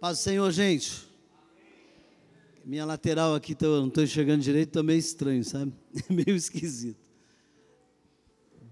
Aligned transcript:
Paz 0.00 0.16
do 0.16 0.22
Senhor, 0.22 0.50
gente. 0.50 1.06
Minha 2.64 2.86
lateral 2.86 3.34
aqui, 3.34 3.54
tô, 3.54 3.80
não 3.80 3.88
estou 3.88 4.02
enxergando 4.02 4.42
direito, 4.42 4.82
meio 4.82 4.98
estranho, 4.98 5.44
sabe? 5.44 5.74
meio 6.08 6.34
esquisito. 6.34 6.98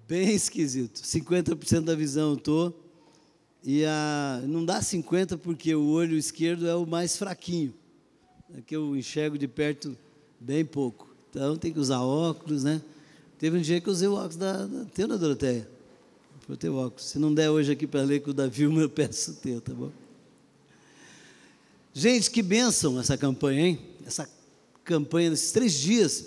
Bem 0.08 0.34
esquisito. 0.34 1.02
50% 1.02 1.82
da 1.82 1.94
visão 1.94 2.30
eu 2.30 2.36
estou. 2.36 2.82
E 3.62 3.84
a, 3.84 4.42
não 4.46 4.64
dá 4.64 4.80
50% 4.80 5.36
porque 5.36 5.74
o 5.74 5.88
olho 5.88 6.16
esquerdo 6.16 6.66
é 6.66 6.74
o 6.74 6.86
mais 6.86 7.18
fraquinho. 7.18 7.74
É 8.54 8.62
que 8.62 8.74
eu 8.74 8.96
enxergo 8.96 9.36
de 9.36 9.46
perto 9.46 9.94
bem 10.40 10.64
pouco. 10.64 11.14
Então 11.28 11.58
tem 11.58 11.70
que 11.70 11.78
usar 11.78 12.00
óculos, 12.00 12.64
né? 12.64 12.80
Teve 13.38 13.58
um 13.58 13.60
dia 13.60 13.82
que 13.82 13.88
eu 13.90 13.92
usei 13.92 14.08
o 14.08 14.14
óculos 14.14 14.36
da, 14.36 14.64
da 14.66 14.86
teu, 14.86 15.06
na 15.06 15.18
Doroteia? 15.18 15.68
Vou 16.46 16.56
ter 16.56 16.70
óculos. 16.70 17.04
Se 17.04 17.18
não 17.18 17.34
der 17.34 17.50
hoje 17.50 17.70
aqui 17.70 17.86
para 17.86 18.00
ler 18.00 18.20
com 18.20 18.30
o 18.30 18.34
da 18.34 18.46
Vilma, 18.46 18.80
eu 18.80 18.88
peço 18.88 19.32
o 19.32 19.34
teu, 19.34 19.60
tá 19.60 19.74
bom? 19.74 19.92
Gente, 21.92 22.30
que 22.30 22.42
bênção 22.42 22.98
essa 22.98 23.16
campanha, 23.16 23.66
hein? 23.66 23.80
Essa 24.06 24.28
campanha 24.84 25.30
nesses 25.30 25.52
três 25.52 25.74
dias. 25.74 26.24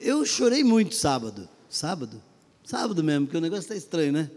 Eu 0.00 0.24
chorei 0.24 0.64
muito 0.64 0.94
sábado. 0.94 1.48
Sábado? 1.68 2.22
Sábado 2.64 3.02
mesmo, 3.02 3.26
porque 3.26 3.36
o 3.36 3.40
negócio 3.40 3.62
está 3.62 3.76
estranho, 3.76 4.12
né? 4.12 4.30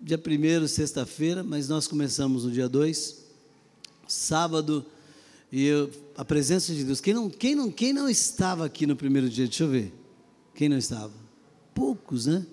Dia 0.00 0.18
primeiro, 0.18 0.66
sexta-feira, 0.66 1.42
mas 1.42 1.68
nós 1.68 1.86
começamos 1.86 2.44
no 2.44 2.50
dia 2.50 2.68
2, 2.68 3.24
sábado, 4.06 4.84
e 5.50 5.64
eu, 5.64 5.90
a 6.16 6.24
presença 6.24 6.74
de 6.74 6.84
Deus. 6.84 7.00
Quem 7.00 7.14
não, 7.14 7.30
quem, 7.30 7.54
não, 7.54 7.70
quem 7.70 7.92
não 7.92 8.08
estava 8.08 8.64
aqui 8.64 8.86
no 8.86 8.96
primeiro 8.96 9.30
dia? 9.30 9.46
Deixa 9.46 9.64
eu 9.64 9.68
ver. 9.68 9.94
Quem 10.54 10.68
não 10.68 10.76
estava? 10.76 11.12
Poucos, 11.74 12.26
né? 12.26 12.46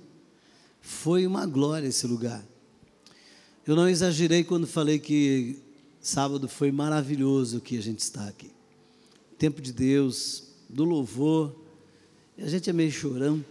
Foi 0.82 1.26
uma 1.26 1.46
glória 1.46 1.88
esse 1.88 2.06
lugar. 2.08 2.46
Eu 3.66 3.76
não 3.76 3.88
exagerei 3.88 4.44
quando 4.44 4.68
falei 4.68 5.00
que 5.00 5.60
Sábado 6.02 6.50
foi 6.50 6.72
maravilhoso 6.72 7.62
que 7.62 7.78
a 7.78 7.82
gente 7.82 8.00
está 8.00 8.28
aqui. 8.28 8.52
Tempo 9.38 9.62
de 9.62 9.72
Deus, 9.72 10.44
do 10.68 10.84
louvor. 10.84 11.56
A 12.40 12.48
gente 12.48 12.72
é 12.72 12.74
meio 12.74 12.92
chorão. 12.92 13.46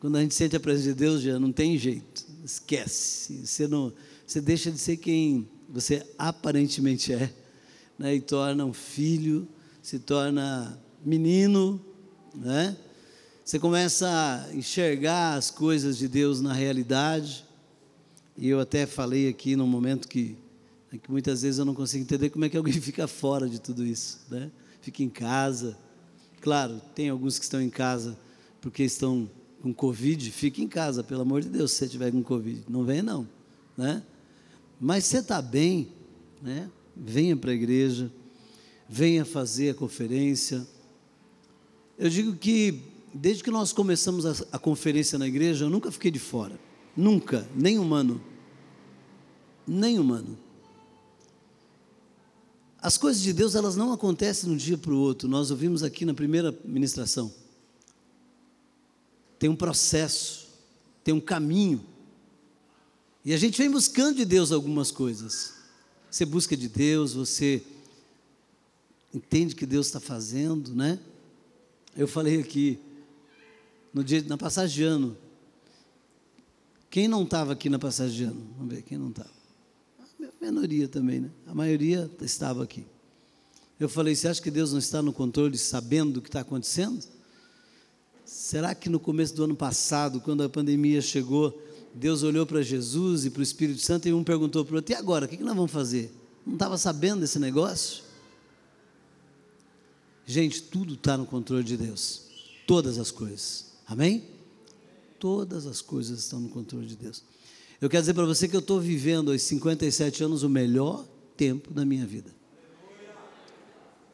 Quando 0.00 0.16
a 0.16 0.20
gente 0.20 0.34
sente 0.34 0.56
a 0.56 0.60
presença 0.60 0.88
de 0.88 0.94
Deus, 0.94 1.22
já 1.22 1.38
não 1.38 1.52
tem 1.52 1.78
jeito. 1.78 2.26
Esquece. 2.44 3.46
Você, 3.46 3.68
não, 3.68 3.92
você 4.26 4.40
deixa 4.40 4.68
de 4.68 4.78
ser 4.78 4.96
quem 4.96 5.48
você 5.68 6.04
aparentemente 6.18 7.12
é. 7.12 7.32
Né? 7.96 8.16
E 8.16 8.20
torna 8.20 8.64
um 8.64 8.72
filho, 8.72 9.46
se 9.80 10.00
torna 10.00 10.76
menino. 11.04 11.80
Né? 12.34 12.76
Você 13.44 13.60
começa 13.60 14.08
a 14.08 14.52
enxergar 14.52 15.34
as 15.34 15.52
coisas 15.52 15.96
de 15.96 16.08
Deus 16.08 16.40
na 16.40 16.52
realidade. 16.52 17.44
E 18.36 18.48
eu 18.48 18.58
até 18.58 18.86
falei 18.86 19.28
aqui 19.28 19.54
no 19.54 19.68
momento 19.68 20.08
que 20.08 20.36
é 20.94 20.98
que 20.98 21.10
muitas 21.10 21.42
vezes 21.42 21.58
eu 21.58 21.64
não 21.64 21.74
consigo 21.74 22.04
entender 22.04 22.30
como 22.30 22.44
é 22.44 22.48
que 22.48 22.56
alguém 22.56 22.72
fica 22.80 23.06
fora 23.08 23.48
de 23.48 23.60
tudo 23.60 23.84
isso, 23.84 24.20
né? 24.30 24.50
Fica 24.80 25.02
em 25.02 25.08
casa. 25.08 25.76
Claro, 26.40 26.80
tem 26.94 27.08
alguns 27.08 27.38
que 27.38 27.44
estão 27.44 27.60
em 27.60 27.70
casa 27.70 28.16
porque 28.60 28.82
estão 28.82 29.28
com 29.60 29.74
Covid, 29.74 30.30
fique 30.30 30.62
em 30.62 30.68
casa, 30.68 31.02
pelo 31.02 31.22
amor 31.22 31.42
de 31.42 31.48
Deus, 31.48 31.72
se 31.72 31.78
você 31.78 31.84
estiver 31.86 32.12
com 32.12 32.22
Covid. 32.22 32.64
Não 32.68 32.84
venha 32.84 33.02
não, 33.02 33.28
né? 33.76 34.02
Mas 34.80 35.04
você 35.04 35.18
está 35.18 35.40
bem, 35.40 35.88
né? 36.40 36.70
Venha 36.96 37.36
para 37.36 37.50
a 37.50 37.54
igreja, 37.54 38.10
venha 38.88 39.24
fazer 39.24 39.70
a 39.70 39.74
conferência. 39.74 40.66
Eu 41.98 42.08
digo 42.08 42.36
que 42.36 42.80
desde 43.12 43.42
que 43.42 43.50
nós 43.50 43.72
começamos 43.72 44.26
a, 44.26 44.46
a 44.52 44.58
conferência 44.58 45.18
na 45.18 45.26
igreja, 45.26 45.64
eu 45.64 45.70
nunca 45.70 45.90
fiquei 45.90 46.10
de 46.10 46.18
fora. 46.18 46.58
Nunca, 46.96 47.48
nem 47.54 47.78
humano. 47.78 48.20
Nem 49.66 49.98
humano. 49.98 50.43
As 52.84 52.98
coisas 52.98 53.22
de 53.22 53.32
Deus, 53.32 53.54
elas 53.54 53.76
não 53.76 53.94
acontecem 53.94 54.46
de 54.46 54.54
um 54.54 54.58
dia 54.58 54.76
para 54.76 54.92
o 54.92 54.98
outro. 54.98 55.26
Nós 55.26 55.50
ouvimos 55.50 55.82
aqui 55.82 56.04
na 56.04 56.12
primeira 56.12 56.54
ministração. 56.62 57.32
Tem 59.38 59.48
um 59.48 59.56
processo, 59.56 60.48
tem 61.02 61.14
um 61.14 61.20
caminho. 61.20 61.82
E 63.24 63.32
a 63.32 63.38
gente 63.38 63.56
vem 63.56 63.70
buscando 63.70 64.16
de 64.16 64.26
Deus 64.26 64.52
algumas 64.52 64.90
coisas. 64.90 65.54
Você 66.10 66.26
busca 66.26 66.54
de 66.54 66.68
Deus, 66.68 67.14
você 67.14 67.62
entende 69.14 69.54
que 69.54 69.64
Deus 69.64 69.86
está 69.86 69.98
fazendo, 69.98 70.74
né? 70.74 71.00
Eu 71.96 72.06
falei 72.06 72.38
aqui, 72.38 72.78
no 73.94 74.04
dia, 74.04 74.22
na 74.24 74.36
passagem 74.36 74.76
de 74.76 74.82
ano. 74.82 75.16
Quem 76.90 77.08
não 77.08 77.22
estava 77.22 77.54
aqui 77.54 77.70
na 77.70 77.78
passagem 77.78 78.14
de 78.14 78.24
ano? 78.24 78.46
Vamos 78.58 78.74
ver, 78.74 78.82
quem 78.82 78.98
não 78.98 79.08
estava? 79.08 79.43
Minoria 80.44 80.88
também, 80.88 81.20
né? 81.20 81.30
A 81.46 81.54
maioria 81.54 82.10
estava 82.20 82.62
aqui. 82.62 82.84
Eu 83.78 83.88
falei: 83.88 84.14
você 84.14 84.28
acha 84.28 84.40
que 84.40 84.50
Deus 84.50 84.72
não 84.72 84.78
está 84.78 85.02
no 85.02 85.12
controle, 85.12 85.58
sabendo 85.58 86.18
o 86.18 86.22
que 86.22 86.28
está 86.28 86.40
acontecendo? 86.40 87.04
Será 88.24 88.74
que 88.74 88.88
no 88.88 88.98
começo 88.98 89.34
do 89.34 89.44
ano 89.44 89.56
passado, 89.56 90.20
quando 90.20 90.42
a 90.42 90.48
pandemia 90.48 91.02
chegou, 91.02 91.60
Deus 91.94 92.22
olhou 92.22 92.46
para 92.46 92.62
Jesus 92.62 93.24
e 93.24 93.30
para 93.30 93.40
o 93.40 93.42
Espírito 93.42 93.80
Santo 93.80 94.08
e 94.08 94.12
um 94.12 94.24
perguntou 94.24 94.64
para 94.64 94.72
o 94.72 94.76
outro: 94.76 94.92
e 94.92 94.96
agora? 94.96 95.26
O 95.26 95.28
que 95.28 95.36
nós 95.42 95.54
vamos 95.54 95.70
fazer? 95.70 96.12
Não 96.46 96.54
estava 96.54 96.76
sabendo 96.78 97.20
desse 97.20 97.38
negócio? 97.38 98.02
Gente, 100.26 100.62
tudo 100.62 100.94
está 100.94 101.16
no 101.16 101.26
controle 101.26 101.64
de 101.64 101.76
Deus. 101.76 102.22
Todas 102.66 102.98
as 102.98 103.10
coisas. 103.10 103.66
Amém? 103.86 104.24
Todas 105.18 105.66
as 105.66 105.80
coisas 105.80 106.20
estão 106.20 106.40
no 106.40 106.48
controle 106.48 106.86
de 106.86 106.96
Deus. 106.96 107.22
Eu 107.84 107.90
quero 107.90 108.00
dizer 108.00 108.14
para 108.14 108.24
você 108.24 108.48
que 108.48 108.56
eu 108.56 108.60
estou 108.60 108.80
vivendo 108.80 109.30
aos 109.30 109.42
57 109.42 110.24
anos 110.24 110.42
o 110.42 110.48
melhor 110.48 111.06
tempo 111.36 111.70
da 111.70 111.84
minha 111.84 112.06
vida. 112.06 112.30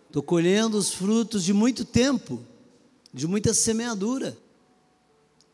Estou 0.09 0.25
colhendo 0.25 0.77
os 0.77 0.93
frutos 0.93 1.45
de 1.45 1.53
muito 1.53 1.85
tempo, 1.85 2.45
de 3.15 3.29
muita 3.29 3.55
semeadura, 3.55 4.37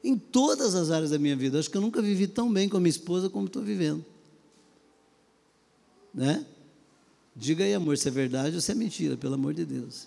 em 0.03 0.17
todas 0.17 0.75
as 0.75 0.91
áreas 0.91 1.11
da 1.11 1.19
minha 1.19 1.37
vida. 1.37 1.59
Acho 1.59 1.71
que 1.71 1.77
eu 1.77 1.81
nunca 1.83 2.01
vivi 2.01 2.27
tão 2.27 2.51
bem 2.51 2.71
com 2.71 2.79
a 2.79 2.81
minha 2.81 2.89
esposa 2.89 3.29
como 3.29 3.49
estou 3.49 3.63
vivendo. 3.63 4.03
Né? 6.15 6.47
Diga 7.37 7.65
aí, 7.65 7.75
amor, 7.75 7.99
se 7.99 8.09
é 8.09 8.11
verdade 8.11 8.55
ou 8.55 8.63
se 8.63 8.73
é 8.73 8.75
mentira, 8.75 9.19
pelo 9.19 9.35
amor 9.35 9.53
de 9.53 9.67
Deus. 9.67 10.07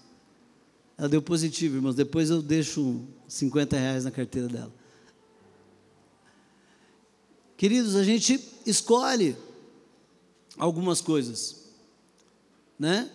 Ela 0.98 1.10
deu 1.10 1.22
positivo, 1.22 1.76
irmãos. 1.76 1.94
Depois 1.94 2.32
eu 2.32 2.42
deixo 2.42 3.04
50 3.28 3.78
reais 3.78 4.04
na 4.04 4.10
carteira 4.10 4.48
dela. 4.48 4.79
Queridos, 7.60 7.98
a 7.98 8.06
gente 8.06 8.40
escolhe 8.66 9.36
algumas 10.58 11.02
coisas, 11.02 11.58
né? 12.80 13.12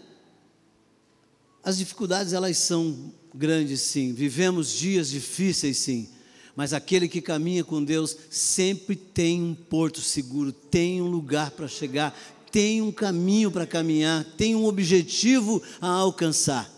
As 1.62 1.78
dificuldades 1.78 2.34
elas 2.34 2.58
são 2.58 3.10
grandes, 3.34 3.80
sim. 3.80 4.12
Vivemos 4.12 4.70
dias 4.70 5.08
difíceis, 5.08 5.78
sim. 5.78 6.10
Mas 6.54 6.74
aquele 6.74 7.08
que 7.08 7.22
caminha 7.22 7.64
com 7.64 7.82
Deus 7.82 8.14
sempre 8.28 8.94
tem 8.94 9.42
um 9.42 9.54
porto 9.54 10.02
seguro, 10.02 10.52
tem 10.52 11.00
um 11.00 11.08
lugar 11.08 11.52
para 11.52 11.66
chegar, 11.66 12.14
tem 12.52 12.82
um 12.82 12.92
caminho 12.92 13.50
para 13.50 13.66
caminhar, 13.66 14.26
tem 14.36 14.54
um 14.54 14.66
objetivo 14.66 15.62
a 15.80 15.88
alcançar. 15.88 16.70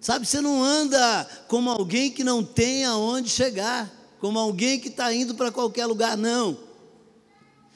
Sabe, 0.00 0.24
você 0.24 0.40
não 0.40 0.64
anda 0.64 1.24
como 1.48 1.68
alguém 1.68 2.10
que 2.10 2.24
não 2.24 2.42
tem 2.42 2.86
aonde 2.86 3.28
chegar 3.28 4.03
como 4.24 4.38
alguém 4.38 4.80
que 4.80 4.88
está 4.88 5.12
indo 5.12 5.34
para 5.34 5.52
qualquer 5.52 5.84
lugar, 5.84 6.16
não. 6.16 6.56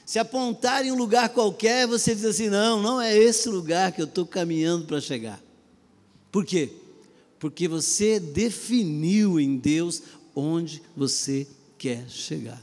Se 0.06 0.18
apontar 0.18 0.82
em 0.82 0.90
um 0.90 0.96
lugar 0.96 1.28
qualquer, 1.28 1.86
você 1.86 2.14
diz 2.14 2.24
assim: 2.24 2.48
não, 2.48 2.80
não 2.80 2.98
é 2.98 3.14
esse 3.14 3.50
lugar 3.50 3.92
que 3.92 4.00
eu 4.00 4.06
estou 4.06 4.24
caminhando 4.24 4.86
para 4.86 4.98
chegar. 4.98 5.38
Por 6.32 6.46
quê? 6.46 6.72
Porque 7.38 7.68
você 7.68 8.18
definiu 8.18 9.38
em 9.38 9.58
Deus 9.58 10.02
onde 10.34 10.82
você 10.96 11.46
quer 11.76 12.08
chegar. 12.08 12.62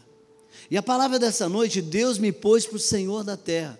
E 0.72 0.76
a 0.76 0.82
palavra 0.82 1.20
dessa 1.20 1.48
noite, 1.48 1.80
Deus 1.80 2.18
me 2.18 2.32
pôs 2.32 2.66
para 2.66 2.78
o 2.78 2.80
Senhor 2.80 3.24
da 3.24 3.38
terra. 3.38 3.80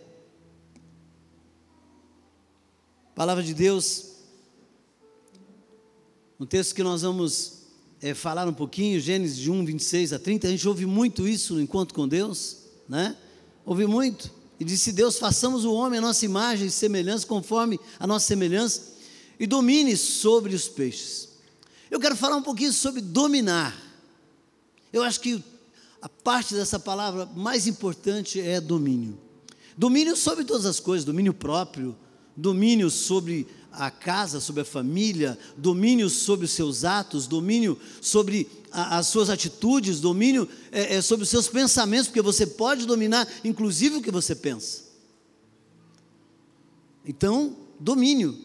palavra 3.16 3.44
de 3.44 3.56
Deus, 3.56 4.12
um 6.40 6.46
texto 6.46 6.76
que 6.76 6.84
nós 6.84 7.02
vamos 7.02 7.55
é, 8.06 8.14
falar 8.14 8.48
um 8.48 8.54
pouquinho, 8.54 9.00
Gênesis 9.00 9.36
de 9.36 9.50
1, 9.50 9.66
26 9.66 10.14
a 10.14 10.20
30, 10.20 10.48
a 10.48 10.52
gente 10.52 10.68
ouve 10.68 10.86
muito 10.86 11.28
isso 11.28 11.56
no 11.56 11.62
encontro 11.62 11.96
com 11.96 12.08
Deus, 12.08 12.58
né? 12.88 13.18
Ouve 13.66 13.88
muito. 13.88 14.32
E 14.60 14.64
disse 14.64 14.92
Deus: 14.92 15.18
façamos 15.18 15.66
o 15.66 15.74
homem 15.74 15.98
a 15.98 16.02
nossa 16.04 16.24
imagem 16.24 16.68
e 16.68 16.72
semelhança, 16.72 17.26
conforme 17.26 17.80
a 18.00 18.06
nossa 18.06 18.28
semelhança, 18.28 18.94
e 19.40 19.48
domine 19.48 19.98
sobre 19.98 20.54
os 20.54 20.68
peixes. 20.68 21.30
Eu 21.90 22.00
quero 22.00 22.16
falar 22.16 22.36
um 22.36 22.44
pouquinho 22.44 22.72
sobre 22.72 23.02
dominar. 23.02 23.76
Eu 24.94 25.02
acho 25.02 25.20
que 25.20 25.44
a 26.00 26.08
parte 26.08 26.54
dessa 26.54 26.80
palavra 26.80 27.26
mais 27.36 27.66
importante 27.66 28.40
é 28.40 28.62
domínio. 28.62 29.18
Domínio 29.76 30.16
sobre 30.16 30.46
todas 30.46 30.68
as 30.68 30.80
coisas, 30.80 31.04
domínio 31.04 31.34
próprio, 31.34 31.98
domínio 32.38 32.92
sobre 32.92 33.48
a 33.78 33.92
casa, 33.92 34.40
sobre 34.40 34.62
a 34.62 34.66
família, 34.66 35.38
domínio 35.58 36.10
sobre 36.10 36.46
os 36.46 36.52
seus 36.52 36.84
atos, 36.84 37.28
domínio 37.28 37.80
sobre 38.02 38.50
a, 38.72 38.98
as 38.98 39.08
suas 39.08 39.30
atitudes, 39.30 40.00
domínio 40.00 40.48
é, 40.72 40.96
é, 40.96 41.02
sobre 41.02 41.24
os 41.24 41.30
seus 41.30 41.48
pensamentos, 41.48 42.08
porque 42.08 42.22
você 42.22 42.46
pode 42.46 42.86
dominar, 42.86 43.28
inclusive, 43.44 43.98
o 43.98 44.02
que 44.02 44.12
você 44.12 44.36
pensa. 44.36 44.84
Então, 47.06 47.56
domínio. 47.80 48.38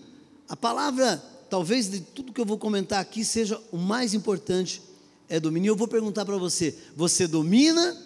A 0.48 0.56
palavra, 0.56 1.16
talvez 1.48 1.90
de 1.90 2.00
tudo 2.00 2.32
que 2.32 2.40
eu 2.40 2.46
vou 2.46 2.58
comentar 2.58 3.00
aqui, 3.00 3.24
seja 3.24 3.60
o 3.72 3.76
mais 3.76 4.14
importante, 4.14 4.82
é 5.28 5.40
domínio. 5.40 5.70
Eu 5.70 5.76
vou 5.76 5.88
perguntar 5.88 6.24
para 6.24 6.36
você: 6.36 6.76
você 6.94 7.26
domina 7.26 7.96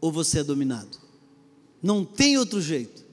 ou 0.00 0.10
você 0.10 0.40
é 0.40 0.44
dominado? 0.44 0.98
Não 1.82 2.04
tem 2.04 2.38
outro 2.38 2.62
jeito. 2.62 3.03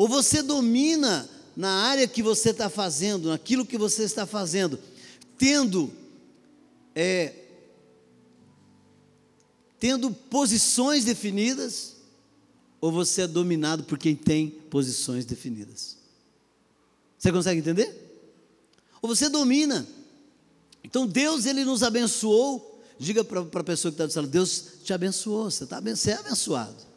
Ou 0.00 0.08
você 0.08 0.42
domina 0.42 1.28
na 1.54 1.68
área 1.68 2.08
que 2.08 2.22
você 2.22 2.52
está 2.52 2.70
fazendo, 2.70 3.28
naquilo 3.28 3.66
que 3.66 3.76
você 3.76 4.04
está 4.04 4.24
fazendo, 4.24 4.78
tendo 5.36 5.92
é, 6.94 7.34
tendo 9.78 10.10
posições 10.10 11.04
definidas, 11.04 11.96
ou 12.80 12.90
você 12.90 13.20
é 13.20 13.26
dominado 13.26 13.84
por 13.84 13.98
quem 13.98 14.16
tem 14.16 14.48
posições 14.48 15.26
definidas. 15.26 15.98
Você 17.18 17.30
consegue 17.30 17.60
entender? 17.60 17.94
Ou 19.02 19.14
você 19.14 19.28
domina. 19.28 19.86
Então 20.82 21.06
Deus 21.06 21.44
ele 21.44 21.62
nos 21.62 21.82
abençoou. 21.82 22.82
Diga 22.98 23.22
para 23.22 23.42
a 23.42 23.64
pessoa 23.64 23.92
que 23.92 24.02
está 24.02 24.22
do 24.22 24.28
Deus 24.28 24.64
te 24.82 24.94
abençoou, 24.94 25.50
você, 25.50 25.66
tá, 25.66 25.78
você 25.78 26.12
é 26.12 26.14
abençoado. 26.14 26.89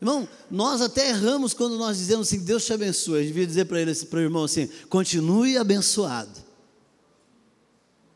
Irmão, 0.00 0.26
nós 0.50 0.80
até 0.80 1.10
erramos 1.10 1.52
quando 1.52 1.76
nós 1.76 1.98
dizemos 1.98 2.28
assim, 2.28 2.42
Deus 2.42 2.64
te 2.64 2.72
abençoe. 2.72 3.18
A 3.18 3.22
gente 3.22 3.32
devia 3.32 3.46
dizer 3.46 3.66
para 3.66 3.80
ele, 3.80 3.94
para 3.94 4.18
o 4.18 4.22
irmão 4.22 4.44
assim, 4.44 4.66
continue 4.88 5.58
abençoado. 5.58 6.40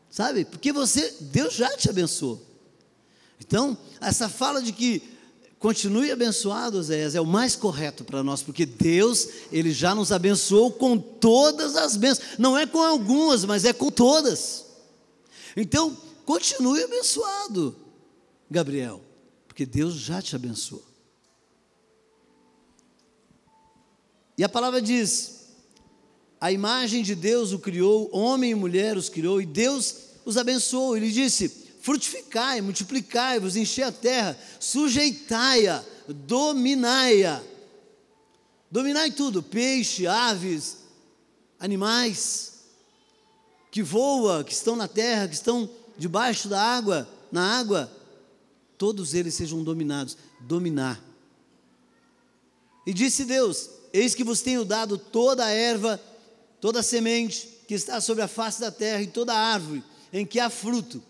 Sabe? 0.09 0.45
Porque 0.45 0.73
você, 0.73 1.13
Deus 1.19 1.53
já 1.53 1.75
te 1.77 1.89
abençoou. 1.89 2.41
Então, 3.39 3.77
essa 4.01 4.27
fala 4.27 4.61
de 4.61 4.71
que 4.71 5.03
continue 5.59 6.11
abençoado, 6.11 6.81
Zéias, 6.81 7.13
é 7.13 7.21
o 7.21 7.25
mais 7.25 7.55
correto 7.55 8.03
para 8.03 8.23
nós, 8.23 8.41
porque 8.41 8.65
Deus, 8.65 9.27
Ele 9.51 9.71
já 9.71 9.93
nos 9.93 10.11
abençoou 10.11 10.71
com 10.71 10.97
todas 10.97 11.75
as 11.75 11.97
bênçãos, 11.97 12.29
não 12.39 12.57
é 12.57 12.65
com 12.65 12.81
algumas, 12.81 13.45
mas 13.45 13.65
é 13.65 13.73
com 13.73 13.91
todas. 13.91 14.65
Então, 15.55 15.95
continue 16.25 16.83
abençoado, 16.83 17.75
Gabriel, 18.49 19.01
porque 19.47 19.65
Deus 19.65 19.95
já 19.95 20.21
te 20.21 20.35
abençoou. 20.35 20.94
E 24.37 24.43
a 24.43 24.49
palavra 24.49 24.81
diz: 24.81 25.35
a 26.39 26.51
imagem 26.51 27.03
de 27.03 27.15
Deus 27.15 27.51
o 27.53 27.59
criou, 27.59 28.09
homem 28.11 28.51
e 28.51 28.55
mulher 28.55 28.97
os 28.97 29.09
criou, 29.09 29.41
e 29.41 29.45
Deus 29.45 29.95
os 30.25 30.37
abençoou. 30.37 30.97
Ele 30.97 31.11
disse: 31.11 31.49
frutificai, 31.81 32.61
multiplicai-vos, 32.61 33.55
enchei 33.55 33.83
a 33.83 33.91
terra, 33.91 34.37
sujeitai-a, 34.59 35.83
dominai-a. 36.07 37.41
Dominai 38.69 39.11
tudo: 39.11 39.41
peixe, 39.41 40.07
aves, 40.07 40.77
animais 41.59 42.53
que 43.71 43.81
voam, 43.83 44.43
que 44.43 44.53
estão 44.53 44.75
na 44.75 44.87
terra, 44.87 45.27
que 45.27 45.35
estão 45.35 45.69
debaixo 45.97 46.47
da 46.47 46.61
água, 46.61 47.07
na 47.31 47.57
água, 47.57 47.91
todos 48.77 49.13
eles 49.13 49.33
sejam 49.33 49.63
dominados. 49.63 50.17
Dominar. 50.41 51.01
E 52.85 52.93
disse 52.93 53.25
Deus: 53.25 53.69
Eis 53.95 54.13
que 54.13 54.25
vos 54.25 54.41
tenho 54.41 54.65
dado 54.65 54.97
toda 54.97 55.45
a 55.45 55.49
erva, 55.49 56.01
toda 56.59 56.81
a 56.81 56.83
semente 56.83 57.47
que 57.65 57.73
está 57.73 58.01
sobre 58.01 58.23
a 58.23 58.27
face 58.27 58.59
da 58.59 58.69
terra, 58.69 59.01
e 59.01 59.07
toda 59.07 59.33
a 59.33 59.37
árvore 59.37 59.81
em 60.11 60.25
que 60.25 60.37
há 60.37 60.49
fruto 60.49 61.01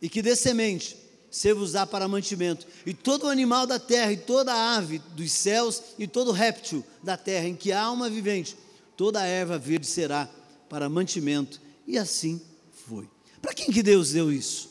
e 0.00 0.08
que 0.08 0.20
dê 0.20 0.36
semente, 0.36 0.96
se 1.30 1.52
vos 1.52 1.72
para 1.90 2.06
mantimento, 2.06 2.66
e 2.86 2.92
todo 2.92 3.28
animal 3.28 3.66
da 3.66 3.78
terra, 3.78 4.12
e 4.12 4.16
toda 4.16 4.54
ave 4.54 5.00
dos 5.16 5.32
céus, 5.32 5.82
e 5.98 6.06
todo 6.06 6.30
réptil 6.30 6.84
da 7.02 7.16
terra, 7.16 7.48
em 7.48 7.56
que 7.56 7.72
há 7.72 7.82
alma 7.82 8.08
vivente, 8.08 8.56
toda 8.96 9.24
erva 9.24 9.58
verde 9.58 9.86
será 9.86 10.28
para 10.68 10.88
mantimento, 10.88 11.60
e 11.86 11.98
assim 11.98 12.40
foi. 12.86 13.08
Para 13.40 13.54
quem 13.54 13.72
que 13.72 13.82
Deus 13.82 14.12
deu 14.12 14.30
isso? 14.30 14.70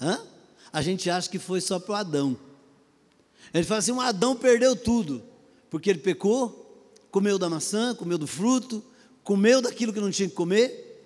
Hã? 0.00 0.20
A 0.72 0.82
gente 0.82 1.10
acha 1.10 1.28
que 1.28 1.38
foi 1.38 1.60
só 1.60 1.78
para 1.78 1.92
o 1.92 1.96
Adão. 1.96 2.36
Ele 3.52 3.64
fala 3.64 3.78
assim: 3.78 3.92
o 3.92 4.00
Adão 4.00 4.34
perdeu 4.34 4.74
tudo, 4.74 5.22
porque 5.74 5.90
ele 5.90 5.98
pecou, 5.98 6.88
comeu 7.10 7.36
da 7.36 7.50
maçã, 7.50 7.96
comeu 7.96 8.16
do 8.16 8.28
fruto, 8.28 8.80
comeu 9.24 9.60
daquilo 9.60 9.92
que 9.92 9.98
não 9.98 10.08
tinha 10.08 10.28
que 10.28 10.34
comer, 10.36 11.02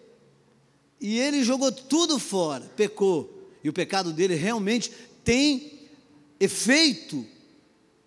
e 1.00 1.18
ele 1.18 1.42
jogou 1.42 1.72
tudo 1.72 2.18
fora, 2.18 2.70
pecou. 2.76 3.48
E 3.64 3.70
o 3.70 3.72
pecado 3.72 4.12
dele 4.12 4.34
realmente 4.34 4.92
tem 5.24 5.88
efeito 6.38 7.24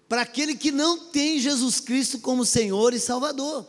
para 0.08 0.22
aquele 0.22 0.54
que 0.54 0.72
não 0.72 1.00
tem 1.10 1.40
Jesus 1.40 1.80
Cristo 1.80 2.20
como 2.20 2.46
Senhor 2.46 2.94
e 2.94 3.00
Salvador. 3.00 3.68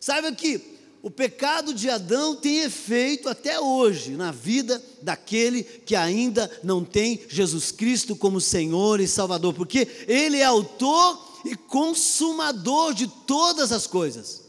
Saiba 0.00 0.30
que 0.30 0.60
o 1.02 1.10
pecado 1.10 1.74
de 1.74 1.90
Adão 1.90 2.36
tem 2.36 2.60
efeito 2.60 3.28
até 3.28 3.58
hoje 3.58 4.12
na 4.12 4.30
vida 4.30 4.80
daquele 5.02 5.64
que 5.64 5.96
ainda 5.96 6.48
não 6.62 6.84
tem 6.84 7.20
Jesus 7.28 7.72
Cristo 7.72 8.14
como 8.14 8.40
Senhor 8.40 9.00
e 9.00 9.08
Salvador, 9.08 9.52
porque 9.52 9.88
Ele 10.06 10.36
é 10.36 10.44
autor 10.44 11.31
e 11.44 11.56
consumador 11.56 12.94
de 12.94 13.06
todas 13.06 13.72
as 13.72 13.86
coisas. 13.86 14.44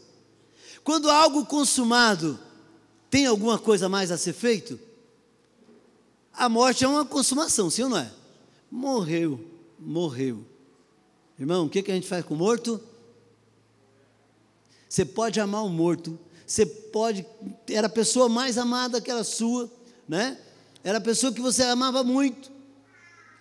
Quando 0.82 1.10
algo 1.10 1.46
consumado 1.46 2.38
tem 3.10 3.26
alguma 3.26 3.58
coisa 3.58 3.88
mais 3.88 4.10
a 4.10 4.18
ser 4.18 4.32
feito? 4.32 4.78
A 6.32 6.48
morte 6.48 6.84
é 6.84 6.88
uma 6.88 7.04
consumação, 7.04 7.70
sim 7.70 7.84
ou 7.84 7.88
não 7.88 7.98
é? 7.98 8.12
Morreu, 8.70 9.40
morreu. 9.78 10.44
Irmão, 11.38 11.66
o 11.66 11.70
que, 11.70 11.78
a 11.90 11.94
gente 11.94 12.06
faz 12.06 12.24
com 12.24 12.34
o 12.34 12.36
morto? 12.36 12.80
Você 14.88 15.04
pode 15.04 15.40
amar 15.40 15.64
o 15.64 15.68
morto, 15.68 16.18
você 16.46 16.66
pode, 16.66 17.26
era 17.68 17.86
a 17.86 17.90
pessoa 17.90 18.28
mais 18.28 18.58
amada 18.58 19.00
que 19.00 19.10
era 19.10 19.24
sua, 19.24 19.70
né? 20.08 20.38
Era 20.82 20.98
a 20.98 21.00
pessoa 21.00 21.32
que 21.32 21.40
você 21.40 21.62
amava 21.62 22.04
muito. 22.04 22.52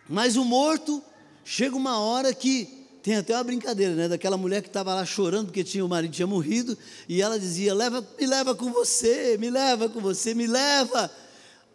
Mas 0.08 0.36
o 0.36 0.46
morto, 0.46 1.04
chega 1.44 1.76
uma 1.76 2.00
hora 2.00 2.34
que 2.34 2.83
tem 3.04 3.18
até 3.18 3.36
uma 3.36 3.44
brincadeira, 3.44 3.94
né? 3.94 4.08
Daquela 4.08 4.38
mulher 4.38 4.62
que 4.62 4.70
estava 4.70 4.96
lá 4.96 5.06
chorando 5.06 5.48
porque 5.48 5.62
tinha, 5.62 5.84
o 5.84 5.90
marido 5.90 6.14
tinha 6.14 6.26
morrido, 6.26 6.78
e 7.08 7.22
ela 7.22 7.38
dizia: 7.38 7.74
leva, 7.74 8.02
me 8.18 8.26
leva 8.26 8.56
com 8.56 8.72
você, 8.72 9.38
me 9.38 9.50
leva 9.50 9.90
com 9.90 10.00
você, 10.00 10.34
me 10.34 10.48
leva. 10.48 11.12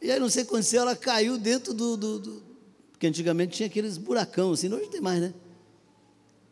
E 0.01 0.11
aí 0.11 0.19
não 0.19 0.31
sei 0.31 0.43
o 0.43 0.47
que 0.47 0.53
aconteceu, 0.53 0.81
ela 0.81 0.97
caiu 0.97 1.37
dentro 1.37 1.75
do, 1.75 1.99
do, 1.99 2.19
do. 2.19 2.43
Porque 2.93 3.07
antigamente 3.07 3.59
tinha 3.59 3.67
aqueles 3.67 3.99
buracão 3.99 4.53
assim, 4.53 4.73
hoje 4.73 4.89
tem 4.89 5.03
mais, 5.03 5.21
né? 5.21 5.35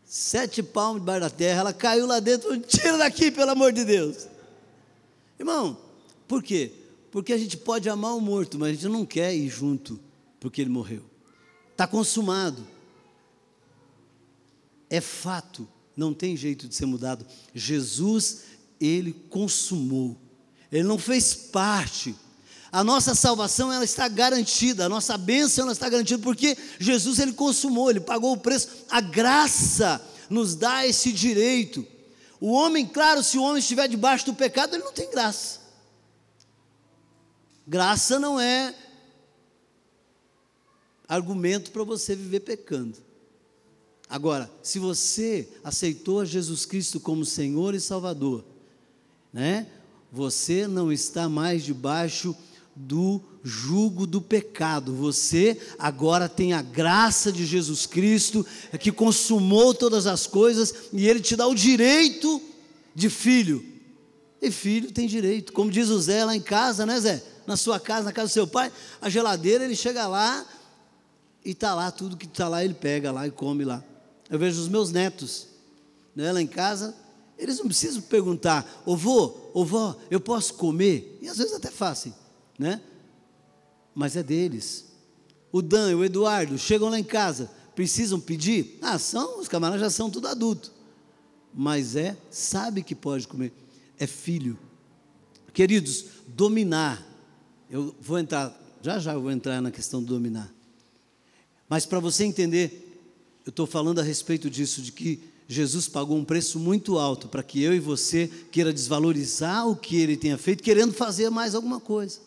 Sete 0.05 0.63
palmos 0.63 1.01
debaixo 1.01 1.23
da 1.23 1.31
terra, 1.31 1.61
ela 1.61 1.73
caiu 1.73 2.07
lá 2.07 2.21
dentro, 2.21 2.61
tira 2.61 2.99
daqui, 2.99 3.31
pelo 3.31 3.53
amor 3.53 3.73
de 3.73 3.83
Deus. 3.83 4.29
Irmão, 5.39 5.79
por 6.29 6.43
quê? 6.43 6.71
Porque 7.11 7.33
a 7.33 7.39
gente 7.39 7.57
pode 7.57 7.89
amar 7.89 8.15
o 8.15 8.21
morto, 8.21 8.59
mas 8.59 8.69
a 8.69 8.73
gente 8.73 8.89
não 8.89 9.07
quer 9.07 9.35
ir 9.35 9.49
junto, 9.49 9.99
porque 10.39 10.61
ele 10.61 10.71
morreu. 10.71 11.03
Está 11.73 11.87
consumado 11.87 12.76
é 14.89 15.01
fato, 15.01 15.69
não 15.97 16.13
tem 16.13 16.37
jeito 16.37 16.69
de 16.69 16.75
ser 16.75 16.87
mudado. 16.87 17.27
Jesus, 17.55 18.43
ele 18.81 19.13
consumou, 19.13 20.17
ele 20.71 20.85
não 20.85 20.99
fez 20.99 21.35
parte. 21.35 22.15
A 22.71 22.85
nossa 22.85 23.15
salvação 23.15 23.73
ela 23.73 23.85
está 23.85 24.09
garantida, 24.09 24.85
a 24.85 24.89
nossa 24.89 25.17
bênção 25.17 25.65
ela 25.65 25.73
está 25.73 25.89
garantida 25.89 26.23
porque 26.23 26.57
Jesus 26.79 27.19
ele 27.19 27.33
consumou, 27.33 27.91
ele 27.91 28.01
pagou 28.01 28.33
o 28.33 28.37
preço. 28.37 28.69
A 28.91 29.01
graça 29.01 30.01
nos 30.29 30.55
dá 30.55 30.87
esse 30.87 31.13
direito. 31.13 31.87
O 32.41 32.53
homem, 32.53 32.87
claro, 32.87 33.23
se 33.23 33.39
o 33.39 33.43
homem 33.43 33.61
estiver 33.61 33.89
debaixo 33.89 34.27
do 34.27 34.35
pecado, 34.35 34.75
ele 34.75 34.85
não 34.85 34.93
tem 34.93 35.11
graça. 35.11 35.61
Graça 37.67 38.19
não 38.19 38.39
é 38.39 38.75
argumento 41.09 41.71
para 41.71 41.85
você 41.85 42.15
viver 42.15 42.41
pecando. 42.41 43.06
Agora, 44.09 44.51
se 44.63 44.79
você 44.79 45.49
aceitou 45.65 46.25
Jesus 46.25 46.65
Cristo 46.65 47.01
como 47.01 47.25
Senhor 47.25 47.75
e 47.75 47.81
Salvador, 47.81 48.45
né? 49.33 49.67
Você 50.13 50.67
não 50.67 50.91
está 50.91 51.29
mais 51.29 51.65
debaixo 51.65 52.35
do 52.75 53.21
jugo 53.43 54.07
do 54.07 54.21
pecado. 54.21 54.95
Você 54.95 55.61
agora 55.79 56.29
tem 56.29 56.53
a 56.53 56.63
graça 56.63 57.33
de 57.33 57.45
Jesus 57.45 57.87
Cristo, 57.87 58.47
que 58.79 58.93
consumou 58.93 59.75
todas 59.75 60.07
as 60.07 60.27
coisas 60.27 60.75
e 60.93 61.09
ele 61.09 61.21
te 61.21 61.35
dá 61.35 61.47
o 61.47 61.55
direito 61.55 62.41
de 62.95 63.11
filho. 63.11 63.65
E 64.41 64.51
filho 64.51 64.93
tem 64.93 65.07
direito, 65.07 65.53
como 65.53 65.71
diz 65.71 65.89
o 65.89 66.01
Zé 66.01 66.25
lá 66.25 66.37
em 66.37 66.41
casa, 66.41 66.87
né, 66.87 67.01
Zé? 67.01 67.23
Na 67.47 67.57
sua 67.57 67.81
casa, 67.81 68.05
na 68.05 68.13
casa 68.13 68.29
do 68.29 68.33
seu 68.33 68.47
pai, 68.47 68.71
a 69.01 69.09
geladeira, 69.09 69.65
ele 69.65 69.77
chega 69.77 70.07
lá 70.07 70.47
e 71.45 71.51
está 71.51 71.75
lá, 71.75 71.91
tudo 71.91 72.17
que 72.17 72.27
está 72.27 72.49
lá, 72.49 72.65
ele 72.65 72.75
pega 72.75 73.11
lá 73.11 73.27
e 73.27 73.31
come 73.31 73.65
lá. 73.65 73.83
Eu 74.29 74.39
vejo 74.39 74.61
os 74.61 74.69
meus 74.69 74.91
netos, 74.91 75.49
né, 76.15 76.33
lá 76.33 76.41
em 76.41 76.47
casa, 76.47 76.95
eles 77.39 77.59
não 77.59 77.67
precisam 77.67 78.01
perguntar, 78.03 78.83
ô 78.87 78.97
vô, 78.97 79.51
ô 79.53 79.65
vó, 79.65 79.97
eu 80.11 80.21
posso 80.21 80.55
comer? 80.55 81.19
E 81.21 81.29
às 81.29 81.37
vezes 81.37 81.53
até 81.53 81.71
fazem, 81.71 82.15
né? 82.59 82.81
Mas 83.95 84.17
é 84.17 84.23
deles. 84.23 84.87
O 85.53 85.61
Dan 85.61 85.91
e 85.91 85.95
o 85.95 86.05
Eduardo 86.05 86.59
chegam 86.59 86.89
lá 86.89 86.99
em 86.99 87.05
casa, 87.05 87.51
precisam 87.75 88.19
pedir? 88.19 88.79
Ah, 88.81 88.99
são, 88.99 89.39
os 89.39 89.49
camaradas 89.49 89.81
já 89.81 89.91
são 89.91 90.11
tudo 90.11 90.29
adulto. 90.29 90.73
Mas 91.55 91.97
é, 91.97 92.17
sabe 92.31 92.83
que 92.83 92.95
pode 92.95 93.29
comer. 93.29 93.53
É 93.99 94.07
filho. 94.07 94.59
Queridos, 95.53 96.07
dominar. 96.27 97.03
Eu 97.71 97.95
vou 98.01 98.19
entrar, 98.19 98.55
já 98.83 98.99
já 98.99 99.15
eu 99.15 99.23
vou 99.23 99.31
entrar 99.31 99.61
na 99.61 99.71
questão 99.71 100.03
do 100.03 100.15
dominar. 100.15 100.53
Mas 101.69 101.87
para 101.87 101.99
você 101.99 102.25
entender, 102.25 102.86
eu 103.47 103.51
estou 103.51 103.65
falando 103.65 104.01
a 104.01 104.03
respeito 104.03 104.51
disso, 104.51 104.83
de 104.83 104.91
que 104.91 105.21
Jesus 105.49 105.87
pagou 105.87 106.17
um 106.17 106.25
preço 106.25 106.59
muito 106.59 106.99
alto 106.99 107.29
para 107.29 107.45
que 107.45 107.63
eu 107.63 107.73
e 107.73 107.79
você 107.79 108.29
queira 108.51 108.73
desvalorizar 108.73 109.69
o 109.69 109.77
que 109.77 109.97
ele 109.97 110.17
tenha 110.17 110.37
feito, 110.37 110.65
querendo 110.65 110.93
fazer 110.93 111.31
mais 111.31 111.55
alguma 111.55 111.79
coisa. 111.79 112.19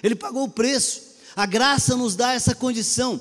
Ele 0.00 0.14
pagou 0.14 0.44
o 0.44 0.48
preço. 0.48 1.02
A 1.34 1.44
graça 1.44 1.96
nos 1.96 2.14
dá 2.14 2.34
essa 2.34 2.54
condição. 2.54 3.20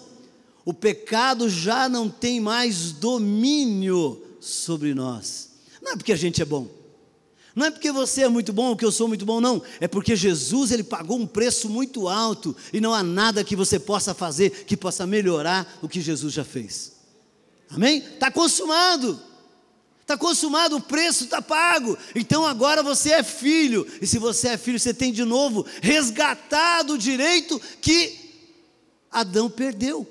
O 0.64 0.76
pecado 0.76 1.50
já 1.50 1.90
não 1.90 2.08
tem 2.08 2.40
mais 2.40 2.92
domínio 2.92 4.22
sobre 4.40 4.94
nós. 4.94 5.50
Não 5.82 5.94
é 5.94 5.96
porque 5.96 6.14
a 6.14 6.18
gente 6.18 6.44
é 6.44 6.46
bom. 6.46 6.68
Não 7.56 7.66
é 7.66 7.72
porque 7.72 7.92
você 7.92 8.22
é 8.22 8.30
muito 8.30 8.54
bom 8.54 8.68
ou 8.68 8.78
que 8.78 8.86
eu 8.86 8.92
sou 8.92 9.08
muito 9.08 9.26
bom, 9.26 9.42
não. 9.42 9.60
É 9.80 9.88
porque 9.88 10.16
Jesus 10.16 10.72
ele 10.72 10.84
pagou 10.84 11.18
um 11.18 11.26
preço 11.26 11.68
muito 11.68 12.08
alto 12.08 12.56
e 12.72 12.80
não 12.80 12.94
há 12.94 13.02
nada 13.02 13.44
que 13.44 13.56
você 13.56 13.80
possa 13.80 14.14
fazer 14.14 14.66
que 14.66 14.78
possa 14.78 15.08
melhorar 15.08 15.80
o 15.82 15.90
que 15.90 16.00
Jesus 16.00 16.32
já 16.32 16.44
fez. 16.44 16.99
Amém? 17.72 18.00
Está 18.00 18.32
consumado. 18.32 19.22
Está 20.02 20.18
consumado, 20.18 20.78
o 20.78 20.82
preço 20.82 21.26
está 21.26 21.40
pago. 21.40 21.96
Então 22.16 22.44
agora 22.44 22.82
você 22.82 23.12
é 23.12 23.22
filho. 23.22 23.86
E 24.02 24.08
se 24.08 24.18
você 24.18 24.50
é 24.50 24.58
filho, 24.58 24.80
você 24.80 24.92
tem 24.92 25.14
de 25.14 25.24
novo 25.24 25.66
resgatado 25.82 26.94
o 26.94 26.98
direito 26.98 27.62
que 27.80 28.18
Adão 29.12 29.50
perdeu. 29.50 30.08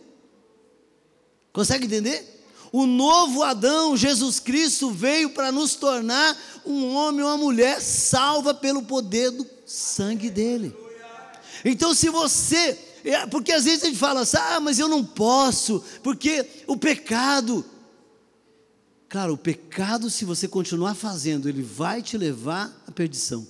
Consegue 1.53 1.87
entender? 1.87 2.39
O 2.71 2.87
novo 2.87 3.43
Adão, 3.43 3.97
Jesus 3.97 4.39
Cristo, 4.39 4.91
veio 4.91 5.31
para 5.31 5.51
nos 5.51 5.75
tornar 5.75 6.37
um 6.65 6.95
homem 6.95 7.25
ou 7.25 7.31
uma 7.31 7.39
mulher 7.39 7.81
salva 7.81 8.55
pelo 8.55 8.83
poder 8.83 9.31
do 9.31 9.45
sangue 9.67 10.31
dele. 10.31 10.75
Então, 11.65 11.95
se 11.95 12.09
você. 12.09 12.79
É, 13.09 13.27
porque 13.27 13.53
às 13.53 13.65
vezes 13.65 13.85
a 13.85 13.87
gente 13.87 13.99
fala 13.99 14.21
assim, 14.21 14.37
ah, 14.37 14.61
mas 14.61 14.79
eu 14.79 14.87
não 14.87 15.03
posso, 15.03 15.83
porque 16.03 16.45
o 16.67 16.77
pecado. 16.77 17.65
Claro, 19.09 19.33
o 19.33 19.39
pecado, 19.39 20.11
se 20.11 20.27
você 20.27 20.47
continuar 20.47 20.95
fazendo, 20.95 21.49
ele 21.49 21.63
vai 21.63 22.03
te 22.03 22.19
levar 22.19 22.71
à 22.87 22.93
perdição. 22.93 23.47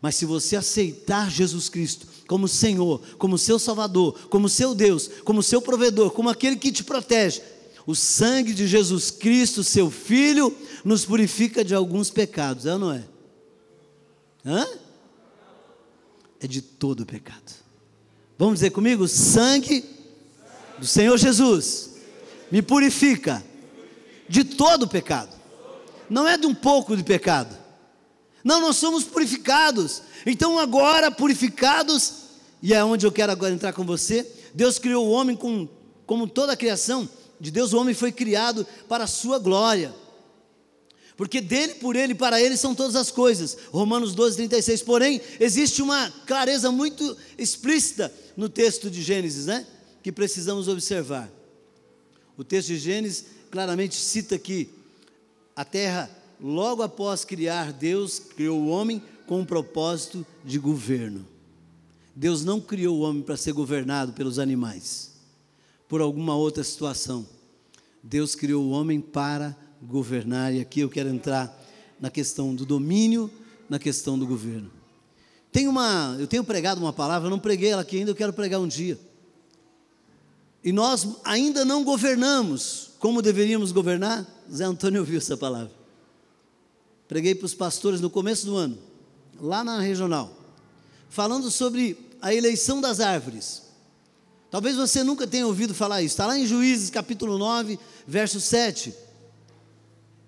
Mas 0.00 0.14
se 0.14 0.24
você 0.24 0.56
aceitar 0.56 1.30
Jesus 1.30 1.68
Cristo 1.68 2.06
como 2.26 2.48
Senhor, 2.48 3.02
como 3.18 3.36
seu 3.36 3.58
Salvador, 3.58 4.18
como 4.30 4.48
seu 4.48 4.74
Deus, 4.74 5.10
como 5.24 5.42
seu 5.42 5.60
provedor, 5.60 6.10
como 6.12 6.30
aquele 6.30 6.56
que 6.56 6.72
te 6.72 6.82
protege, 6.82 7.42
o 7.86 7.94
sangue 7.94 8.54
de 8.54 8.66
Jesus 8.66 9.10
Cristo, 9.10 9.62
seu 9.62 9.90
Filho, 9.90 10.56
nos 10.82 11.04
purifica 11.04 11.62
de 11.62 11.74
alguns 11.74 12.08
pecados, 12.08 12.64
é 12.64 12.72
ou 12.72 12.78
não 12.78 12.92
é? 12.92 13.04
Hã? 14.42 14.66
É 16.40 16.46
de 16.46 16.62
todo 16.62 17.04
pecado. 17.04 17.65
Vamos 18.38 18.54
dizer 18.54 18.70
comigo? 18.70 19.08
Sangue 19.08 19.84
do 20.78 20.86
Senhor 20.86 21.16
Jesus 21.16 21.90
me 22.50 22.60
purifica 22.60 23.42
de 24.28 24.44
todo 24.44 24.82
o 24.82 24.88
pecado. 24.88 25.34
Não 26.08 26.28
é 26.28 26.36
de 26.36 26.46
um 26.46 26.54
pouco 26.54 26.96
de 26.96 27.02
pecado. 27.02 27.56
Não, 28.44 28.60
nós 28.60 28.76
somos 28.76 29.04
purificados. 29.04 30.02
Então, 30.24 30.58
agora, 30.58 31.10
purificados, 31.10 32.12
e 32.62 32.74
é 32.74 32.84
onde 32.84 33.06
eu 33.06 33.10
quero 33.10 33.32
agora 33.32 33.54
entrar 33.54 33.72
com 33.72 33.84
você. 33.84 34.30
Deus 34.54 34.78
criou 34.78 35.06
o 35.06 35.10
homem 35.10 35.34
com, 35.34 35.68
como 36.04 36.28
toda 36.28 36.52
a 36.52 36.56
criação 36.56 37.08
de 37.40 37.50
Deus, 37.50 37.72
o 37.72 37.78
homem 37.78 37.94
foi 37.94 38.12
criado 38.12 38.66
para 38.88 39.04
a 39.04 39.08
sua 39.08 39.38
glória. 39.38 39.94
Porque 41.16 41.40
dele, 41.40 41.74
por 41.74 41.96
ele, 41.96 42.14
para 42.14 42.40
ele 42.40 42.56
são 42.56 42.74
todas 42.74 42.94
as 42.94 43.10
coisas. 43.10 43.56
Romanos 43.70 44.14
12, 44.14 44.36
36. 44.36 44.82
Porém, 44.82 45.20
existe 45.40 45.80
uma 45.80 46.12
clareza 46.26 46.70
muito 46.70 47.16
explícita 47.38 48.12
no 48.36 48.48
texto 48.48 48.90
de 48.90 49.02
Gênesis, 49.02 49.46
né? 49.46 49.66
Que 50.02 50.12
precisamos 50.12 50.68
observar. 50.68 51.30
O 52.36 52.44
texto 52.44 52.68
de 52.68 52.78
Gênesis 52.78 53.24
claramente 53.50 53.96
cita 53.96 54.38
que 54.38 54.68
a 55.54 55.64
terra, 55.64 56.10
logo 56.40 56.82
após 56.82 57.24
criar, 57.24 57.72
Deus 57.72 58.18
criou 58.18 58.60
o 58.60 58.68
homem 58.68 59.02
com 59.26 59.40
um 59.40 59.44
propósito 59.44 60.24
de 60.44 60.58
governo. 60.58 61.26
Deus 62.14 62.44
não 62.44 62.60
criou 62.60 62.98
o 62.98 63.00
homem 63.00 63.22
para 63.22 63.36
ser 63.36 63.52
governado 63.52 64.12
pelos 64.12 64.38
animais, 64.38 65.12
por 65.88 66.00
alguma 66.00 66.36
outra 66.36 66.62
situação. 66.62 67.26
Deus 68.02 68.34
criou 68.34 68.64
o 68.64 68.70
homem 68.70 69.00
para 69.00 69.56
governar, 69.82 70.54
e 70.54 70.60
aqui 70.60 70.80
eu 70.80 70.88
quero 70.88 71.08
entrar 71.08 71.54
na 72.00 72.10
questão 72.10 72.54
do 72.54 72.64
domínio, 72.64 73.30
na 73.68 73.78
questão 73.78 74.18
do 74.18 74.26
governo. 74.26 74.75
Tem 75.56 75.66
uma, 75.66 76.14
eu 76.20 76.26
tenho 76.26 76.44
pregado 76.44 76.78
uma 76.82 76.92
palavra, 76.92 77.28
eu 77.28 77.30
não 77.30 77.38
preguei 77.38 77.70
ela 77.70 77.80
aqui 77.80 77.96
ainda, 77.96 78.10
eu 78.10 78.14
quero 78.14 78.30
pregar 78.30 78.60
um 78.60 78.68
dia. 78.68 78.98
E 80.62 80.70
nós 80.70 81.08
ainda 81.24 81.64
não 81.64 81.82
governamos 81.82 82.90
como 82.98 83.22
deveríamos 83.22 83.72
governar. 83.72 84.26
Zé 84.52 84.64
Antônio 84.64 85.00
ouviu 85.00 85.16
essa 85.16 85.34
palavra. 85.34 85.72
Preguei 87.08 87.34
para 87.34 87.46
os 87.46 87.54
pastores 87.54 88.02
no 88.02 88.10
começo 88.10 88.44
do 88.44 88.54
ano, 88.54 88.76
lá 89.40 89.64
na 89.64 89.80
regional, 89.80 90.30
falando 91.08 91.50
sobre 91.50 91.96
a 92.20 92.34
eleição 92.34 92.78
das 92.78 93.00
árvores. 93.00 93.62
Talvez 94.50 94.76
você 94.76 95.02
nunca 95.02 95.26
tenha 95.26 95.46
ouvido 95.46 95.72
falar 95.72 96.02
isso. 96.02 96.12
Está 96.12 96.26
lá 96.26 96.38
em 96.38 96.44
Juízes, 96.44 96.90
capítulo 96.90 97.38
9, 97.38 97.78
verso 98.06 98.42
7. 98.42 98.92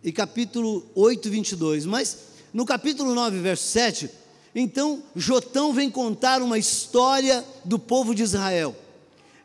E 0.03 0.11
capítulo 0.11 0.87
8, 0.95 1.29
22. 1.29 1.85
Mas 1.85 2.17
no 2.51 2.65
capítulo 2.65 3.15
9, 3.15 3.41
verso 3.41 3.65
7, 3.65 4.11
então 4.61 5.03
Jotão 5.15 5.73
vem 5.73 5.89
contar 5.89 6.43
uma 6.43 6.59
história 6.59 7.45
do 7.65 7.79
povo 7.79 8.13
de 8.15 8.25
Israel, 8.25 8.75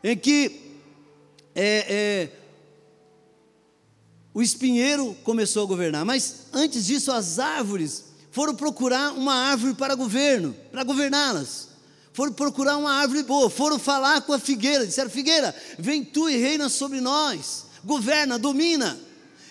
em 0.02 0.16
que 0.16 0.60
é, 1.54 1.86
é, 1.88 2.30
o 4.32 4.42
espinheiro 4.42 5.16
começou 5.22 5.62
a 5.62 5.66
governar, 5.66 6.04
mas 6.04 6.46
antes 6.52 6.86
disso 6.86 7.12
as 7.12 7.38
árvores 7.38 8.06
foram 8.32 8.56
procurar 8.56 9.12
uma 9.12 9.34
árvore 9.34 9.74
para 9.74 9.94
governo, 9.94 10.54
para 10.72 10.82
governá-las. 10.82 11.68
Foram 12.12 12.32
procurar 12.32 12.76
uma 12.76 12.94
árvore 12.94 13.22
boa, 13.22 13.48
foram 13.48 13.78
falar 13.78 14.20
com 14.22 14.32
a 14.32 14.38
figueira, 14.38 14.86
disseram: 14.86 15.10
Figueira, 15.10 15.54
vem 15.78 16.04
tu 16.04 16.28
e 16.28 16.36
reina 16.36 16.68
sobre 16.68 17.00
nós, 17.00 17.66
governa, 17.84 18.38
domina. 18.38 18.98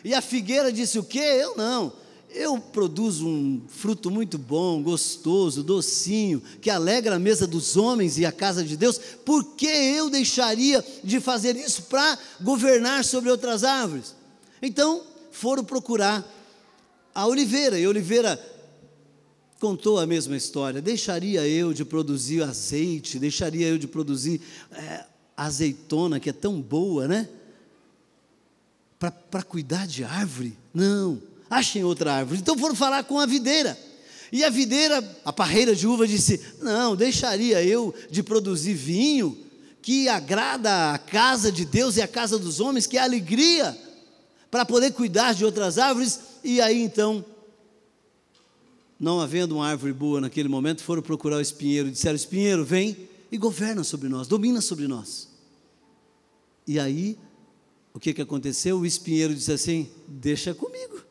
E 0.03 0.13
a 0.13 0.21
figueira 0.21 0.71
disse: 0.71 0.99
O 0.99 1.03
quê? 1.03 1.19
Eu 1.19 1.55
não 1.55 2.02
eu 2.33 2.59
produzo 2.59 3.27
um 3.27 3.61
fruto 3.67 4.09
muito 4.09 4.37
bom, 4.37 4.81
gostoso, 4.81 5.63
docinho, 5.63 6.41
que 6.61 6.69
alegra 6.69 7.15
a 7.15 7.19
mesa 7.19 7.45
dos 7.45 7.77
homens 7.77 8.17
e 8.17 8.25
a 8.25 8.31
casa 8.31 8.63
de 8.63 8.75
Deus, 8.75 8.97
por 8.97 9.55
que 9.55 9.67
eu 9.67 10.09
deixaria 10.09 10.83
de 11.03 11.19
fazer 11.19 11.55
isso 11.55 11.83
para 11.83 12.17
governar 12.41 13.05
sobre 13.05 13.29
outras 13.29 13.63
árvores? 13.63 14.15
Então, 14.61 15.03
foram 15.31 15.63
procurar 15.63 16.27
a 17.13 17.27
oliveira, 17.27 17.79
e 17.79 17.85
a 17.85 17.89
oliveira 17.89 18.41
contou 19.59 19.99
a 19.99 20.07
mesma 20.07 20.35
história: 20.35 20.81
deixaria 20.81 21.47
eu 21.47 21.71
de 21.71 21.85
produzir 21.85 22.41
azeite, 22.41 23.19
deixaria 23.19 23.67
eu 23.67 23.77
de 23.77 23.87
produzir 23.87 24.41
é, 24.71 25.05
azeitona, 25.37 26.19
que 26.19 26.29
é 26.29 26.33
tão 26.33 26.59
boa, 26.59 27.07
né? 27.07 27.29
Para 29.29 29.43
cuidar 29.43 29.85
de 29.85 30.03
árvore? 30.03 30.57
Não 30.73 31.32
achem 31.57 31.83
outra 31.83 32.13
árvore. 32.13 32.39
Então 32.39 32.57
foram 32.57 32.75
falar 32.75 33.03
com 33.03 33.19
a 33.19 33.25
videira. 33.25 33.77
E 34.31 34.43
a 34.43 34.49
videira, 34.49 35.03
a 35.23 35.31
parreira 35.31 35.75
de 35.75 35.87
uva, 35.87 36.07
disse: 36.07 36.41
Não, 36.59 36.95
deixaria 36.95 37.63
eu 37.63 37.93
de 38.09 38.23
produzir 38.23 38.73
vinho 38.73 39.37
que 39.79 40.09
agrada 40.09 40.93
a 40.93 40.97
casa 40.97 41.51
de 41.51 41.65
Deus 41.65 41.97
e 41.97 42.01
a 42.01 42.07
casa 42.07 42.39
dos 42.39 42.59
homens, 42.59 42.87
que 42.87 42.97
é 42.97 43.01
alegria, 43.01 43.77
para 44.49 44.65
poder 44.65 44.91
cuidar 44.93 45.33
de 45.33 45.45
outras 45.45 45.77
árvores. 45.77 46.19
E 46.43 46.59
aí 46.59 46.81
então, 46.81 47.23
não 48.99 49.19
havendo 49.19 49.55
uma 49.55 49.67
árvore 49.67 49.93
boa 49.93 50.21
naquele 50.21 50.49
momento, 50.49 50.81
foram 50.81 51.01
procurar 51.01 51.37
o 51.37 51.41
espinheiro 51.41 51.89
e 51.89 51.91
disseram: 51.91 52.15
Espinheiro, 52.15 52.65
vem 52.65 53.09
e 53.31 53.37
governa 53.37 53.83
sobre 53.83 54.09
nós, 54.09 54.27
domina 54.27 54.61
sobre 54.61 54.87
nós. 54.87 55.27
E 56.65 56.79
aí, 56.79 57.19
o 57.93 57.99
que, 57.99 58.13
que 58.13 58.21
aconteceu? 58.21 58.79
O 58.79 58.85
espinheiro 58.85 59.35
disse 59.35 59.51
assim: 59.51 59.91
Deixa 60.07 60.55
comigo. 60.55 61.02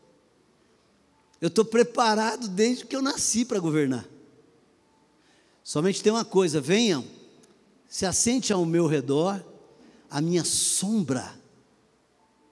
Eu 1.43 1.49
estou 1.49 1.65
preparado 1.65 2.47
desde 2.47 2.87
que 2.87 2.95
eu 2.95 3.03
nasci 3.03 3.45
para 3.45 3.59
governar. 3.59 4.09
Somente 5.65 6.01
tem 6.01 6.13
uma 6.13 6.25
coisa: 6.25 6.61
venham, 6.61 7.05
se 7.89 8.07
assente 8.07 8.53
ao 8.53 8.65
meu 8.65 8.87
redor, 8.87 9.45
a 10.09 10.21
minha 10.21 10.45
sombra. 10.45 11.35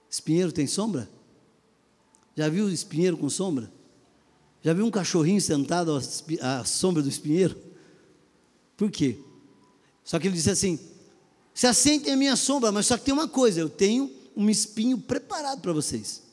Espinheiro 0.09 0.51
tem 0.51 0.67
sombra? 0.67 1.09
Já 2.35 2.49
viu 2.49 2.69
espinheiro 2.69 3.15
com 3.15 3.29
sombra? 3.29 3.71
Já 4.61 4.73
viu 4.73 4.85
um 4.85 4.91
cachorrinho 4.91 5.39
sentado 5.39 5.97
à 6.41 6.65
sombra 6.65 7.01
do 7.01 7.07
espinheiro? 7.07 7.55
Por 8.75 8.91
quê? 8.91 9.19
Só 10.03 10.19
que 10.19 10.27
ele 10.27 10.35
disse 10.35 10.51
assim: 10.51 10.77
se 11.53 11.65
assentem 11.65 12.11
à 12.11 12.17
minha 12.17 12.35
sombra, 12.35 12.73
mas 12.73 12.87
só 12.87 12.97
que 12.97 13.05
tem 13.05 13.13
uma 13.13 13.29
coisa: 13.29 13.61
eu 13.61 13.69
tenho 13.69 14.11
um 14.35 14.49
espinho 14.49 14.97
preparado 14.97 15.61
para 15.61 15.71
vocês. 15.71 16.29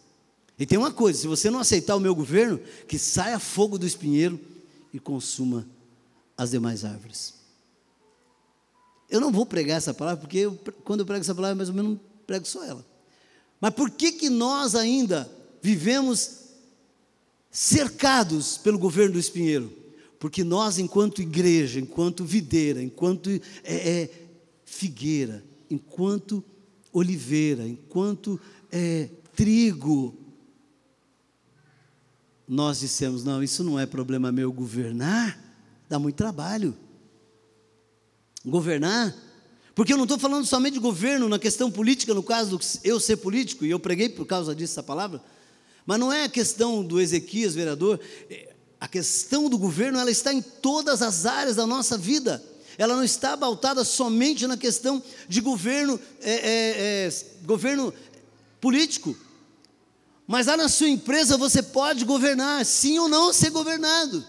E 0.59 0.67
tem 0.67 0.79
uma 0.79 0.91
coisa: 0.91 1.21
se 1.21 1.27
você 1.27 1.51
não 1.51 1.61
aceitar 1.61 1.97
o 1.97 2.01
meu 2.01 2.15
governo, 2.15 2.59
que 2.87 2.99
saia 2.99 3.39
fogo 3.39 3.79
do 3.79 3.87
espinheiro 3.87 4.41
e 4.93 4.99
consuma 4.99 5.67
as 6.37 6.51
demais 6.51 6.85
árvores. 6.85 7.35
Eu 9.11 9.21
não 9.21 9.33
vou 9.33 9.47
pregar 9.47 9.79
essa 9.79 9.95
palavra, 9.95 10.21
porque 10.21 10.39
eu, 10.39 10.59
quando 10.85 11.01
eu 11.01 11.07
prego 11.07 11.21
essa 11.21 11.35
palavra, 11.35 11.57
mais 11.57 11.69
ou 11.69 11.75
menos 11.75 11.99
prego 12.27 12.47
só 12.47 12.63
ela. 12.65 12.85
Mas 13.61 13.75
por 13.75 13.91
que, 13.91 14.13
que 14.13 14.29
nós 14.29 14.75
ainda 14.75 15.31
vivemos 15.63 16.39
cercados 17.51 18.59
pelo 18.59 18.79
governo 18.79 19.15
do 19.15 19.19
espinheiro? 19.19 19.73
Porque 20.19 20.45
nós, 20.45 20.79
enquanto 20.79 21.23
igreja, 21.23 21.81
enquanto 21.81 22.25
videira, 22.25 22.83
enquanto 22.83 23.31
é, 23.31 23.41
é, 23.65 24.11
figueira, 24.65 25.43
enquanto 25.71 26.45
oliveira, 26.93 27.67
enquanto 27.67 28.39
é, 28.71 29.09
trigo, 29.35 30.18
nós 32.49 32.81
dissemos: 32.81 33.23
não, 33.25 33.43
isso 33.43 33.63
não 33.63 33.79
é 33.79 33.87
problema 33.87 34.33
meu 34.33 34.53
governar, 34.53 35.39
dá 35.89 35.99
muito 35.99 36.17
trabalho. 36.17 36.75
Governar, 38.45 39.15
porque 39.75 39.93
eu 39.93 39.97
não 39.97 40.05
estou 40.05 40.19
falando 40.19 40.47
somente 40.47 40.75
de 40.75 40.81
governo 40.81 41.29
na 41.29 41.39
questão 41.39 41.71
política, 41.71 42.15
no 42.15 42.23
caso 42.23 42.59
eu 42.83 42.99
ser 42.99 43.19
político, 43.19 43.65
e 43.65 43.71
eu 43.71 43.79
preguei 43.79 44.09
por 44.09 44.25
causa 44.27 44.55
disso 44.55 44.73
essa 44.75 44.83
palavra, 44.83 45.23
mas 45.85 45.99
não 46.01 46.13
é 46.13 46.25
a 46.25 46.29
questão 46.29 46.83
do 46.83 47.01
Ezequias, 47.01 47.55
vereador, 47.55 48.01
é, 48.31 48.55
a 48.81 48.89
questão 48.89 49.51
do 49.51 49.59
governo, 49.59 49.99
ela 49.99 50.11
está 50.11 50.33
em 50.33 50.41
todas 50.41 51.03
as 51.03 51.27
áreas 51.27 51.57
da 51.57 51.67
nossa 51.67 51.99
vida 51.99 52.43
ela 52.79 52.95
não 52.95 53.03
está 53.03 53.37
pautada 53.37 53.83
somente 53.83 54.47
na 54.47 54.57
questão 54.57 55.03
de 55.29 55.41
governo, 55.41 56.01
é, 56.23 56.33
é, 56.33 57.09
é, 57.09 57.13
governo 57.45 57.93
político. 58.61 59.17
Mas 60.29 60.47
lá 60.47 60.59
na 60.59 60.69
sua 60.69 60.91
empresa 60.91 61.39
você 61.39 61.63
pode 61.63 62.05
governar, 62.05 62.63
sim 62.67 62.99
ou 62.99 63.09
não 63.09 63.33
ser 63.33 63.49
governado. 63.49 64.23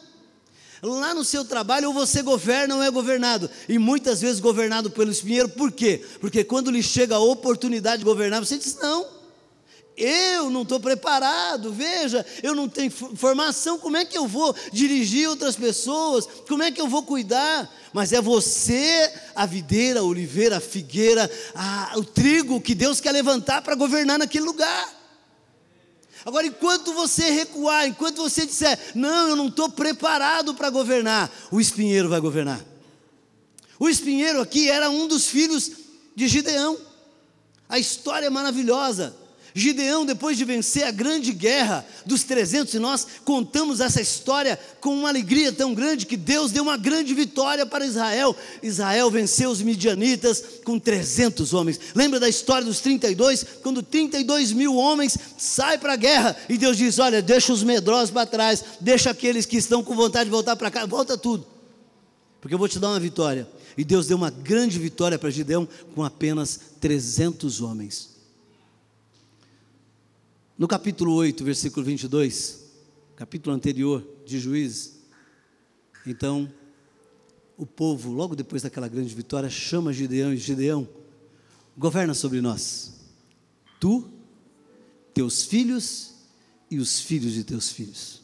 Lá 0.81 1.13
no 1.13 1.25
seu 1.25 1.43
trabalho, 1.43 1.89
ou 1.89 1.93
você 1.93 2.21
governa 2.21 2.77
ou 2.77 2.81
é 2.81 2.89
governado. 2.89 3.49
E 3.67 3.77
muitas 3.77 4.21
vezes 4.21 4.39
governado 4.39 4.89
pelo 4.89 5.11
espinheiro, 5.11 5.49
por 5.49 5.73
quê? 5.73 6.01
Porque 6.21 6.41
quando 6.41 6.71
lhe 6.71 6.81
chega 6.81 7.15
a 7.15 7.19
oportunidade 7.19 7.97
de 7.97 8.05
governar, 8.05 8.39
você 8.39 8.57
diz: 8.57 8.77
não, 8.77 9.05
eu 9.97 10.49
não 10.49 10.61
estou 10.61 10.79
preparado, 10.79 11.73
veja, 11.73 12.25
eu 12.41 12.55
não 12.55 12.69
tenho 12.69 12.89
formação, 12.89 13.77
como 13.77 13.97
é 13.97 14.05
que 14.05 14.17
eu 14.17 14.25
vou 14.25 14.55
dirigir 14.71 15.27
outras 15.27 15.57
pessoas? 15.57 16.25
Como 16.47 16.63
é 16.63 16.71
que 16.71 16.79
eu 16.79 16.87
vou 16.87 17.03
cuidar? 17.03 17.69
Mas 17.91 18.13
é 18.13 18.21
você, 18.21 19.11
a 19.35 19.45
videira, 19.45 19.99
a 19.99 20.03
oliveira, 20.03 20.57
a 20.57 20.61
figueira, 20.61 21.29
a, 21.53 21.91
o 21.97 22.05
trigo 22.05 22.61
que 22.61 22.73
Deus 22.73 23.01
quer 23.01 23.11
levantar 23.11 23.61
para 23.61 23.75
governar 23.75 24.17
naquele 24.17 24.45
lugar. 24.45 24.98
Agora, 26.25 26.45
enquanto 26.45 26.93
você 26.93 27.29
recuar, 27.31 27.87
enquanto 27.87 28.17
você 28.17 28.45
disser, 28.45 28.77
não, 28.93 29.29
eu 29.29 29.35
não 29.35 29.47
estou 29.47 29.69
preparado 29.69 30.53
para 30.53 30.69
governar, 30.69 31.31
o 31.51 31.59
espinheiro 31.59 32.09
vai 32.09 32.19
governar. 32.19 32.63
O 33.79 33.87
espinheiro 33.87 34.41
aqui 34.41 34.69
era 34.69 34.89
um 34.89 35.07
dos 35.07 35.27
filhos 35.27 35.71
de 36.15 36.27
Gideão. 36.27 36.77
A 37.69 37.79
história 37.79 38.25
é 38.25 38.29
maravilhosa. 38.29 39.15
Gideão, 39.53 40.05
depois 40.05 40.37
de 40.37 40.45
vencer 40.45 40.83
a 40.83 40.91
grande 40.91 41.33
guerra 41.33 41.85
dos 42.05 42.23
300, 42.23 42.73
e 42.75 42.79
nós 42.79 43.07
contamos 43.25 43.79
essa 43.79 44.01
história 44.01 44.59
com 44.79 44.93
uma 44.93 45.09
alegria 45.09 45.51
tão 45.51 45.73
grande 45.73 46.05
que 46.05 46.15
Deus 46.15 46.51
deu 46.51 46.63
uma 46.63 46.77
grande 46.77 47.13
vitória 47.13 47.65
para 47.65 47.85
Israel. 47.85 48.35
Israel 48.61 49.09
venceu 49.09 49.49
os 49.49 49.61
midianitas 49.61 50.43
com 50.63 50.77
300 50.77 51.53
homens. 51.53 51.79
Lembra 51.95 52.19
da 52.19 52.29
história 52.29 52.65
dos 52.65 52.79
32? 52.79 53.45
Quando 53.63 53.81
32 53.81 54.51
mil 54.51 54.75
homens 54.75 55.17
saem 55.37 55.79
para 55.79 55.93
a 55.93 55.97
guerra 55.97 56.35
e 56.47 56.57
Deus 56.57 56.77
diz: 56.77 56.99
Olha, 56.99 57.21
deixa 57.21 57.51
os 57.51 57.63
medrosos 57.63 58.11
para 58.11 58.25
trás, 58.25 58.63
deixa 58.79 59.09
aqueles 59.09 59.45
que 59.45 59.57
estão 59.57 59.83
com 59.83 59.95
vontade 59.95 60.25
de 60.25 60.31
voltar 60.31 60.55
para 60.55 60.69
cá, 60.69 60.85
volta 60.85 61.17
tudo, 61.17 61.45
porque 62.39 62.53
eu 62.53 62.59
vou 62.59 62.67
te 62.67 62.79
dar 62.79 62.89
uma 62.89 62.99
vitória. 62.99 63.47
E 63.77 63.83
Deus 63.83 64.07
deu 64.07 64.17
uma 64.17 64.29
grande 64.29 64.77
vitória 64.77 65.17
para 65.17 65.29
Gideão 65.29 65.67
com 65.95 66.03
apenas 66.03 66.59
300 66.81 67.61
homens. 67.61 68.08
No 70.59 70.67
capítulo 70.67 71.13
8, 71.13 71.41
versículo 71.41 71.85
22, 71.85 72.65
capítulo 73.15 73.55
anterior 73.55 74.05
de 74.25 74.37
Juízes, 74.37 74.99
então, 76.05 76.51
o 77.57 77.65
povo, 77.65 78.11
logo 78.11 78.35
depois 78.35 78.61
daquela 78.61 78.89
grande 78.89 79.15
vitória, 79.15 79.49
chama 79.49 79.93
Gideão 79.93 80.33
e 80.33 80.37
Gideão, 80.37 80.85
governa 81.77 82.13
sobre 82.13 82.41
nós, 82.41 82.93
tu, 83.79 84.09
teus 85.13 85.45
filhos 85.45 86.15
e 86.69 86.77
os 86.77 86.99
filhos 86.99 87.31
de 87.31 87.45
teus 87.45 87.71
filhos. 87.71 88.21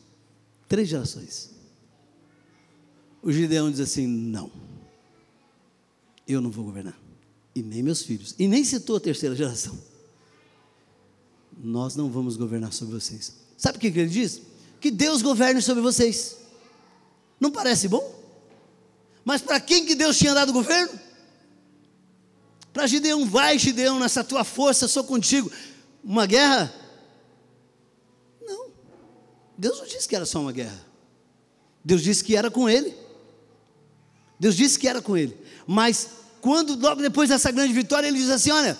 Três 0.67 0.89
gerações. 0.89 1.51
O 3.23 3.31
Gideão 3.31 3.71
diz 3.71 3.79
assim: 3.79 4.05
não, 4.05 4.51
eu 6.27 6.41
não 6.41 6.51
vou 6.51 6.65
governar, 6.65 6.99
e 7.55 7.63
nem 7.63 7.81
meus 7.81 8.01
filhos, 8.01 8.35
e 8.37 8.45
nem 8.45 8.61
citou 8.65 8.97
a 8.97 8.99
terceira 8.99 9.33
geração 9.33 9.94
nós 11.57 11.95
não 11.95 12.09
vamos 12.09 12.37
governar 12.37 12.73
sobre 12.73 12.95
vocês. 12.95 13.33
Sabe 13.57 13.77
o 13.77 13.81
que 13.81 13.87
ele 13.87 14.07
diz? 14.07 14.41
Que 14.79 14.91
Deus 14.91 15.21
governe 15.21 15.61
sobre 15.61 15.81
vocês. 15.81 16.37
Não 17.39 17.51
parece 17.51 17.87
bom? 17.87 18.13
Mas 19.23 19.41
para 19.41 19.59
quem 19.59 19.85
que 19.85 19.95
Deus 19.95 20.17
tinha 20.17 20.33
dado 20.33 20.49
o 20.49 20.53
governo? 20.53 20.99
Para 22.71 22.87
Gideão, 22.87 23.25
vai 23.25 23.57
Gideão, 23.57 23.99
nessa 23.99 24.23
tua 24.23 24.43
força, 24.43 24.87
sou 24.87 25.03
contigo. 25.03 25.51
Uma 26.03 26.25
guerra? 26.25 26.73
Não. 28.45 28.67
Deus 29.57 29.79
não 29.79 29.87
disse 29.87 30.07
que 30.07 30.15
era 30.15 30.25
só 30.25 30.41
uma 30.41 30.51
guerra. 30.51 30.85
Deus 31.83 32.03
disse 32.03 32.23
que 32.23 32.35
era 32.35 32.51
com 32.51 32.69
ele. 32.69 32.93
Deus 34.39 34.55
disse 34.55 34.77
que 34.77 34.87
era 34.87 35.01
com 35.01 35.15
ele. 35.15 35.35
Mas 35.65 36.09
quando 36.41 36.75
logo 36.75 37.01
depois 37.01 37.29
dessa 37.29 37.49
grande 37.49 37.73
vitória, 37.73 38.07
ele 38.07 38.17
diz 38.17 38.29
assim: 38.29 38.51
olha, 38.51 38.77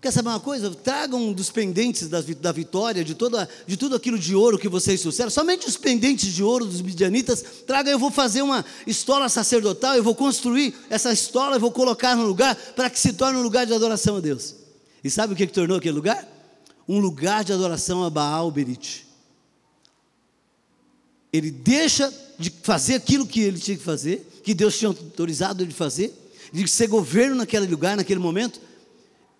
Quer 0.00 0.10
saber 0.12 0.30
uma 0.30 0.40
coisa? 0.40 0.70
Tragam 0.70 1.30
dos 1.30 1.50
pendentes 1.50 2.08
da, 2.08 2.52
vitória, 2.52 3.04
de, 3.04 3.14
toda, 3.14 3.46
de 3.66 3.76
tudo 3.76 3.94
aquilo 3.94 4.18
de 4.18 4.34
ouro 4.34 4.58
que 4.58 4.68
vocês 4.68 5.02
trouxeram, 5.02 5.28
somente 5.28 5.66
os 5.68 5.76
pendentes 5.76 6.32
de 6.32 6.42
ouro 6.42 6.64
dos 6.64 6.80
midianitas, 6.80 7.44
tragam, 7.66 7.92
eu 7.92 7.98
vou 7.98 8.10
fazer 8.10 8.40
uma 8.40 8.64
estola 8.86 9.28
sacerdotal, 9.28 9.96
eu 9.96 10.02
vou 10.02 10.14
construir 10.14 10.74
essa 10.88 11.12
estola, 11.12 11.56
eu 11.56 11.60
vou 11.60 11.70
colocar 11.70 12.16
no 12.16 12.24
lugar, 12.24 12.56
para 12.74 12.88
que 12.88 12.98
se 12.98 13.12
torne 13.12 13.38
um 13.38 13.42
lugar 13.42 13.66
de 13.66 13.74
adoração 13.74 14.16
a 14.16 14.20
Deus. 14.20 14.54
E 15.04 15.10
sabe 15.10 15.34
o 15.34 15.36
que, 15.36 15.46
que 15.46 15.52
tornou 15.52 15.76
aquele 15.76 15.94
lugar? 15.94 16.26
Um 16.88 16.98
lugar 16.98 17.44
de 17.44 17.52
adoração 17.52 18.02
a 18.02 18.08
Baal 18.08 18.50
Berite. 18.50 19.06
Ele 21.30 21.50
deixa 21.50 22.12
de 22.38 22.50
fazer 22.62 22.94
aquilo 22.94 23.26
que 23.26 23.40
ele 23.40 23.58
tinha 23.58 23.76
que 23.76 23.84
fazer, 23.84 24.26
que 24.42 24.54
Deus 24.54 24.78
tinha 24.78 24.88
autorizado 24.88 25.62
ele 25.62 25.72
fazer, 25.72 26.12
de 26.50 26.66
ser 26.66 26.86
governo 26.86 27.36
naquele 27.36 27.66
lugar, 27.66 27.98
naquele 27.98 28.18
momento, 28.18 28.60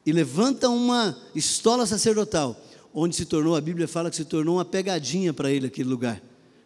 e 0.05 0.13
levanta 0.13 0.69
uma 0.69 1.17
estola 1.35 1.87
sacerdotal, 1.87 2.61
onde 2.93 3.15
se 3.17 3.25
tornou, 3.25 3.55
a 3.55 3.61
Bíblia 3.61 3.87
fala 3.87 4.11
que 4.11 4.17
se 4.17 4.25
tornou 4.25 4.57
uma 4.57 4.65
pegadinha 4.65 5.33
para 5.33 5.51
ele 5.51 5.67
aquele 5.67 5.89
lugar, 5.89 6.21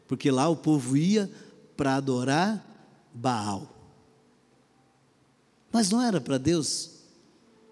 porque 0.06 0.30
lá 0.30 0.48
o 0.48 0.56
povo 0.56 0.96
ia 0.96 1.30
para 1.76 1.96
adorar 1.96 2.64
Baal. 3.12 3.70
Mas 5.72 5.90
não 5.90 6.00
era 6.00 6.20
para 6.20 6.38
Deus 6.38 6.90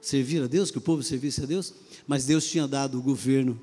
servir 0.01 0.43
a 0.43 0.47
Deus, 0.49 0.71
que 0.71 0.79
o 0.79 0.81
povo 0.81 1.03
servisse 1.03 1.43
a 1.43 1.47
Deus, 1.47 1.73
mas 2.07 2.25
Deus 2.25 2.45
tinha 2.45 2.67
dado 2.67 2.99
o 2.99 3.03
governo. 3.03 3.59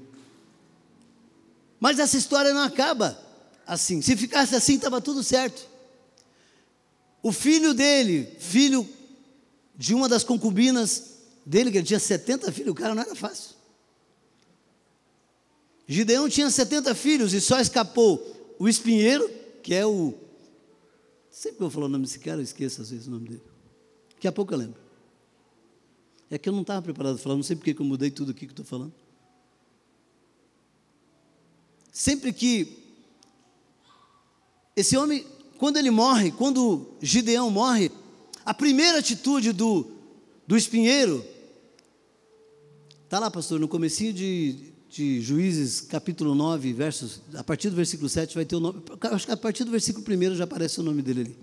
Mas 1.79 1.99
essa 1.99 2.17
história 2.17 2.53
não 2.53 2.62
acaba 2.62 3.19
assim. 3.67 4.01
Se 4.01 4.15
ficasse 4.15 4.55
assim, 4.55 4.75
estava 4.75 5.01
tudo 5.01 5.23
certo. 5.23 5.67
O 7.21 7.31
filho 7.31 7.73
dele, 7.73 8.33
filho 8.39 8.88
de 9.77 9.93
uma 9.93 10.07
das 10.07 10.23
concubinas 10.23 11.08
dele, 11.49 11.71
que 11.71 11.77
ele 11.79 11.88
tinha 11.88 11.99
70 11.99 12.51
filhos, 12.51 12.71
o 12.71 12.75
cara 12.75 12.93
não 12.93 13.01
era 13.01 13.15
fácil. 13.15 13.55
Gideão 15.88 16.29
tinha 16.29 16.47
70 16.47 16.93
filhos 16.93 17.33
e 17.33 17.41
só 17.41 17.59
escapou 17.59 18.55
o 18.59 18.69
espinheiro, 18.69 19.27
que 19.63 19.73
é 19.73 19.83
o. 19.83 20.13
Sempre 21.31 21.57
que 21.57 21.63
eu 21.63 21.71
falo 21.71 21.88
o 21.88 21.89
nome 21.89 22.05
desse 22.05 22.19
cara, 22.19 22.38
eu 22.38 22.43
esqueço 22.43 22.83
às 22.83 22.91
vezes 22.91 23.07
o 23.07 23.12
nome 23.12 23.29
dele. 23.29 23.43
Daqui 24.13 24.27
a 24.27 24.31
pouco 24.31 24.53
eu 24.53 24.59
lembro. 24.59 24.79
É 26.29 26.38
que 26.38 26.47
eu 26.47 26.53
não 26.53 26.62
estava 26.62 26.83
preparado 26.83 27.15
para 27.15 27.23
falar, 27.23 27.35
não 27.35 27.41
sei 27.41 27.55
porque 27.55 27.73
que 27.73 27.81
eu 27.81 27.85
mudei 27.85 28.12
tudo 28.12 28.29
aqui 28.29 28.45
que 28.45 28.53
estou 28.53 28.65
falando. 28.65 28.93
Sempre 31.91 32.31
que 32.31 32.77
esse 34.75 34.95
homem, 34.95 35.25
quando 35.57 35.77
ele 35.77 35.89
morre, 35.89 36.31
quando 36.31 36.91
Gideão 37.01 37.49
morre, 37.49 37.91
a 38.45 38.53
primeira 38.53 38.99
atitude 38.99 39.51
do, 39.51 39.89
do 40.45 40.55
espinheiro 40.55 41.25
Está 43.09 43.17
lá, 43.17 43.31
pastor, 43.31 43.59
no 43.59 43.67
comecinho 43.67 44.13
de, 44.13 44.71
de 44.87 45.19
Juízes, 45.19 45.81
capítulo 45.81 46.35
9, 46.35 46.71
versos, 46.73 47.23
a 47.33 47.43
partir 47.43 47.71
do 47.71 47.75
versículo 47.75 48.07
7 48.07 48.35
vai 48.35 48.45
ter 48.45 48.55
o 48.55 48.59
nome, 48.59 48.83
acho 49.01 49.25
que 49.25 49.31
a 49.31 49.35
partir 49.35 49.63
do 49.63 49.71
versículo 49.71 50.05
1 50.07 50.35
já 50.35 50.43
aparece 50.43 50.79
o 50.79 50.83
nome 50.83 51.01
dele 51.01 51.21
ali. 51.21 51.37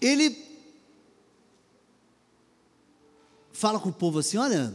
Ele 0.00 0.36
fala 3.52 3.78
com 3.78 3.88
o 3.88 3.92
povo 3.92 4.18
assim: 4.18 4.36
olha, 4.36 4.74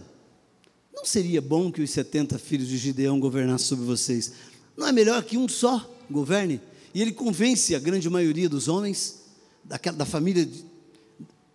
não 0.95 1.03
seria 1.03 1.41
bom 1.41 1.69
que 1.69 1.81
os 1.81 1.89
70 1.89 2.39
filhos 2.39 2.69
de 2.69 2.77
Gideão 2.77 3.19
governassem 3.19 3.67
sobre 3.67 3.83
vocês? 3.83 4.31
Não 4.77 4.87
é 4.87 4.93
melhor 4.93 5.21
que 5.21 5.37
um 5.37 5.49
só 5.49 5.85
governe? 6.09 6.61
E 6.93 7.01
ele 7.01 7.11
convence 7.11 7.75
a 7.75 7.79
grande 7.79 8.09
maioria 8.09 8.47
dos 8.47 8.69
homens, 8.69 9.19
daquela, 9.65 9.97
da 9.97 10.05
família 10.05 10.45
de, 10.45 10.63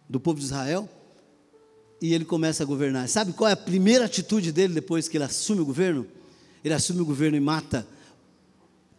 do 0.06 0.20
povo 0.20 0.38
de 0.38 0.44
Israel, 0.44 0.86
e 2.04 2.12
ele 2.12 2.26
começa 2.26 2.62
a 2.62 2.66
governar. 2.66 3.08
Sabe 3.08 3.32
qual 3.32 3.48
é 3.48 3.54
a 3.54 3.56
primeira 3.56 4.04
atitude 4.04 4.52
dele 4.52 4.74
depois 4.74 5.08
que 5.08 5.16
ele 5.16 5.24
assume 5.24 5.62
o 5.62 5.64
governo? 5.64 6.06
Ele 6.62 6.74
assume 6.74 7.00
o 7.00 7.04
governo 7.06 7.34
e 7.34 7.40
mata 7.40 7.88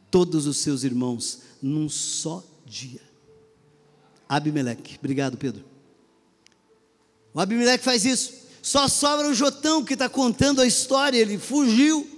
todos 0.10 0.48
os 0.48 0.58
seus 0.58 0.84
irmãos 0.84 1.42
num 1.62 1.88
só 1.88 2.44
dia. 2.66 3.02
Abimeleque. 4.28 4.98
Obrigado, 4.98 5.38
Pedro. 5.38 5.64
O 7.32 7.40
Abimeleque 7.40 7.84
faz 7.84 8.06
isso. 8.06 8.34
Só 8.60 8.88
sobra 8.88 9.30
o 9.30 9.36
Jotão 9.36 9.86
que 9.86 9.94
está 9.94 10.10
contando 10.10 10.60
a 10.60 10.66
história. 10.66 11.20
Ele 11.20 11.38
fugiu. 11.38 12.10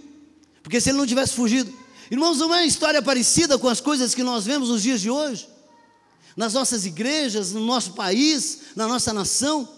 Porque 0.64 0.80
se 0.80 0.92
ele 0.92 1.00
não 1.00 1.06
tivesse 1.06 1.34
fugido. 1.34 1.70
Irmãos, 2.10 2.38
não 2.38 2.56
é 2.56 2.60
uma 2.60 2.66
história 2.66 3.02
parecida 3.02 3.58
com 3.58 3.68
as 3.68 3.82
coisas 3.82 4.16
que 4.16 4.24
nós 4.24 4.46
vemos 4.46 4.70
nos 4.70 4.84
dias 4.84 5.02
de 5.02 5.10
hoje? 5.10 5.50
Nas 6.34 6.54
nossas 6.54 6.86
igrejas, 6.86 7.52
no 7.52 7.66
nosso 7.66 7.92
país, 7.92 8.60
na 8.74 8.88
nossa 8.88 9.12
nação. 9.12 9.76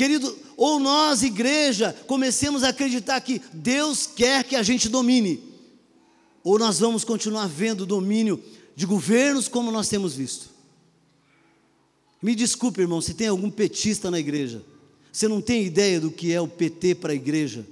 Querido, 0.00 0.34
ou 0.56 0.80
nós, 0.80 1.22
igreja, 1.22 1.94
comecemos 2.06 2.64
a 2.64 2.70
acreditar 2.70 3.20
que 3.20 3.38
Deus 3.52 4.06
quer 4.06 4.44
que 4.44 4.56
a 4.56 4.62
gente 4.62 4.88
domine, 4.88 5.44
ou 6.42 6.58
nós 6.58 6.78
vamos 6.78 7.04
continuar 7.04 7.46
vendo 7.46 7.82
o 7.82 7.86
domínio 7.86 8.42
de 8.74 8.86
governos 8.86 9.46
como 9.46 9.70
nós 9.70 9.90
temos 9.90 10.14
visto. 10.14 10.48
Me 12.22 12.34
desculpe, 12.34 12.80
irmão, 12.80 13.02
se 13.02 13.12
tem 13.12 13.28
algum 13.28 13.50
petista 13.50 14.10
na 14.10 14.18
igreja, 14.18 14.64
você 15.12 15.28
não 15.28 15.42
tem 15.42 15.66
ideia 15.66 16.00
do 16.00 16.10
que 16.10 16.32
é 16.32 16.40
o 16.40 16.48
PT 16.48 16.94
para 16.94 17.12
a 17.12 17.14
igreja, 17.14 17.66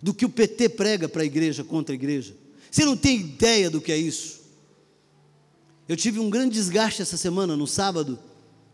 do 0.00 0.14
que 0.14 0.24
o 0.24 0.30
PT 0.30 0.70
prega 0.70 1.10
para 1.10 1.20
a 1.20 1.26
igreja 1.26 1.62
contra 1.62 1.92
a 1.92 1.96
igreja. 1.96 2.34
Você 2.70 2.86
não 2.86 2.96
tem 2.96 3.20
ideia 3.20 3.68
do 3.68 3.82
que 3.82 3.92
é 3.92 3.98
isso. 3.98 4.40
Eu 5.86 5.94
tive 5.94 6.20
um 6.20 6.30
grande 6.30 6.54
desgaste 6.54 7.02
essa 7.02 7.18
semana, 7.18 7.54
no 7.54 7.66
sábado, 7.66 8.18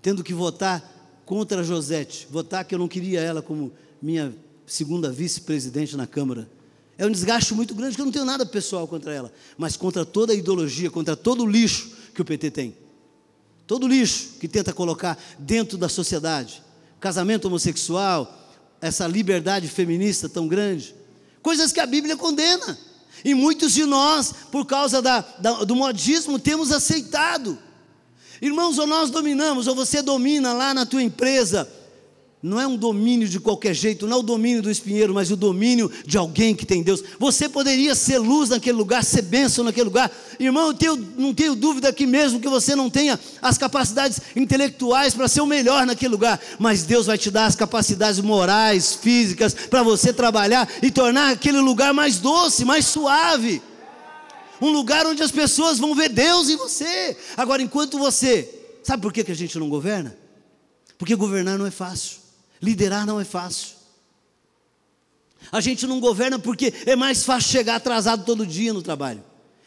tendo 0.01 0.23
que 0.23 0.33
votar 0.33 1.02
contra 1.25 1.63
Josete, 1.63 2.27
votar 2.31 2.65
que 2.65 2.75
eu 2.75 2.79
não 2.79 2.89
queria 2.89 3.21
ela 3.21 3.43
como 3.43 3.73
minha 4.01 4.35
segunda 4.67 5.11
vice-presidente 5.11 5.97
na 5.97 6.07
Câmara. 6.07 6.49
É 6.99 7.07
um 7.07 7.11
desgaste 7.11 7.55
muito 7.55 7.75
grande, 7.75 7.97
que 7.97 8.01
eu 8.01 8.05
não 8.05 8.13
tenho 8.13 8.25
nada 8.25 8.45
pessoal 8.45 8.87
contra 8.87 9.13
ela, 9.13 9.33
mas 9.57 9.77
contra 9.77 10.05
toda 10.05 10.33
a 10.33 10.37
ideologia, 10.37 10.91
contra 10.91 11.17
todo 11.17 11.43
o 11.43 11.47
lixo 11.47 11.91
que 12.15 12.23
o 12.23 12.25
PT 12.25 12.51
tem. 12.51 12.77
Todo 13.67 13.85
o 13.85 13.89
lixo 13.89 14.35
que 14.41 14.49
tenta 14.49 14.73
colocar 14.73 15.19
dentro 15.39 15.79
da 15.79 15.89
sociedade. 15.89 16.63
Casamento 17.01 17.47
homossexual, 17.47 18.39
essa 18.81 19.07
liberdade 19.07 19.69
feminista 19.69 20.29
tão 20.29 20.47
grande. 20.47 20.95
Coisas 21.41 21.73
que 21.73 21.81
a 21.81 21.87
Bíblia 21.87 22.17
condena. 22.17 22.79
E 23.25 23.35
muitos 23.35 23.73
de 23.73 23.85
nós, 23.85 24.35
por 24.51 24.67
causa 24.67 25.01
da, 25.01 25.21
da, 25.39 25.65
do 25.65 25.77
modismo, 25.77 26.39
temos 26.39 26.73
aceitado. 26.73 27.59
Irmãos, 28.42 28.76
ou 28.76 28.88
nós 28.88 29.09
dominamos, 29.09 29.68
ou 29.68 29.74
você 29.76 30.02
domina 30.02 30.52
lá 30.52 30.74
na 30.74 30.85
tua 30.85 31.00
empresa, 31.00 31.68
não 32.42 32.61
é 32.61 32.66
um 32.66 32.76
domínio 32.76 33.28
de 33.28 33.38
qualquer 33.38 33.72
jeito, 33.72 34.05
não 34.05 34.16
é 34.16 34.18
o 34.18 34.22
domínio 34.22 34.61
do 34.61 34.68
espinheiro, 34.68 35.14
mas 35.14 35.31
o 35.31 35.37
domínio 35.37 35.88
de 36.05 36.18
alguém 36.18 36.52
que 36.52 36.66
tem 36.66 36.83
Deus. 36.83 37.05
Você 37.20 37.48
poderia 37.48 37.94
ser 37.94 38.18
luz 38.18 38.48
naquele 38.48 38.76
lugar, 38.76 39.05
ser 39.05 39.22
bênção 39.22 39.62
naquele 39.62 39.85
lugar. 39.85 40.11
Irmão, 40.40 40.66
eu 40.66 40.74
tenho, 40.74 40.96
não 41.16 41.33
tenho 41.33 41.55
dúvida 41.55 41.88
aqui 41.88 42.05
mesmo 42.05 42.40
que 42.40 42.48
você 42.48 42.74
não 42.74 42.90
tenha 42.90 43.16
as 43.40 43.57
capacidades 43.57 44.20
intelectuais 44.35 45.14
para 45.14 45.28
ser 45.28 45.40
o 45.40 45.46
melhor 45.46 45.87
naquele 45.87 46.11
lugar, 46.11 46.40
mas 46.59 46.83
Deus 46.83 47.07
vai 47.07 47.16
te 47.16 47.31
dar 47.31 47.46
as 47.46 47.55
capacidades 47.55 48.18
morais, 48.20 48.92
físicas, 48.92 49.55
para 49.55 49.85
você 49.85 50.12
trabalhar 50.12 50.68
e 50.83 50.90
tornar 50.90 51.31
aquele 51.31 51.61
lugar 51.61 51.94
mais 51.94 52.18
doce, 52.18 52.64
mais 52.64 52.87
suave. 52.87 53.62
Um 54.62 54.70
lugar 54.70 55.05
onde 55.07 55.20
as 55.25 55.33
pessoas 55.33 55.81
vão 55.81 55.92
ver 55.92 56.09
Deus 56.09 56.48
em 56.48 56.57
você. 56.57 57.16
Agora, 57.37 57.61
enquanto 57.61 57.98
você, 57.98 58.48
sabe 58.85 59.03
por 59.03 59.12
que, 59.12 59.25
que 59.25 59.33
a 59.33 59.35
gente 59.35 59.59
não 59.59 59.68
governa? 59.68 60.16
Porque 60.96 61.16
governar 61.16 61.59
não 61.59 61.66
é 61.66 61.70
fácil. 61.72 62.18
Liderar 62.62 63.05
não 63.05 63.20
é 63.20 63.25
fácil. 63.25 63.70
A 65.51 65.61
gente 65.61 65.85
não 65.85 65.98
governa 65.98 66.38
porque 66.38 66.72
é 66.87 66.94
mais 66.94 67.25
fácil 67.25 67.51
chegar 67.51 67.75
atrasado 67.75 68.25
todo 68.25 68.46
dia 68.46 68.72
no 68.72 68.81
trabalho. 68.81 69.25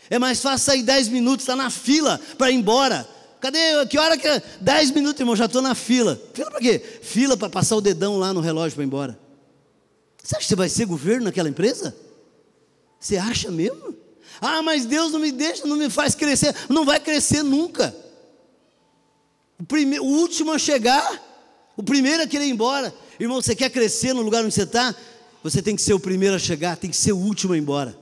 É 0.10 0.18
mais 0.18 0.42
fácil 0.42 0.66
sair 0.66 0.82
10 0.82 1.10
minutos, 1.10 1.44
estar 1.44 1.58
tá 1.58 1.64
na 1.64 1.70
fila 1.70 2.18
para 2.38 2.50
ir 2.50 2.56
embora. 2.56 3.06
Cadê? 3.42 3.86
Que 3.90 4.00
hora 4.00 4.18
que 4.18 4.26
é? 4.26 4.42
10 4.62 4.92
minutos, 4.92 5.20
irmão, 5.20 5.36
já 5.36 5.44
estou 5.44 5.62
na 5.62 5.76
fila. 5.76 6.18
Fila 6.34 6.50
para 6.50 6.62
quê? 6.62 6.80
Fila 7.02 7.36
para 7.36 7.50
passar 7.50 7.76
o 7.76 7.82
dedão 7.82 8.18
lá 8.18 8.34
no 8.34 8.40
relógio 8.40 8.76
para 8.76 8.84
ir 8.86 8.88
embora. 8.88 9.20
Você 10.24 10.38
acha 10.38 10.44
que 10.44 10.48
você 10.48 10.56
vai 10.56 10.70
ser 10.70 10.86
governo 10.86 11.26
naquela 11.26 11.50
empresa? 11.50 11.94
Você 12.98 13.18
acha 13.18 13.52
mesmo? 13.52 14.05
Ah, 14.42 14.62
mas 14.62 14.86
Deus 14.86 15.12
não 15.12 15.20
me 15.20 15.32
deixa, 15.32 15.66
não 15.66 15.76
me 15.76 15.90
faz 15.90 16.16
crescer. 16.16 16.56
Não 16.70 16.86
vai 16.86 17.00
crescer 17.00 17.44
nunca. 17.44 17.96
O, 19.60 19.64
primeiro, 19.64 20.04
o 20.04 20.08
último 20.08 20.52
a 20.52 20.60
chegar 20.60 21.24
o 21.78 21.84
primeiro 21.84 22.24
a 22.24 22.28
querer 22.28 22.46
ir 22.46 22.52
embora. 22.52 22.94
Irmão, 23.20 23.42
você 23.42 23.56
quer 23.56 23.70
crescer 23.70 24.14
no 24.14 24.22
lugar 24.22 24.44
onde 24.44 24.54
você 24.54 24.64
está? 24.64 24.96
Você 25.44 25.62
tem 25.62 25.76
que 25.76 25.82
ser 25.82 25.94
o 25.94 26.00
primeiro 26.00 26.36
a 26.36 26.40
chegar, 26.40 26.78
tem 26.78 26.90
que 26.90 26.98
ser 26.98 27.12
o 27.12 27.18
último 27.18 27.54
a 27.54 27.58
ir 27.58 27.60
embora. 27.60 27.98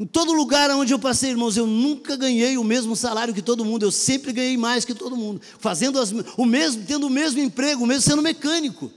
Em 0.00 0.06
todo 0.06 0.32
lugar 0.32 0.70
onde 0.70 0.92
eu 0.92 0.98
passei, 0.98 1.30
irmãos, 1.30 1.56
eu 1.56 1.66
nunca 1.66 2.16
ganhei 2.16 2.56
o 2.56 2.64
mesmo 2.64 2.94
salário 2.94 3.34
que 3.34 3.42
todo 3.42 3.64
mundo, 3.64 3.82
eu 3.82 3.90
sempre 3.90 4.32
ganhei 4.32 4.56
mais 4.56 4.84
que 4.84 4.94
todo 4.94 5.16
mundo, 5.16 5.40
fazendo 5.58 5.98
as, 5.98 6.12
o 6.36 6.44
mesmo, 6.44 6.84
tendo 6.86 7.08
o 7.08 7.10
mesmo 7.10 7.40
emprego, 7.40 7.84
mesmo 7.84 8.02
sendo 8.02 8.22
mecânico. 8.22 8.92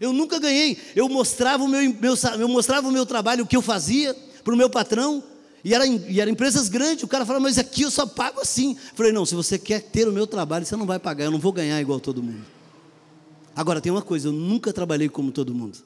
Eu 0.00 0.14
nunca 0.14 0.38
ganhei, 0.38 0.78
eu 0.96 1.06
mostrava 1.06 1.62
o 1.62 1.68
meu, 1.68 1.82
meu 2.00 2.14
eu 2.38 2.48
mostrava 2.48 2.88
o 2.88 2.92
meu 2.92 3.04
trabalho, 3.04 3.44
o 3.44 3.46
que 3.46 3.56
eu 3.56 3.60
fazia 3.60 4.16
para 4.42 4.54
o 4.54 4.56
meu 4.56 4.70
patrão, 4.70 5.22
e 5.62 5.74
era, 5.74 5.86
e 5.86 6.20
era 6.20 6.30
empresas 6.30 6.68
grandes, 6.68 7.04
o 7.04 7.08
cara 7.08 7.26
falava, 7.26 7.42
mas 7.42 7.58
aqui 7.58 7.82
eu 7.82 7.90
só 7.90 8.06
pago 8.06 8.40
assim. 8.40 8.72
Eu 8.72 8.94
falei, 8.94 9.12
não, 9.12 9.26
se 9.26 9.34
você 9.34 9.58
quer 9.58 9.82
ter 9.82 10.08
o 10.08 10.12
meu 10.12 10.26
trabalho, 10.26 10.64
você 10.64 10.74
não 10.76 10.86
vai 10.86 10.98
pagar, 10.98 11.24
eu 11.24 11.30
não 11.30 11.38
vou 11.38 11.52
ganhar 11.52 11.80
igual 11.80 12.00
todo 12.00 12.22
mundo. 12.22 12.44
Agora, 13.54 13.80
tem 13.80 13.92
uma 13.92 14.02
coisa, 14.02 14.28
eu 14.28 14.32
nunca 14.32 14.72
trabalhei 14.72 15.08
como 15.08 15.30
todo 15.30 15.54
mundo. 15.54 15.78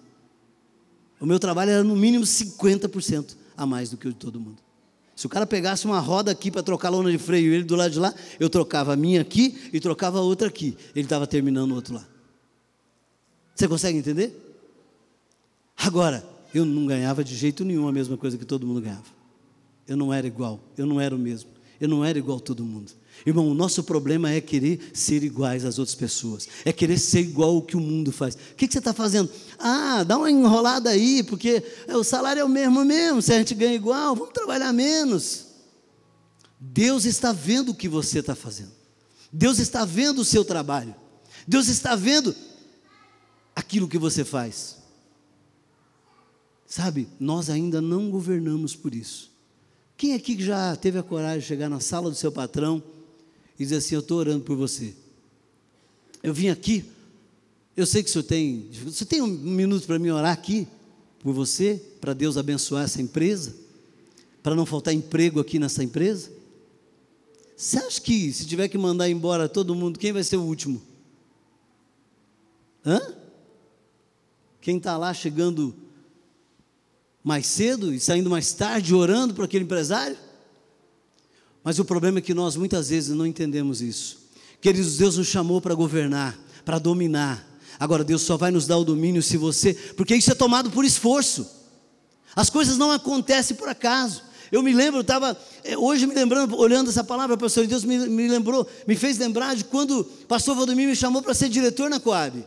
O 1.21 1.27
meu 1.27 1.39
trabalho 1.39 1.71
era 1.71 1.83
no 1.83 1.97
mínimo 1.97 2.25
50% 2.25 3.37
a 3.57 3.67
mais 3.67 3.91
do 3.91 3.97
que 3.97 4.07
o 4.07 4.13
de 4.13 4.19
todo 4.19 4.39
mundo. 4.39 4.59
Se 5.17 5.27
o 5.27 5.29
cara 5.29 5.47
pegasse 5.47 5.87
uma 5.87 6.01
roda 6.01 6.31
aqui 6.31 6.51
para 6.51 6.63
trocar 6.63 6.89
a 6.89 6.91
lona 6.91 7.11
de 7.11 7.19
freio 7.19 7.53
ele 7.53 7.65
do 7.65 7.77
lado 7.77 7.93
de 7.93 7.99
lá, 7.99 8.13
eu 8.39 8.51
trocava 8.51 8.93
a 8.93 8.97
minha 8.97 9.21
aqui 9.21 9.71
e 9.73 9.79
trocava 9.79 10.19
a 10.19 10.23
outra 10.23 10.49
aqui. 10.49 10.77
Ele 10.95 11.07
estava 11.07 11.27
terminando 11.27 11.71
o 11.71 11.75
outro 11.77 11.95
lá. 11.95 12.07
Você 13.55 13.69
consegue 13.69 13.99
entender? 13.99 14.37
Agora, 15.77 16.25
eu 16.55 16.65
não 16.65 16.87
ganhava 16.87 17.25
de 17.25 17.35
jeito 17.35 17.65
nenhum 17.65 17.89
a 17.89 17.93
mesma 17.93 18.17
coisa 18.17 18.39
que 18.39 18.45
todo 18.45 18.67
mundo 18.67 18.81
ganhava. 18.81 19.05
Eu 19.87 19.97
não 19.97 20.15
era 20.15 20.27
igual, 20.27 20.61
eu 20.79 20.87
não 20.87 21.01
era 21.01 21.15
o 21.15 21.19
mesmo. 21.19 21.51
Eu 21.81 21.89
não 21.89 22.05
era 22.05 22.17
igual 22.17 22.39
a 22.39 22.41
todo 22.41 22.65
mundo. 22.65 22.93
Irmão, 23.27 23.49
o 23.49 23.55
nosso 23.55 23.83
problema 23.83 24.31
é 24.31 24.41
querer 24.41 24.91
ser 24.93 25.23
iguais 25.23 25.65
às 25.65 25.79
outras 25.79 25.95
pessoas, 25.95 26.49
é 26.65 26.73
querer 26.73 26.99
ser 26.99 27.21
igual 27.21 27.57
ao 27.57 27.63
que 27.63 27.77
o 27.77 27.81
mundo 27.81 28.13
faz. 28.13 28.35
O 28.35 28.55
que, 28.57 28.67
que 28.67 28.73
você 28.73 28.79
está 28.79 28.93
fazendo? 28.93 29.31
Ah, 29.59 30.05
dá 30.05 30.17
uma 30.17 30.31
enrolada 30.31 30.91
aí, 30.91 31.23
porque 31.23 31.63
o 31.89 32.05
salário 32.05 32.41
é 32.41 32.45
o 32.45 32.49
mesmo 32.49 32.85
mesmo, 32.85 33.23
se 33.23 33.33
a 33.33 33.39
gente 33.39 33.55
ganha 33.55 33.75
igual, 33.75 34.15
vamos 34.15 34.33
trabalhar 34.33 34.73
menos. 34.73 35.47
Deus 36.59 37.05
está 37.05 37.33
vendo 37.33 37.71
o 37.71 37.75
que 37.75 37.89
você 37.89 38.21
está 38.21 38.35
fazendo, 38.35 38.73
Deus 39.33 39.59
está 39.59 39.85
vendo 39.85 40.21
o 40.21 40.25
seu 40.25 40.45
trabalho, 40.45 40.95
Deus 41.47 41.69
está 41.69 41.95
vendo 41.95 42.35
aquilo 43.55 43.89
que 43.89 43.99
você 43.99 44.25
faz. 44.25 44.84
Sabe, 46.75 47.07
nós 47.21 47.51
ainda 47.51 47.81
não 47.81 48.11
governamos 48.11 48.75
por 48.75 48.97
isso. 48.97 49.31
Quem 49.97 50.13
aqui 50.13 50.37
já 50.43 50.75
teve 50.75 50.99
a 50.99 51.05
coragem 51.05 51.39
de 51.39 51.47
chegar 51.47 51.69
na 51.69 51.79
sala 51.79 52.11
do 52.11 52.17
seu 52.17 52.33
patrão 52.33 52.83
e 53.57 53.63
dizer 53.63 53.77
assim: 53.77 53.95
Eu 53.95 54.01
estou 54.01 54.19
orando 54.19 54.43
por 54.43 54.57
você? 54.57 54.93
Eu 56.21 56.35
vim 56.35 56.49
aqui, 56.49 56.85
eu 57.77 57.87
sei 57.87 58.03
que 58.03 58.09
o 58.09 58.13
senhor 58.13 58.25
tem. 58.25 58.69
Você 58.87 59.05
tem 59.05 59.23
um 59.23 59.29
minuto 59.29 59.87
para 59.87 60.01
me 60.01 60.11
orar 60.11 60.33
aqui 60.33 60.67
por 61.21 61.33
você, 61.33 61.81
para 62.01 62.13
Deus 62.13 62.37
abençoar 62.37 62.83
essa 62.83 63.01
empresa? 63.01 63.55
Para 64.43 64.57
não 64.57 64.67
faltar 64.67 64.93
emprego 64.93 65.39
aqui 65.39 65.61
nessa 65.61 65.85
empresa? 65.85 66.33
Você 67.57 67.79
acha 67.79 68.01
que 68.01 68.33
se 68.33 68.47
tiver 68.47 68.67
que 68.67 68.77
mandar 68.77 69.09
embora 69.09 69.49
todo 69.49 69.77
mundo, 69.77 69.97
quem 69.97 70.13
vai 70.13 70.25
ser 70.25 70.39
o 70.39 70.43
último? 70.43 70.83
Hã? 72.85 73.01
Quem 74.61 74.79
está 74.79 74.97
lá 74.97 75.15
chegando 75.15 75.84
mais 77.25 77.47
cedo 77.47 77.93
e 77.93 77.99
saindo 77.99 78.29
mais 78.29 78.53
tarde 78.53 78.95
orando 78.95 79.33
para 79.33 79.47
aquele 79.47 79.65
empresário? 79.65 80.17
Mas 81.65 81.79
o 81.79 81.85
problema 81.85 82.19
é 82.19 82.23
que 82.23 82.35
nós 82.35 82.55
muitas 82.55 82.91
vezes 82.91 83.17
não 83.17 83.27
entendemos 83.27 83.81
isso. 83.81 84.19
Queridos, 84.61 84.99
Deus 84.99 85.17
nos 85.17 85.27
chamou 85.27 85.61
para 85.61 85.75
governar, 85.75 86.39
para 86.65 86.79
dominar. 86.79 87.45
Agora, 87.81 88.05
Deus 88.05 88.23
só 88.23 88.37
vai 88.37 88.51
nos 88.51 88.67
dar 88.67 88.77
o 88.77 88.85
domínio 88.85 89.23
se 89.23 89.39
você, 89.39 89.73
porque 89.97 90.15
isso 90.15 90.31
é 90.31 90.35
tomado 90.35 90.71
por 90.71 90.85
esforço. 90.85 91.51
As 92.37 92.51
coisas 92.51 92.77
não 92.77 92.93
acontecem 92.93 93.57
por 93.57 93.69
acaso. 93.69 94.23
Eu 94.53 94.63
me 94.63 94.73
lembro, 94.73 95.01
estava, 95.01 95.37
é, 95.65 95.77
hoje 95.77 96.07
me 96.07 96.15
lembrando, 96.15 96.57
olhando 96.57 96.91
essa 96.91 97.03
palavra, 97.03 97.37
pastor, 97.37 97.67
Deus 97.67 97.83
me, 97.83 97.99
me 98.09 98.29
lembrou, 98.29 98.69
me 98.87 98.95
fez 98.95 99.19
lembrar 99.19 99.57
de 99.57 99.65
quando 99.65 100.01
o 100.01 100.05
pastor 100.05 100.55
Valdomiro 100.55 100.91
me 100.91 100.97
chamou 100.97 101.23
para 101.23 101.35
ser 101.35 101.49
diretor 101.49 101.89
na 101.89 101.99
Coab. 101.99 102.47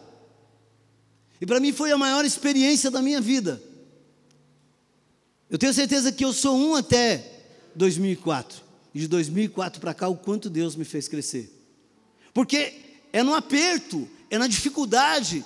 E 1.41 1.45
para 1.45 1.59
mim 1.59 1.73
foi 1.73 1.91
a 1.91 1.97
maior 1.97 2.23
experiência 2.23 2.91
da 2.91 3.01
minha 3.01 3.19
vida. 3.19 3.61
Eu 5.49 5.57
tenho 5.57 5.73
certeza 5.73 6.11
que 6.11 6.25
eu 6.25 6.33
sou 6.33 6.57
um 6.57 6.75
até 6.75 7.23
2004. 7.75 8.61
E 8.93 8.99
de 8.99 9.07
2004 9.07 9.79
para 9.79 9.93
cá, 9.93 10.07
o 10.07 10.17
quanto 10.17 10.49
Deus 10.49 10.75
me 10.75 10.83
fez 10.83 11.07
crescer. 11.07 11.53
Porque 12.33 12.73
é 13.13 13.23
no 13.23 13.33
aperto, 13.33 14.07
é 14.29 14.37
na 14.37 14.47
dificuldade, 14.47 15.43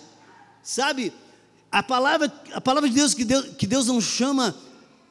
sabe? 0.63 1.13
A 1.71 1.83
palavra, 1.83 2.33
a 2.53 2.61
palavra 2.61 2.89
de 2.89 2.95
Deus 2.95 3.13
que, 3.13 3.23
Deus, 3.23 3.55
que 3.57 3.67
Deus 3.67 3.87
não 3.87 4.01
chama 4.01 4.55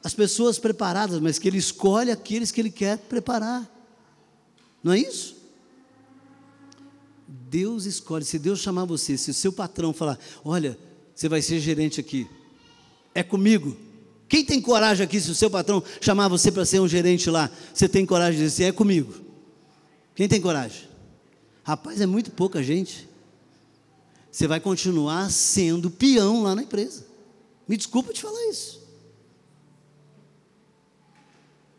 as 0.03 0.13
pessoas 0.13 0.59
preparadas, 0.59 1.19
mas 1.19 1.39
que 1.39 1.47
Ele 1.47 1.57
escolhe 1.57 2.11
aqueles 2.11 2.51
que 2.51 2.59
Ele 2.59 2.71
quer 2.71 2.97
preparar. 2.97 3.69
Não 4.83 4.91
é 4.93 4.99
isso? 4.99 5.37
Deus 7.27 7.85
escolhe. 7.85 8.25
Se 8.25 8.39
Deus 8.39 8.59
chamar 8.59 8.85
você, 8.85 9.17
se 9.17 9.31
o 9.31 9.33
seu 9.33 9.53
patrão 9.53 9.93
falar: 9.93 10.19
Olha, 10.43 10.77
você 11.15 11.29
vai 11.29 11.41
ser 11.41 11.59
gerente 11.59 11.99
aqui, 11.99 12.27
é 13.13 13.23
comigo. 13.23 13.77
Quem 14.31 14.45
tem 14.45 14.61
coragem 14.61 15.03
aqui, 15.03 15.19
se 15.19 15.29
o 15.29 15.35
seu 15.35 15.49
patrão 15.49 15.83
chamar 15.99 16.29
você 16.29 16.49
para 16.49 16.63
ser 16.63 16.79
um 16.79 16.87
gerente 16.87 17.29
lá, 17.29 17.51
você 17.73 17.89
tem 17.89 18.05
coragem 18.05 18.39
de 18.39 18.45
dizer: 18.45 18.63
É 18.63 18.71
comigo. 18.71 19.13
Quem 20.15 20.25
tem 20.25 20.39
coragem? 20.39 20.87
Rapaz, 21.63 21.99
é 21.99 22.05
muito 22.05 22.31
pouca 22.31 22.63
gente. 22.63 23.09
Você 24.31 24.47
vai 24.47 24.61
continuar 24.61 25.29
sendo 25.29 25.91
peão 25.91 26.43
lá 26.43 26.55
na 26.55 26.63
empresa. 26.63 27.05
Me 27.67 27.75
desculpa 27.75 28.13
te 28.13 28.21
falar 28.21 28.41
isso. 28.49 28.81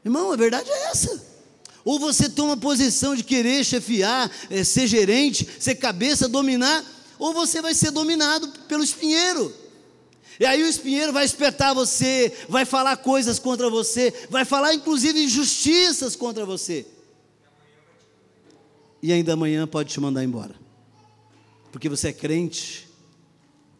Irmão, 0.04 0.30
a 0.30 0.36
verdade 0.36 0.68
é 0.68 0.90
essa. 0.90 1.24
Ou 1.82 1.98
você 1.98 2.28
toma 2.28 2.54
posição 2.54 3.16
de 3.16 3.24
querer 3.24 3.64
chefiar, 3.64 4.30
é, 4.50 4.62
ser 4.62 4.86
gerente, 4.86 5.48
ser 5.58 5.76
cabeça, 5.76 6.28
dominar, 6.28 6.84
ou 7.18 7.32
você 7.32 7.62
vai 7.62 7.72
ser 7.72 7.92
dominado 7.92 8.46
pelo 8.68 8.84
espinheiro. 8.84 9.61
E 10.38 10.46
aí 10.46 10.62
o 10.62 10.66
espinheiro 10.66 11.12
vai 11.12 11.24
espetar 11.24 11.74
você, 11.74 12.32
vai 12.48 12.64
falar 12.64 12.96
coisas 12.96 13.38
contra 13.38 13.68
você, 13.68 14.12
vai 14.30 14.44
falar 14.44 14.74
inclusive 14.74 15.22
injustiças 15.24 16.16
contra 16.16 16.44
você. 16.44 16.86
E 19.02 19.12
ainda 19.12 19.32
amanhã 19.32 19.66
pode 19.66 19.92
te 19.92 20.00
mandar 20.00 20.22
embora. 20.22 20.54
Porque 21.70 21.88
você 21.88 22.08
é 22.08 22.12
crente, 22.12 22.88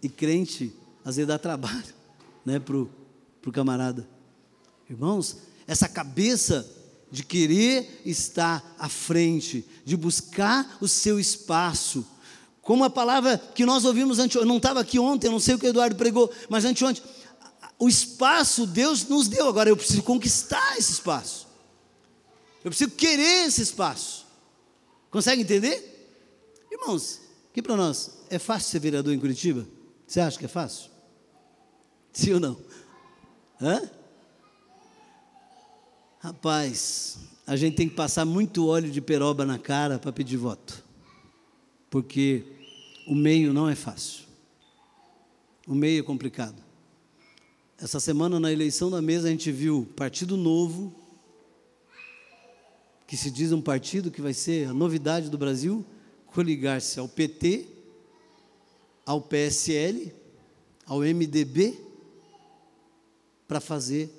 e 0.03 0.09
crente 0.09 0.73
às 1.05 1.17
vezes 1.17 1.29
dá 1.29 1.39
trabalho 1.39 1.95
né, 2.45 2.59
para 2.59 2.77
o 2.77 3.53
camarada. 3.53 4.09
Irmãos, 4.89 5.39
essa 5.67 5.89
cabeça 5.89 6.69
de 7.11 7.23
querer 7.23 8.01
estar 8.07 8.75
à 8.79 8.89
frente, 8.89 9.65
de 9.85 9.97
buscar 9.97 10.79
o 10.81 10.89
seu 10.89 11.21
espaço. 11.21 12.07
Como 12.63 12.85
a 12.85 12.91
palavra 12.91 13.37
que 13.37 13.67
nós 13.67 13.85
ouvimos 13.85 14.19
antes, 14.19 14.37
eu 14.37 14.47
não 14.47 14.57
estava 14.57 14.81
aqui 14.81 14.99
ontem, 14.99 15.27
eu 15.27 15.33
não 15.33 15.41
sei 15.41 15.57
o 15.57 15.59
que 15.59 15.67
o 15.67 15.69
Eduardo 15.69 15.97
pregou, 15.97 16.33
mas 16.49 16.65
anteontem, 16.65 17.03
o 17.79 17.89
espaço 17.89 18.65
Deus 18.65 19.05
nos 19.09 19.27
deu, 19.27 19.49
agora 19.49 19.69
eu 19.69 19.77
preciso 19.77 20.03
conquistar 20.05 20.79
esse 20.79 20.93
espaço. 20.93 21.49
Eu 22.65 22.71
preciso 22.71 22.93
querer 22.93 23.47
esse 23.47 23.61
espaço. 23.61 24.25
Consegue 25.11 25.43
entender? 25.43 26.09
Irmãos, 26.71 27.21
aqui 27.51 27.61
para 27.61 27.77
nós, 27.77 28.11
é 28.31 28.39
fácil 28.39 28.71
ser 28.71 28.79
vereador 28.79 29.13
em 29.13 29.19
Curitiba? 29.19 29.67
Você 30.07 30.21
acha 30.21 30.39
que 30.39 30.45
é 30.45 30.49
fácil? 30.49 30.91
Sim 32.13 32.35
ou 32.35 32.41
não? 32.41 32.57
Hã? 33.61 33.91
Rapaz, 36.21 37.19
a 37.45 37.57
gente 37.57 37.75
tem 37.75 37.89
que 37.89 37.97
passar 37.97 38.25
muito 38.25 38.69
óleo 38.69 38.91
de 38.91 39.01
peroba 39.01 39.45
na 39.45 39.59
cara 39.59 39.99
para 39.99 40.13
pedir 40.13 40.37
voto, 40.37 40.82
porque 41.93 42.43
o 43.07 43.15
meio 43.15 43.53
não 43.53 43.69
é 43.69 43.75
fácil, 43.75 44.25
o 45.69 45.75
meio 45.75 46.01
é 46.01 46.03
complicado. 46.03 46.57
Essa 47.79 48.01
semana, 48.01 48.41
na 48.41 48.51
eleição 48.51 48.91
da 48.91 49.03
mesa, 49.03 49.29
a 49.29 49.31
gente 49.31 49.53
viu 49.53 49.87
Partido 49.95 50.35
Novo, 50.35 50.91
que 53.07 53.15
se 53.15 53.31
diz 53.31 53.53
um 53.53 53.61
partido 53.61 54.11
que 54.11 54.23
vai 54.23 54.33
ser 54.33 54.69
a 54.69 54.73
novidade 54.73 55.29
do 55.29 55.37
Brasil, 55.37 55.85
coligar-se 56.29 56.99
ao 56.99 57.07
PT, 57.07 57.67
ao 59.05 59.21
PSL, 59.21 60.15
ao 60.87 61.01
MDB, 61.01 61.79
para 63.47 63.61
fazer 63.61 64.11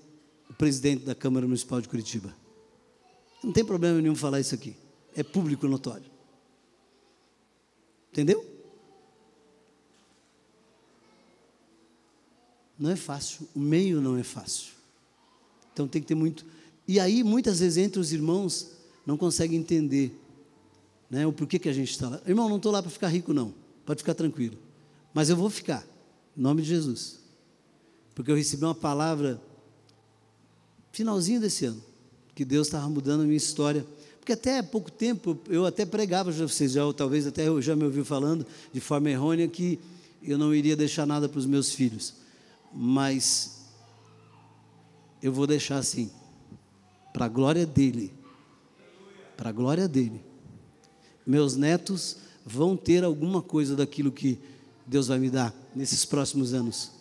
o 0.47 0.53
presidente 0.53 1.05
da 1.05 1.15
Câmara 1.15 1.47
Municipal 1.47 1.81
de 1.81 1.89
Curitiba. 1.89 2.35
Não 3.43 3.51
tem 3.51 3.65
problema 3.65 3.99
nenhum 3.99 4.15
falar 4.15 4.39
isso 4.39 4.53
aqui. 4.53 4.75
É 5.15 5.23
público 5.23 5.67
notório. 5.67 6.12
Entendeu? 8.13 8.45
Não 12.77 12.91
é 12.91 12.95
fácil, 12.95 13.47
o 13.55 13.59
meio 13.59 13.99
não 13.99 14.15
é 14.15 14.21
fácil. 14.21 14.73
Então 15.73 15.87
tem 15.87 15.99
que 15.99 16.07
ter 16.07 16.13
muito. 16.13 16.45
E 16.87 16.99
aí, 16.99 17.23
muitas 17.23 17.59
vezes, 17.59 17.77
entre 17.77 17.99
os 17.99 18.13
irmãos, 18.13 18.69
não 19.03 19.17
conseguem 19.17 19.57
entender 19.57 20.15
né, 21.09 21.25
o 21.25 21.33
porquê 21.33 21.57
que 21.57 21.67
a 21.67 21.73
gente 21.73 21.89
está 21.89 22.07
lá. 22.07 22.21
Irmão, 22.27 22.47
não 22.47 22.57
estou 22.57 22.71
lá 22.71 22.83
para 22.83 22.91
ficar 22.91 23.07
rico, 23.07 23.33
não. 23.33 23.51
Pode 23.83 24.01
ficar 24.01 24.13
tranquilo. 24.13 24.59
Mas 25.11 25.31
eu 25.31 25.35
vou 25.35 25.49
ficar, 25.49 25.83
em 26.37 26.41
nome 26.41 26.61
de 26.61 26.67
Jesus. 26.67 27.19
Porque 28.13 28.29
eu 28.29 28.35
recebi 28.35 28.63
uma 28.63 28.75
palavra 28.75 29.41
finalzinho 30.91 31.41
desse 31.41 31.65
ano, 31.65 31.83
que 32.35 32.45
Deus 32.45 32.67
estava 32.67 32.87
mudando 32.89 33.21
a 33.21 33.23
minha 33.23 33.37
história. 33.37 33.83
Porque 34.23 34.31
até 34.31 34.61
pouco 34.61 34.89
tempo 34.89 35.37
eu 35.49 35.65
até 35.65 35.85
pregava, 35.85 36.31
vocês 36.31 36.71
já 36.71 36.93
talvez 36.93 37.27
até 37.27 37.43
já 37.61 37.75
me 37.75 37.83
ouviu 37.83 38.05
falando 38.05 38.47
de 38.71 38.79
forma 38.79 39.09
errônea 39.09 39.49
que 39.49 39.77
eu 40.23 40.37
não 40.37 40.55
iria 40.55 40.77
deixar 40.77 41.05
nada 41.05 41.27
para 41.27 41.39
os 41.39 41.45
meus 41.45 41.73
filhos. 41.73 42.13
Mas 42.73 43.65
eu 45.21 45.33
vou 45.33 45.45
deixar 45.45 45.75
assim, 45.75 46.09
para 47.11 47.25
a 47.25 47.27
glória 47.27 47.65
dele. 47.65 48.13
Para 49.35 49.49
a 49.49 49.51
glória 49.51 49.89
dele. 49.89 50.23
Meus 51.27 51.57
netos 51.57 52.15
vão 52.45 52.77
ter 52.77 53.03
alguma 53.03 53.41
coisa 53.41 53.75
daquilo 53.75 54.09
que 54.09 54.39
Deus 54.87 55.07
vai 55.07 55.19
me 55.19 55.29
dar 55.29 55.53
nesses 55.75 56.05
próximos 56.05 56.53
anos. 56.53 56.91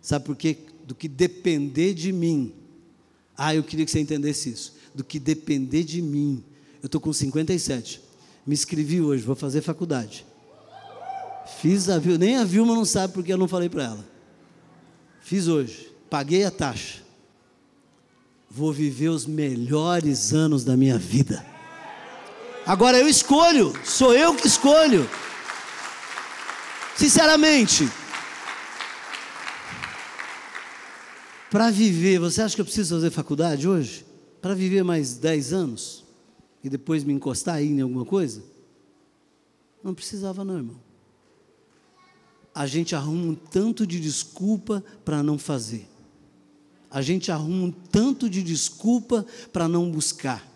Sabe 0.00 0.24
por 0.24 0.36
quê? 0.36 0.58
Do 0.86 0.94
que 0.94 1.08
depender 1.08 1.94
de 1.94 2.12
mim, 2.12 2.54
ah, 3.36 3.56
eu 3.56 3.64
queria 3.64 3.84
que 3.84 3.90
você 3.90 3.98
entendesse 3.98 4.50
isso. 4.50 4.83
Do 4.94 5.02
que 5.02 5.18
depender 5.18 5.82
de 5.82 6.00
mim. 6.00 6.42
Eu 6.82 6.86
estou 6.86 7.00
com 7.00 7.12
57. 7.12 8.00
Me 8.46 8.54
inscrevi 8.54 9.00
hoje, 9.00 9.24
vou 9.24 9.34
fazer 9.34 9.60
faculdade. 9.60 10.24
Fiz 11.60 11.88
a 11.88 11.98
Vilma, 11.98 12.18
nem 12.18 12.36
a 12.36 12.44
Vilma 12.44 12.74
não 12.74 12.84
sabe 12.84 13.12
porque 13.12 13.32
eu 13.32 13.38
não 13.38 13.48
falei 13.48 13.68
para 13.68 13.84
ela. 13.84 14.04
Fiz 15.20 15.48
hoje, 15.48 15.90
paguei 16.08 16.44
a 16.44 16.50
taxa. 16.50 17.02
Vou 18.50 18.72
viver 18.72 19.08
os 19.08 19.26
melhores 19.26 20.32
anos 20.32 20.62
da 20.64 20.76
minha 20.76 20.98
vida. 20.98 21.44
Agora 22.64 22.98
eu 22.98 23.08
escolho, 23.08 23.72
sou 23.84 24.14
eu 24.14 24.34
que 24.34 24.46
escolho. 24.46 25.08
Sinceramente, 26.96 27.88
Para 31.54 31.70
viver, 31.70 32.18
você 32.18 32.42
acha 32.42 32.56
que 32.56 32.60
eu 32.60 32.64
preciso 32.64 32.96
fazer 32.96 33.12
faculdade 33.12 33.68
hoje? 33.68 34.03
Para 34.44 34.54
viver 34.54 34.84
mais 34.84 35.14
10 35.14 35.54
anos? 35.54 36.04
E 36.62 36.68
depois 36.68 37.02
me 37.02 37.14
encostar 37.14 37.54
aí 37.54 37.66
em 37.66 37.80
alguma 37.80 38.04
coisa? 38.04 38.44
Não 39.82 39.94
precisava, 39.94 40.44
não, 40.44 40.56
irmão. 40.58 40.76
A 42.54 42.66
gente 42.66 42.94
arruma 42.94 43.24
um 43.24 43.34
tanto 43.34 43.86
de 43.86 43.98
desculpa 43.98 44.84
para 45.02 45.22
não 45.22 45.38
fazer. 45.38 45.88
A 46.90 47.00
gente 47.00 47.32
arruma 47.32 47.68
um 47.68 47.70
tanto 47.70 48.28
de 48.28 48.42
desculpa 48.42 49.24
para 49.50 49.66
não 49.66 49.90
buscar. 49.90 50.46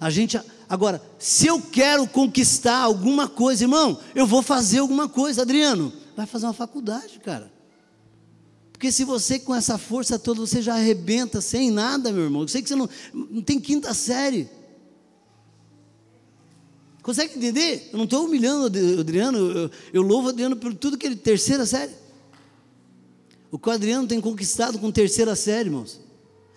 A 0.00 0.08
gente, 0.08 0.40
agora, 0.66 1.02
se 1.18 1.46
eu 1.46 1.60
quero 1.60 2.08
conquistar 2.08 2.78
alguma 2.78 3.28
coisa, 3.28 3.64
irmão, 3.64 4.00
eu 4.14 4.26
vou 4.26 4.40
fazer 4.40 4.78
alguma 4.78 5.06
coisa, 5.06 5.42
Adriano. 5.42 5.92
Vai 6.16 6.24
fazer 6.24 6.46
uma 6.46 6.54
faculdade, 6.54 7.20
cara. 7.20 7.51
Porque 8.82 8.90
se 8.90 9.04
você 9.04 9.38
com 9.38 9.54
essa 9.54 9.78
força 9.78 10.18
toda, 10.18 10.40
você 10.40 10.60
já 10.60 10.74
arrebenta 10.74 11.40
sem 11.40 11.70
nada, 11.70 12.10
meu 12.10 12.24
irmão. 12.24 12.42
Eu 12.42 12.48
sei 12.48 12.60
que 12.60 12.68
você 12.68 12.74
não, 12.74 12.88
não 13.14 13.40
tem 13.40 13.60
quinta 13.60 13.94
série. 13.94 14.50
Consegue 17.00 17.38
entender? 17.38 17.90
Eu 17.92 17.96
não 17.96 18.06
estou 18.06 18.24
humilhando 18.24 18.62
o 18.96 19.00
Adriano, 19.00 19.38
eu, 19.38 19.70
eu, 19.92 20.02
louvo 20.02 20.26
o 20.26 20.30
Adriano 20.30 20.56
por 20.56 20.74
tudo 20.74 20.98
que 20.98 21.06
ele. 21.06 21.14
Terceira 21.14 21.64
série. 21.64 21.92
O 23.52 23.56
que 23.56 23.68
o 23.68 23.70
Adriano 23.70 24.08
tem 24.08 24.20
conquistado 24.20 24.76
com 24.80 24.90
terceira 24.90 25.36
série, 25.36 25.68
irmãos. 25.68 26.00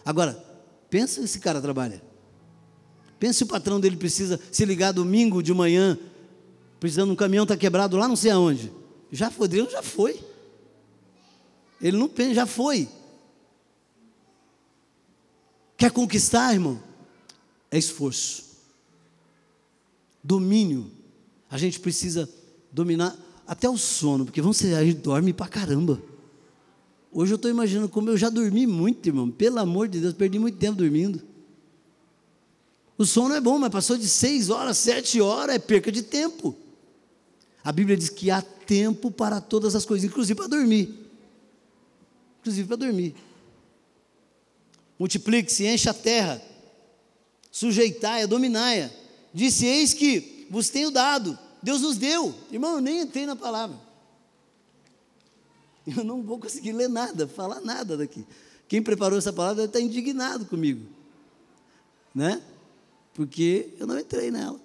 Agora, 0.03 0.43
pensa 0.89 1.21
esse 1.21 1.39
cara 1.39 1.61
trabalha. 1.61 2.01
Pensa 3.19 3.33
se 3.33 3.43
o 3.43 3.47
patrão 3.47 3.79
dele 3.79 3.97
precisa 3.97 4.39
se 4.51 4.65
ligar 4.65 4.93
domingo 4.93 5.43
de 5.43 5.53
manhã, 5.53 5.95
precisando 6.79 7.11
um 7.11 7.15
caminhão 7.15 7.43
está 7.43 7.55
quebrado 7.55 7.95
lá 7.97 8.07
não 8.07 8.15
sei 8.15 8.31
aonde. 8.31 8.71
Já 9.11 9.29
foi, 9.29 9.45
Adriano 9.45 9.69
já 9.69 9.83
foi. 9.83 10.24
Ele 11.85 11.97
não 11.97 12.09
pensa, 12.09 12.33
já 12.33 12.45
foi. 12.47 12.89
Quer 15.77 15.91
conquistar, 15.91 16.51
irmão? 16.51 16.81
É 17.69 17.77
esforço. 17.77 18.43
Domínio. 20.23 20.89
A 21.47 21.59
gente 21.59 21.79
precisa 21.79 22.27
dominar. 22.71 23.15
até 23.45 23.69
o 23.69 23.77
sono, 23.77 24.25
porque 24.25 24.41
vamos 24.41 24.57
ser, 24.57 24.73
a 24.73 24.83
gente 24.83 24.97
dorme 24.97 25.31
pra 25.31 25.47
caramba. 25.47 26.01
Hoje 27.11 27.33
eu 27.33 27.35
estou 27.35 27.51
imaginando 27.51 27.87
como 27.87 28.09
eu 28.09 28.17
já 28.17 28.31
dormi 28.31 28.65
muito, 28.65 29.05
irmão. 29.05 29.29
Pelo 29.29 29.59
amor 29.59 29.87
de 29.87 29.99
Deus, 29.99 30.15
perdi 30.15 30.39
muito 30.39 30.57
tempo 30.57 30.79
dormindo. 30.79 31.21
O 32.97 33.05
sono 33.05 33.35
é 33.35 33.39
bom, 33.39 33.59
mas 33.59 33.69
passou 33.69 33.95
de 33.95 34.09
seis 34.09 34.49
horas, 34.49 34.79
sete 34.79 35.21
horas, 35.21 35.57
é 35.57 35.59
perca 35.59 35.91
de 35.91 36.01
tempo. 36.01 36.55
A 37.63 37.71
Bíblia 37.71 37.95
diz 37.95 38.09
que 38.09 38.31
há 38.31 38.41
tempo 38.41 39.11
para 39.11 39.39
todas 39.39 39.75
as 39.75 39.85
coisas, 39.85 40.09
inclusive 40.09 40.35
para 40.35 40.47
dormir. 40.47 41.04
Inclusive 42.45 42.67
para 42.67 42.77
dormir. 42.77 43.15
Multiplique-se, 44.99 45.65
encha 45.65 45.89
a 45.89 45.95
terra, 45.95 46.39
sujeitai-a, 47.51 48.27
dominai-a. 48.27 48.91
Disse: 49.33 49.65
Eis 49.65 49.95
que 49.95 50.45
vos 50.51 50.69
tenho 50.69 50.91
dado. 50.91 51.37
Deus 51.63 51.81
nos 51.81 51.97
deu. 51.97 52.35
Irmão, 52.51 52.75
eu 52.75 52.81
nem 52.81 53.01
entrei 53.01 53.25
na 53.25 53.35
palavra. 53.35 53.75
Eu 55.87 56.03
não 56.03 56.21
vou 56.21 56.37
conseguir 56.37 56.71
ler 56.71 56.87
nada, 56.87 57.27
falar 57.27 57.61
nada 57.61 57.97
daqui. 57.97 58.23
Quem 58.67 58.79
preparou 58.79 59.17
essa 59.17 59.33
palavra 59.33 59.67
deve 59.67 59.69
estar 59.69 59.79
indignado 59.79 60.45
comigo. 60.45 60.85
Né? 62.13 62.43
Porque 63.15 63.73
eu 63.79 63.87
não 63.87 63.97
entrei 63.97 64.29
nela. 64.29 64.59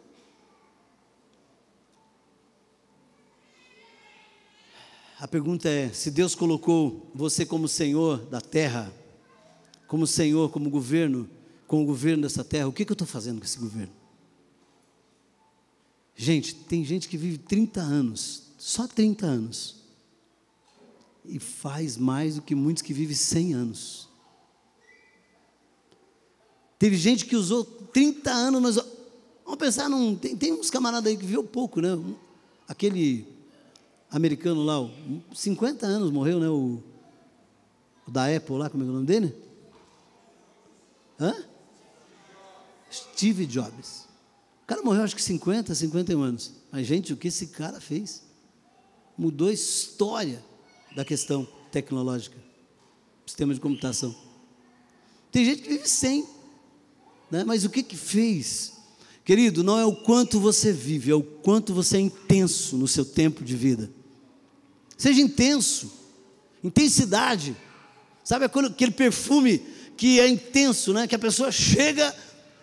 A 5.20 5.28
pergunta 5.28 5.68
é: 5.68 5.90
se 5.90 6.11
Deus 6.11 6.35
colocou 6.35 7.11
você 7.14 7.44
como 7.44 7.68
Senhor 7.68 8.18
da 8.26 8.40
terra, 8.40 8.90
como 9.87 10.06
Senhor, 10.06 10.50
como 10.50 10.70
governo, 10.70 11.28
com 11.66 11.83
o 11.83 11.87
governo 11.87 12.22
dessa 12.22 12.42
terra, 12.42 12.66
o 12.66 12.72
que, 12.72 12.87
que 12.87 12.90
eu 12.90 12.94
estou 12.94 13.06
fazendo 13.06 13.38
com 13.38 13.44
esse 13.44 13.59
governo? 13.59 13.92
Gente, 16.16 16.54
tem 16.54 16.83
gente 16.85 17.06
que 17.06 17.18
vive 17.18 17.37
30 17.37 17.80
anos, 17.80 18.44
só 18.56 18.88
30 18.88 19.26
anos, 19.26 19.76
e 21.26 21.38
faz 21.38 21.98
mais 21.98 22.37
do 22.37 22.42
que 22.42 22.54
muitos 22.54 22.83
que 22.83 22.94
vivem 22.94 23.14
100 23.14 23.52
anos. 23.52 24.09
Teve 26.78 26.96
gente 26.96 27.26
que 27.26 27.37
usou 27.37 27.62
30 27.62 28.30
anos, 28.30 28.62
mas 28.62 28.76
vamos 29.44 29.59
pensar 29.59 29.87
num. 29.87 30.16
Tem, 30.16 30.35
tem 30.35 30.54
uns 30.54 30.70
camaradas 30.70 31.11
aí 31.11 31.18
que 31.18 31.26
viveu 31.26 31.44
pouco, 31.44 31.83
né? 31.83 31.90
Aquele 32.66 33.39
americano 34.11 34.62
lá, 34.62 34.77
50 35.35 35.87
anos 35.87 36.11
morreu, 36.11 36.40
né? 36.40 36.49
O, 36.49 36.83
o 38.07 38.11
da 38.11 38.35
Apple 38.35 38.57
lá, 38.57 38.68
como 38.68 38.83
é, 38.83 38.87
é 38.87 38.90
o 38.90 38.92
nome 38.92 39.07
dele? 39.07 39.35
Hã? 41.18 41.35
Steve 42.90 43.46
Jobs. 43.46 44.09
O 44.64 44.66
cara 44.66 44.83
morreu 44.83 45.03
acho 45.03 45.14
que 45.14 45.23
50, 45.23 45.75
51 45.75 46.20
anos. 46.23 46.53
Mas, 46.73 46.87
gente, 46.87 47.12
o 47.12 47.16
que 47.16 47.29
esse 47.29 47.49
cara 47.49 47.81
fez? 47.81 48.23
Mudou 49.16 49.49
a 49.49 49.53
história 49.53 50.42
da 50.94 51.05
questão 51.05 51.46
tecnológica, 51.70 52.37
sistema 53.27 53.55
de 53.55 53.61
computação. 53.61 54.14
Tem 55.31 55.44
gente 55.44 55.62
que 55.62 55.68
vive 55.68 55.88
sem, 55.88 56.27
né? 57.31 57.44
mas 57.44 57.64
o 57.64 57.70
que 57.70 57.83
que 57.83 57.96
fez? 57.96 58.73
Querido, 59.25 59.62
não 59.62 59.79
é 59.79 59.85
o 59.85 59.94
quanto 59.94 60.40
você 60.40 60.73
vive, 60.73 61.12
é 61.12 61.14
o 61.14 61.23
quanto 61.23 61.73
você 61.73 61.99
é 61.99 62.01
intenso 62.01 62.77
no 62.77 62.88
seu 62.88 63.05
tempo 63.05 63.44
de 63.44 63.55
vida. 63.55 63.90
Seja 65.01 65.23
intenso, 65.23 65.91
intensidade. 66.63 67.57
Sabe 68.23 68.45
aquele 68.45 68.91
perfume 68.91 69.65
que 69.97 70.21
é 70.21 70.29
intenso, 70.29 70.93
né? 70.93 71.07
Que 71.07 71.15
a 71.15 71.19
pessoa 71.19 71.51
chega 71.51 72.15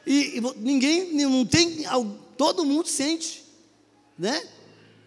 e, 0.05 0.37
e 0.37 0.41
ninguém, 0.57 1.15
não 1.15 1.43
tem, 1.43 1.83
todo 2.37 2.63
mundo 2.63 2.87
sente, 2.87 3.43
né? 4.19 4.39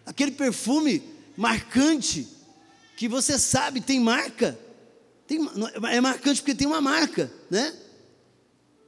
Aquele 0.05 0.31
perfume 0.31 1.01
marcante 1.37 2.27
que 2.97 3.07
você 3.07 3.39
sabe 3.39 3.79
tem 3.79 3.97
marca, 3.97 4.59
tem, 5.25 5.39
é 5.89 6.01
marcante 6.01 6.41
porque 6.41 6.53
tem 6.53 6.67
uma 6.67 6.81
marca, 6.81 7.31
né? 7.49 7.73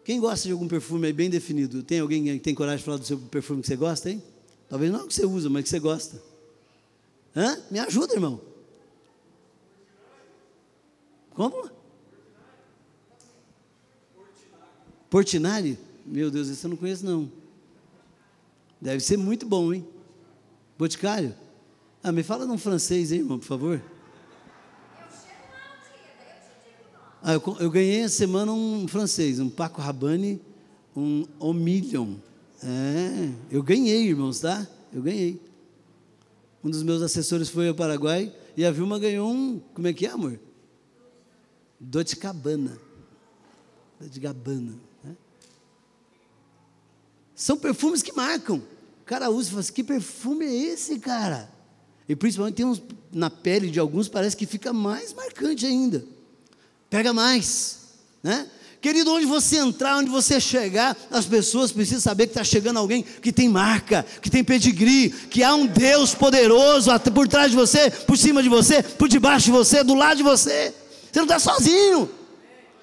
Quem 0.04 0.20
gosta 0.20 0.50
de 0.50 0.52
algum 0.52 0.68
perfume 0.68 1.08
aí 1.08 1.14
bem 1.14 1.30
definido? 1.30 1.82
Tem 1.82 2.02
alguém 2.02 2.26
que 2.26 2.40
tem 2.40 2.54
coragem 2.54 2.80
de 2.80 2.84
falar 2.84 2.98
do 2.98 3.06
seu 3.06 3.18
perfume 3.18 3.62
que 3.62 3.70
você 3.70 3.78
gosta, 3.78 4.10
hein? 4.10 4.22
Talvez 4.68 4.92
não 4.92 5.08
que 5.08 5.14
você 5.14 5.26
usa, 5.26 5.50
mas 5.50 5.64
que 5.64 5.70
você 5.70 5.80
gosta. 5.80 6.33
Hã? 7.36 7.58
Me 7.72 7.80
ajuda, 7.80 8.13
irmão. 8.13 8.39
Como? 11.34 11.69
Portinari? 15.10 15.78
Meu 16.06 16.30
Deus, 16.30 16.50
esse 16.50 16.63
eu 16.65 16.69
não 16.69 16.78
conheço 16.78 17.06
não. 17.06 17.32
Deve 18.80 19.00
ser 19.00 19.17
muito 19.17 19.46
bom, 19.46 19.74
hein? 19.74 19.88
Boticário? 20.78 21.36
Ah, 22.04 22.12
me 22.12 22.22
fala 22.22 22.46
num 22.46 22.58
francês, 22.58 23.12
hein, 23.12 23.19
irmão, 23.19 23.39
por 23.39 23.46
favor. 23.46 23.82
Ah, 27.22 27.34
eu, 27.34 27.58
eu 27.60 27.72
ganhei 27.72 28.02
essa 28.02 28.17
semana 28.17 28.52
um 28.52 28.86
francês, 28.88 29.39
um 29.39 29.50
Paco 29.50 29.82
Rabanne, 29.82 30.41
um 30.96 31.26
Omillion. 31.39 32.15
É, 32.62 33.30
eu 33.50 33.63
ganhei, 33.63 34.10
irmãos, 34.10 34.41
tá? 34.41 34.67
Eu 34.91 35.02
ganhei. 35.02 35.39
Um 36.63 36.69
dos 36.69 36.84
meus 36.84 37.02
assessores 37.02 37.49
foi 37.49 37.67
ao 37.67 37.76
Paraguai 37.76 38.34
e 38.56 38.65
a 38.65 38.71
Vilma 38.71 38.97
ganhou 38.97 39.32
um, 39.32 39.60
como 39.73 39.88
é 39.88 39.93
que 39.93 40.06
é, 40.06 40.10
amor? 40.10 40.39
Dolce 41.80 42.15
Cabana. 42.15 42.80
Dolce 43.99 44.19
Gabbana. 44.19 44.73
São 47.36 47.58
perfumes 47.58 48.02
que 48.02 48.13
marcam. 48.13 48.58
O 49.02 49.06
cara 49.06 49.30
usa 49.30 49.47
e 49.47 49.52
fala 49.52 49.60
assim: 49.62 49.73
que 49.73 49.84
perfume 49.84 50.45
é 50.45 50.54
esse, 50.54 50.99
cara? 50.99 51.52
E 52.08 52.15
principalmente 52.15 52.56
tem 52.56 52.65
uns 52.65 52.82
na 53.12 53.30
pele 53.30 53.69
de 53.69 53.80
alguns, 53.80 54.08
parece 54.08 54.36
que 54.36 54.45
fica 54.45 54.71
mais 54.71 55.13
marcante 55.13 55.65
ainda. 55.65 56.06
Pega 56.89 57.13
mais, 57.13 57.80
né? 58.21 58.49
Querido, 58.84 59.13
onde 59.13 59.26
você 59.26 59.60
entrar, 59.60 59.96
onde 59.96 60.10
você 60.10 60.41
chegar, 60.41 60.98
as 61.10 61.26
pessoas 61.26 61.72
precisam 61.72 62.02
saber 62.02 62.28
que 62.28 62.32
está 62.32 62.43
chegando 62.43 62.80
alguém 62.80 63.02
que 63.02 63.32
tem 63.32 63.48
marca, 63.48 64.06
que 64.22 64.30
tem 64.30 64.43
pedigree, 64.43 65.10
que 65.10 65.41
há 65.41 65.56
um 65.56 65.65
Deus 65.65 66.13
poderoso 66.13 66.91
por 67.15 67.26
trás 67.26 67.50
de 67.50 67.56
você, 67.56 67.89
por 67.89 68.17
cima 68.17 68.43
de 68.43 68.50
você, 68.50 68.84
por 68.84 69.08
debaixo 69.08 69.46
de 69.46 69.52
você, 69.54 69.86
do 69.86 69.93
lado 69.93 70.17
de 70.17 70.24
você. 70.24 70.74
Você 71.10 71.17
não 71.17 71.24
está 71.24 71.39
sozinho. 71.39 72.12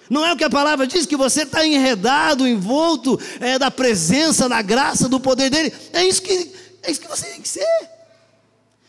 Não 0.08 0.24
é 0.24 0.32
o 0.32 0.38
que 0.38 0.44
a 0.44 0.48
palavra 0.48 0.86
diz, 0.86 1.04
que 1.04 1.18
você 1.18 1.42
está 1.42 1.66
enredado, 1.66 2.48
envolto 2.48 3.20
é, 3.38 3.58
da 3.58 3.70
presença, 3.70 4.48
da 4.48 4.62
graça, 4.62 5.06
do 5.06 5.20
poder 5.20 5.50
dele. 5.50 5.70
É 5.92 6.02
isso, 6.02 6.22
que, 6.22 6.50
é 6.82 6.90
isso 6.90 7.00
que 7.02 7.08
você 7.08 7.26
tem 7.26 7.42
que 7.42 7.48
ser. 7.48 7.90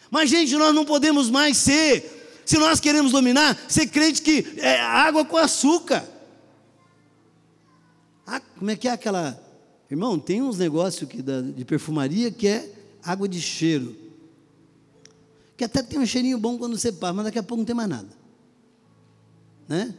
Mas, 0.10 0.30
gente, 0.30 0.56
nós 0.56 0.74
não 0.74 0.86
podemos 0.86 1.30
mais 1.30 1.58
ser, 1.58 2.41
se 2.45 2.58
nós 2.58 2.80
queremos 2.80 3.12
dominar, 3.12 3.58
ser 3.67 3.88
crente 3.88 4.21
que 4.21 4.54
é 4.60 4.80
água 4.80 5.26
com 5.26 5.36
açúcar. 5.36 6.10
Ah, 8.32 8.39
como 8.39 8.72
é 8.72 8.78
que 8.78 8.88
é 8.88 8.91
aquela. 8.91 9.38
Irmão, 9.89 10.17
tem 10.17 10.41
uns 10.41 10.58
negócios 10.58 11.10
que, 11.10 11.22
de 11.22 11.65
perfumaria 11.65 12.32
que 12.32 12.48
é 12.48 12.74
água 13.04 13.28
de 13.28 13.41
cheiro. 13.41 13.94
Que 15.58 15.65
até 15.65 15.84
tem 15.84 16.00
um 16.00 16.06
cheirinho 16.06 16.39
bom 16.39 16.58
quando 16.58 16.78
você 16.78 16.94
passa, 16.94 17.12
mas 17.12 17.26
daqui 17.26 17.38
a 17.38 17.44
pouco 17.44 17.60
não 17.60 17.65
tem 17.65 17.76
mais 17.76 17.89
nada. 17.89 18.08
Né? 19.67 19.94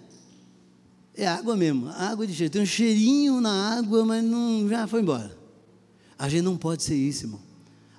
É 1.14 1.26
água 1.26 1.54
mesmo, 1.54 1.88
água 1.88 2.26
de 2.26 2.32
cheiro. 2.32 2.50
Tem 2.50 2.62
um 2.62 2.66
cheirinho 2.66 3.38
na 3.38 3.76
água, 3.76 4.02
mas 4.02 4.24
não, 4.24 4.66
já 4.66 4.86
foi 4.86 5.02
embora. 5.02 5.36
A 6.18 6.26
gente 6.26 6.42
não 6.42 6.56
pode 6.56 6.82
ser 6.82 6.94
isso, 6.94 7.26
irmão. 7.26 7.40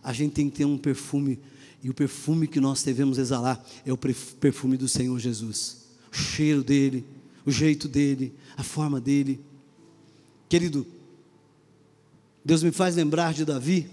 A 0.01 0.11
gente 0.13 0.33
tem 0.33 0.49
que 0.49 0.57
ter 0.57 0.65
um 0.65 0.79
perfume, 0.79 1.39
e 1.83 1.91
o 1.91 1.93
perfume 1.93 2.47
que 2.47 2.59
nós 2.59 2.81
devemos 2.81 3.19
exalar 3.19 3.63
é 3.85 3.93
o 3.93 3.97
perfume 3.97 4.77
do 4.77 4.87
Senhor 4.87 5.19
Jesus. 5.19 5.85
O 6.11 6.15
cheiro 6.15 6.63
dele, 6.63 7.05
o 7.45 7.51
jeito 7.51 7.87
dele, 7.87 8.33
a 8.57 8.63
forma 8.63 8.99
dele. 8.99 9.52
Querido, 10.53 10.85
Deus 12.45 12.61
me 12.61 12.71
faz 12.71 12.95
lembrar 12.95 13.33
de 13.33 13.43
Davi. 13.43 13.89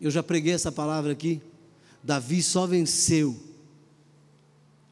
Eu 0.00 0.10
já 0.10 0.22
preguei 0.22 0.54
essa 0.54 0.72
palavra 0.72 1.12
aqui. 1.12 1.42
Davi 2.02 2.42
só 2.42 2.66
venceu. 2.66 3.38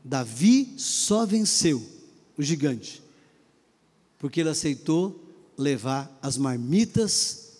Davi 0.04 0.74
só 0.76 1.24
venceu 1.24 1.82
o 2.36 2.42
gigante, 2.42 3.02
porque 4.18 4.40
ele 4.40 4.50
aceitou 4.50 5.18
levar 5.56 6.14
as 6.20 6.36
marmitas 6.36 7.52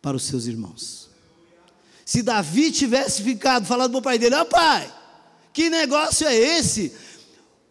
para 0.00 0.16
os 0.16 0.22
seus 0.22 0.46
irmãos. 0.46 1.10
Se 2.02 2.22
Davi 2.22 2.72
tivesse 2.72 3.22
ficado 3.22 3.66
falando 3.66 3.90
para 3.90 3.98
o 3.98 4.02
pai 4.02 4.18
dele: 4.18 4.36
Ó 4.36 4.40
oh, 4.40 4.46
pai, 4.46 4.90
que 5.52 5.68
negócio 5.68 6.26
é 6.26 6.34
esse? 6.34 6.94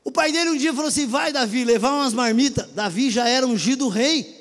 O 0.04 0.12
pai 0.12 0.32
dele 0.32 0.52
um 0.52 0.58
dia 0.58 0.74
falou 0.74 0.88
assim: 0.88 1.06
Vai, 1.06 1.32
Davi, 1.32 1.64
levar 1.64 1.92
umas 1.92 2.14
marmitas. 2.14 2.70
Davi 2.72 3.10
já 3.10 3.28
era 3.28 3.46
ungido 3.46 3.88
rei. 3.88 4.38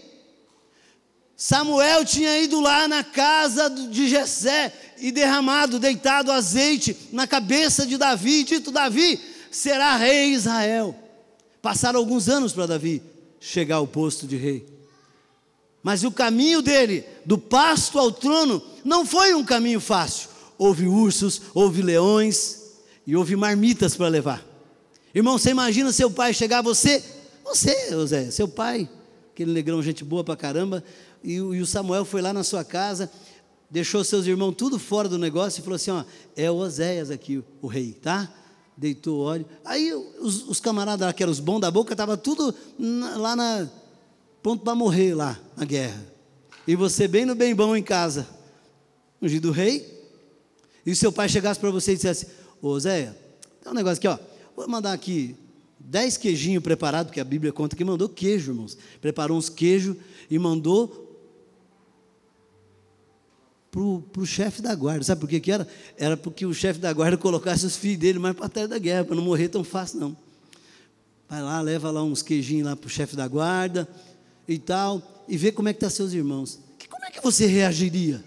Samuel 1.37 2.05
tinha 2.05 2.41
ido 2.41 2.61
lá 2.61 2.89
na 2.89 3.05
casa 3.05 3.69
de 3.71 4.09
Jessé 4.09 4.73
e 4.99 5.13
derramado, 5.13 5.79
deitado 5.79 6.33
azeite 6.33 6.97
na 7.13 7.29
cabeça 7.29 7.87
de 7.87 7.97
Davi, 7.97 8.41
e 8.41 8.45
dito: 8.45 8.71
Davi 8.71 9.21
será 9.51 9.97
rei 9.97 10.33
Israel. 10.33 10.95
Passaram 11.63 11.99
alguns 11.99 12.29
anos 12.29 12.53
para 12.53 12.67
Davi 12.67 13.03
chegar 13.41 13.77
ao 13.77 13.87
posto 13.87 14.27
de 14.27 14.37
rei. 14.37 14.67
Mas 15.83 16.03
o 16.03 16.11
caminho 16.11 16.61
dele, 16.61 17.05
do 17.25 17.39
pasto 17.39 17.99
ao 17.99 18.11
trono, 18.11 18.63
não 18.85 19.07
foi 19.07 19.35
um 19.35 19.45
caminho 19.45 19.81
fácil. 19.81 20.29
houve 20.59 20.87
ursos, 20.87 21.41
houve 21.55 21.83
leões 21.83 22.63
e 23.07 23.15
houve 23.15 23.37
marmitas 23.37 23.97
para 23.97 24.09
levar. 24.09 24.48
Irmão, 25.15 25.39
você 25.39 25.51
imagina 25.51 25.91
seu 25.93 26.11
pai 26.11 26.35
chegar, 26.35 26.63
você, 26.63 27.03
você, 27.45 27.91
José, 27.91 28.31
seu 28.31 28.47
pai, 28.47 28.89
aquele 29.33 29.53
negrão, 29.53 29.83
gente 29.83 30.05
boa 30.05 30.23
pra 30.23 30.37
caramba, 30.37 30.85
e, 31.25 31.35
e 31.35 31.41
o 31.41 31.67
Samuel 31.67 32.05
foi 32.05 32.21
lá 32.21 32.33
na 32.33 32.45
sua 32.45 32.63
casa, 32.63 33.11
deixou 33.71 34.05
seus 34.05 34.27
irmãos 34.27 34.55
tudo 34.55 34.79
fora 34.79 35.09
do 35.09 35.19
negócio 35.19 35.61
e 35.61 35.63
falou 35.63 35.77
assim: 35.77 35.91
ó, 35.91 36.05
é 36.37 36.51
o 36.51 36.57
Oséias 36.57 37.11
aqui, 37.11 37.43
o 37.61 37.67
rei, 37.67 37.93
tá? 37.93 38.33
Deitou 38.77 39.21
óleo. 39.21 39.47
Aí 39.65 39.93
os, 39.93 40.49
os 40.49 40.61
camaradas 40.61 41.13
que 41.13 41.23
eram 41.23 41.33
os 41.33 41.41
bons 41.41 41.61
da 41.61 41.71
boca, 41.71 41.95
estavam 41.95 42.17
tudo 42.17 42.55
na, 42.79 43.17
lá 43.17 43.37
na. 43.37 43.69
ponto 44.43 44.63
para 44.63 44.75
morrer 44.75 45.15
lá 45.15 45.39
na 45.57 45.65
guerra. 45.65 46.07
E 46.67 46.77
você 46.77 47.09
bem 47.09 47.25
no 47.25 47.35
bem 47.35 47.55
bom 47.55 47.75
em 47.75 47.83
casa, 47.83 48.29
ungido 49.21 49.49
do 49.49 49.53
rei. 49.53 49.97
E 50.87 50.95
seu 50.95 51.11
pai 51.11 51.29
chegasse 51.29 51.59
para 51.59 51.71
você 51.71 51.93
e 51.93 51.97
dissesse: 51.97 52.29
Ô 52.63 52.79
Zé, 52.79 53.15
tem 53.63 53.73
um 53.73 53.75
negócio 53.75 53.99
aqui, 53.99 54.09
ó. 54.09 54.38
Vou 54.59 54.67
mandar 54.69 54.93
aqui 54.93 55.37
dez 55.79 56.17
queijinhos 56.17 56.65
preparados, 56.65 57.11
porque 57.11 57.21
a 57.21 57.25
Bíblia 57.25 57.53
conta 57.53 57.77
que 57.77 57.85
mandou 57.85 58.09
queijo, 58.09 58.51
irmãos. 58.51 58.77
Preparou 59.01 59.39
uns 59.39 59.49
queijos 59.49 59.97
e 60.29 60.37
mandou 60.37 61.17
para 63.71 64.21
o 64.21 64.27
chefe 64.27 64.61
da 64.61 64.75
guarda. 64.75 65.05
Sabe 65.05 65.21
por 65.21 65.31
que, 65.31 65.39
que 65.39 65.53
era? 65.53 65.69
Era 65.97 66.17
porque 66.17 66.45
o 66.45 66.53
chefe 66.53 66.81
da 66.81 66.93
guarda 66.93 67.17
colocasse 67.17 67.65
os 67.65 67.77
filhos 67.77 68.01
dele 68.01 68.19
mais 68.19 68.35
para 68.35 68.49
trás 68.49 68.69
da 68.69 68.81
guerra, 68.81 69.05
para 69.05 69.15
não 69.15 69.23
morrer 69.23 69.47
tão 69.47 69.63
fácil, 69.63 70.01
não. 70.01 70.17
Vai 71.29 71.41
lá, 71.41 71.61
leva 71.61 71.93
lá 71.93 72.03
uns 72.03 72.21
queijinhos 72.21 72.67
lá 72.67 72.75
para 72.75 72.89
o 72.89 72.91
chefe 72.91 73.15
da 73.15 73.29
guarda 73.29 73.89
e 74.49 74.59
tal, 74.59 75.25
e 75.29 75.37
vê 75.37 75.53
como 75.53 75.69
é 75.69 75.73
que 75.73 75.77
estão 75.77 75.89
tá 75.89 75.95
seus 75.95 76.13
irmãos. 76.13 76.59
Que, 76.77 76.89
como 76.89 77.05
é 77.05 77.13
que 77.13 77.23
você 77.23 77.47
reagiria? 77.47 78.25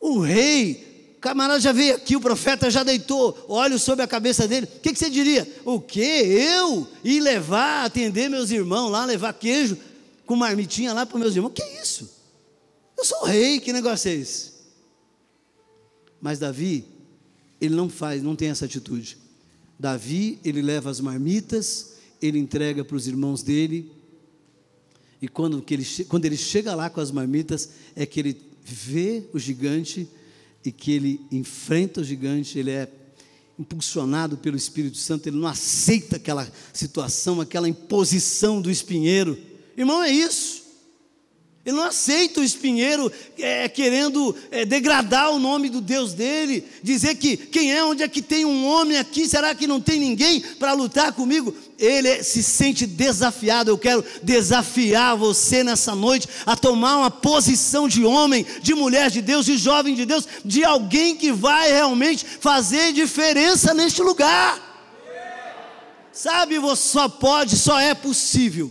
O 0.00 0.18
rei 0.18 0.93
camarada 1.24 1.58
já 1.58 1.72
veio 1.72 1.94
aqui, 1.94 2.14
o 2.14 2.20
profeta 2.20 2.70
já 2.70 2.82
deitou 2.82 3.46
olhos 3.48 3.80
sobre 3.80 4.04
a 4.04 4.06
cabeça 4.06 4.46
dele. 4.46 4.66
O 4.66 4.80
que, 4.80 4.92
que, 4.92 4.98
você 4.98 5.08
diria? 5.08 5.50
O 5.64 5.80
que? 5.80 5.98
Eu 5.98 6.86
ir 7.02 7.18
levar, 7.20 7.86
atender 7.86 8.28
meus 8.28 8.50
irmãos 8.50 8.90
lá, 8.90 9.06
levar 9.06 9.32
queijo 9.32 9.78
com 10.26 10.36
marmitinha 10.36 10.92
lá 10.92 11.06
para 11.06 11.18
meus 11.18 11.34
irmãos? 11.34 11.52
Que 11.54 11.64
isso? 11.82 12.10
Eu 12.98 13.06
sou 13.06 13.24
rei, 13.24 13.58
que 13.58 13.72
negócio 13.72 14.10
é 14.10 14.14
esse? 14.16 14.52
Mas 16.20 16.38
Davi, 16.38 16.84
ele 17.58 17.74
não 17.74 17.88
faz, 17.88 18.22
não 18.22 18.36
tem 18.36 18.50
essa 18.50 18.66
atitude. 18.66 19.16
Davi, 19.78 20.38
ele 20.44 20.60
leva 20.60 20.90
as 20.90 21.00
marmitas, 21.00 21.94
ele 22.20 22.38
entrega 22.38 22.84
para 22.84 22.96
os 22.96 23.08
irmãos 23.08 23.42
dele, 23.42 23.90
e 25.22 25.28
quando, 25.28 25.62
que 25.62 25.72
ele, 25.72 25.86
quando 26.06 26.26
ele 26.26 26.36
chega 26.36 26.74
lá 26.74 26.90
com 26.90 27.00
as 27.00 27.10
marmitas, 27.10 27.70
é 27.96 28.04
que 28.04 28.20
ele 28.20 28.42
vê 28.62 29.24
o 29.32 29.38
gigante 29.38 30.06
e 30.64 30.72
que 30.72 30.92
ele 30.92 31.20
enfrenta 31.30 32.00
o 32.00 32.04
gigante, 32.04 32.58
ele 32.58 32.70
é 32.70 32.88
impulsionado 33.58 34.36
pelo 34.36 34.56
Espírito 34.56 34.96
Santo, 34.96 35.28
ele 35.28 35.36
não 35.36 35.46
aceita 35.46 36.16
aquela 36.16 36.50
situação, 36.72 37.40
aquela 37.40 37.68
imposição 37.68 38.60
do 38.60 38.70
espinheiro. 38.70 39.38
Irmão, 39.76 40.02
é 40.02 40.10
isso. 40.10 40.63
Ele 41.64 41.76
não 41.76 41.84
aceita 41.84 42.40
o 42.40 42.44
espinheiro 42.44 43.10
é, 43.38 43.66
querendo 43.70 44.36
é, 44.50 44.66
degradar 44.66 45.30
o 45.30 45.38
nome 45.38 45.70
do 45.70 45.80
Deus 45.80 46.12
dele, 46.12 46.62
dizer 46.82 47.14
que 47.14 47.38
quem 47.38 47.72
é, 47.72 47.82
onde 47.82 48.02
é 48.02 48.08
que 48.08 48.20
tem 48.20 48.44
um 48.44 48.66
homem 48.66 48.98
aqui, 48.98 49.26
será 49.26 49.54
que 49.54 49.66
não 49.66 49.80
tem 49.80 49.98
ninguém 49.98 50.42
para 50.58 50.74
lutar 50.74 51.12
comigo? 51.14 51.56
Ele 51.78 52.22
se 52.22 52.42
sente 52.42 52.86
desafiado. 52.86 53.70
Eu 53.70 53.78
quero 53.78 54.04
desafiar 54.22 55.16
você 55.16 55.64
nessa 55.64 55.94
noite 55.94 56.28
a 56.44 56.54
tomar 56.54 56.98
uma 56.98 57.10
posição 57.10 57.88
de 57.88 58.04
homem, 58.04 58.44
de 58.60 58.74
mulher 58.74 59.10
de 59.10 59.22
Deus, 59.22 59.46
de 59.46 59.56
jovem 59.56 59.94
de 59.94 60.04
Deus, 60.04 60.28
de 60.44 60.62
alguém 60.64 61.16
que 61.16 61.32
vai 61.32 61.72
realmente 61.72 62.26
fazer 62.40 62.92
diferença 62.92 63.72
neste 63.72 64.02
lugar. 64.02 64.60
Sabe, 66.12 66.58
você 66.58 66.90
só 66.90 67.08
pode, 67.08 67.56
só 67.56 67.80
é 67.80 67.94
possível 67.94 68.70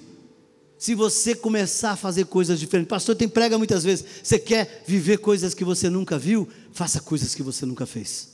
se 0.84 0.94
você 0.96 1.34
começar 1.34 1.92
a 1.92 1.96
fazer 1.96 2.26
coisas 2.26 2.60
diferentes. 2.60 2.90
Pastor, 2.90 3.16
tem 3.16 3.30
prega 3.30 3.58
muitas 3.58 3.86
vezes. 3.86 4.06
Você 4.22 4.38
quer 4.38 4.84
viver 4.86 5.18
coisas 5.18 5.54
que 5.54 5.64
você 5.64 5.90
nunca 5.90 6.20
viu? 6.20 6.46
Faça 6.74 7.00
coisas 7.00 7.34
que 7.34 7.42
você 7.42 7.66
nunca 7.66 7.86
fez. 7.86 8.34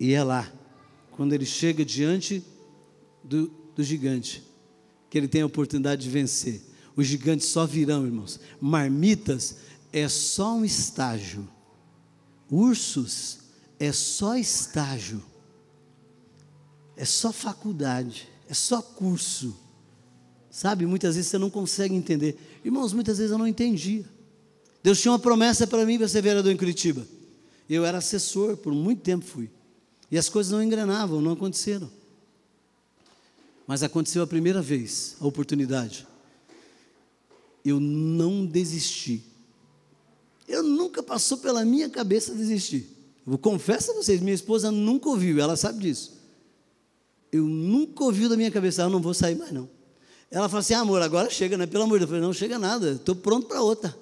E 0.00 0.14
é 0.14 0.24
lá, 0.24 0.50
quando 1.10 1.34
ele 1.34 1.44
chega 1.44 1.84
diante 1.84 2.42
do, 3.22 3.48
do 3.76 3.84
gigante, 3.84 4.42
que 5.10 5.18
ele 5.18 5.28
tem 5.28 5.42
a 5.42 5.46
oportunidade 5.46 6.00
de 6.00 6.08
vencer. 6.08 6.62
Os 6.96 7.06
gigantes 7.06 7.48
só 7.48 7.66
virão, 7.66 8.06
irmãos. 8.06 8.40
Marmitas 8.58 9.58
é 9.92 10.08
só 10.08 10.54
um 10.54 10.64
estágio. 10.64 11.46
Ursos 12.50 13.40
é 13.78 13.92
só 13.92 14.38
estágio. 14.38 15.22
É 16.96 17.04
só 17.04 17.30
faculdade 17.30 18.32
é 18.54 18.56
só 18.56 18.80
curso. 18.80 19.56
Sabe, 20.48 20.86
muitas 20.86 21.16
vezes 21.16 21.28
você 21.28 21.38
não 21.38 21.50
consegue 21.50 21.92
entender. 21.92 22.38
Irmãos, 22.64 22.92
muitas 22.92 23.18
vezes 23.18 23.32
eu 23.32 23.38
não 23.38 23.48
entendia. 23.48 24.04
Deus 24.80 25.00
tinha 25.00 25.10
uma 25.10 25.18
promessa 25.18 25.66
para 25.66 25.84
mim 25.84 25.98
para 25.98 26.06
ser 26.06 26.22
vereador 26.22 26.52
em 26.52 26.56
Curitiba. 26.56 27.04
Eu 27.68 27.84
era 27.84 27.98
assessor, 27.98 28.56
por 28.56 28.72
muito 28.72 29.02
tempo 29.02 29.24
fui. 29.24 29.50
E 30.08 30.16
as 30.16 30.28
coisas 30.28 30.52
não 30.52 30.62
engrenavam, 30.62 31.20
não 31.20 31.32
aconteceram. 31.32 31.90
Mas 33.66 33.82
aconteceu 33.82 34.22
a 34.22 34.26
primeira 34.26 34.62
vez, 34.62 35.16
a 35.20 35.26
oportunidade. 35.26 36.06
Eu 37.64 37.80
não 37.80 38.46
desisti. 38.46 39.24
Eu 40.46 40.62
nunca 40.62 41.02
passou 41.02 41.38
pela 41.38 41.64
minha 41.64 41.90
cabeça 41.90 42.32
desistir. 42.32 42.88
Eu 43.26 43.36
confesso 43.36 43.90
a 43.90 43.94
vocês, 43.94 44.20
minha 44.20 44.34
esposa 44.34 44.70
nunca 44.70 45.08
ouviu, 45.08 45.40
ela 45.40 45.56
sabe 45.56 45.80
disso. 45.80 46.23
Eu 47.34 47.42
nunca 47.42 48.04
ouvi 48.04 48.28
da 48.28 48.36
minha 48.36 48.48
cabeça, 48.48 48.80
ah, 48.80 48.86
eu 48.86 48.90
não 48.90 49.00
vou 49.00 49.12
sair 49.12 49.34
mais 49.34 49.50
não. 49.50 49.68
Ela 50.30 50.48
falou 50.48 50.60
assim, 50.60 50.72
ah, 50.72 50.82
amor, 50.82 51.02
agora 51.02 51.28
chega, 51.28 51.58
né? 51.58 51.66
Pelo 51.66 51.82
amor 51.82 51.98
de 51.98 52.04
Deus. 52.04 52.08
Eu 52.12 52.14
falei, 52.14 52.22
não 52.22 52.32
chega 52.32 52.60
nada, 52.60 52.92
estou 52.92 53.16
pronto 53.16 53.48
para 53.48 53.60
outra. 53.60 53.92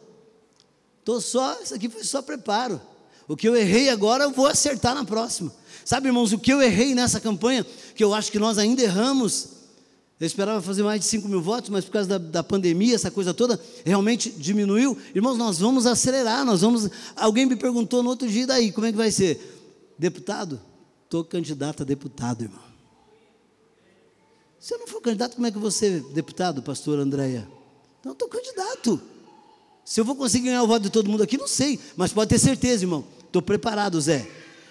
Estou 0.99 1.19
só, 1.19 1.59
isso 1.63 1.75
aqui 1.75 1.89
foi 1.89 2.05
só 2.05 2.21
preparo. 2.21 2.79
O 3.27 3.35
que 3.35 3.49
eu 3.49 3.57
errei 3.57 3.89
agora, 3.89 4.25
eu 4.25 4.33
vou 4.33 4.47
acertar 4.47 4.95
na 4.95 5.03
próxima. 5.03 5.51
Sabe, 5.83 6.09
irmãos, 6.09 6.31
o 6.35 6.39
que 6.39 6.53
eu 6.53 6.61
errei 6.61 6.95
nessa 6.95 7.19
campanha, 7.21 7.65
que 7.95 8.05
eu 8.05 8.13
acho 8.13 8.31
que 8.31 8.39
nós 8.39 8.59
ainda 8.59 8.83
erramos, 8.83 9.49
eu 10.21 10.27
esperava 10.27 10.61
fazer 10.61 10.83
mais 10.83 11.01
de 11.01 11.07
5 11.07 11.27
mil 11.27 11.41
votos, 11.41 11.71
mas 11.71 11.87
por 11.87 11.93
causa 11.93 12.07
da, 12.07 12.19
da, 12.19 12.43
pandemia, 12.43 12.95
essa 12.95 13.11
coisa 13.11 13.33
toda, 13.33 13.59
realmente 13.83 14.29
diminuiu. 14.31 14.95
Irmãos, 15.15 15.39
nós 15.39 15.59
vamos 15.59 15.87
acelerar, 15.87 16.45
nós 16.45 16.61
vamos. 16.61 16.87
Alguém 17.17 17.47
me 17.47 17.57
perguntou 17.57 18.03
no 18.03 18.11
outro 18.11 18.29
dia, 18.29 18.47
daí, 18.47 18.71
como 18.71 18.87
é 18.87 18.93
que 18.93 18.99
vai 18.99 19.11
ser? 19.11 19.95
Deputado? 19.99 20.61
Estou 21.05 21.25
candidato 21.25 21.83
a 21.83 21.87
deputado, 21.87 22.43
irmão. 22.43 22.72
Se 24.63 24.73
eu 24.73 24.79
não 24.79 24.87
for 24.87 25.01
candidato, 25.01 25.35
como 25.35 25.45
é 25.45 25.51
que 25.51 25.59
você, 25.59 25.99
deputado, 26.15 26.63
pastor 26.63 26.97
Andréia? 27.01 27.49
Não, 28.05 28.13
estou 28.13 28.29
candidato. 28.29 29.03
Se 29.85 30.01
eu 30.01 30.05
vou 30.05 30.15
conseguir 30.15 30.45
ganhar 30.45 30.63
o 30.63 30.69
voto 30.69 30.85
de 30.85 30.91
todo 30.91 31.11
mundo 31.11 31.21
aqui, 31.25 31.37
não 31.37 31.49
sei, 31.49 31.81
mas 31.97 32.13
pode 32.13 32.29
ter 32.29 32.39
certeza, 32.39 32.85
irmão. 32.85 33.05
Estou 33.27 33.43
preparado, 33.43 34.01
Zé. 34.01 34.25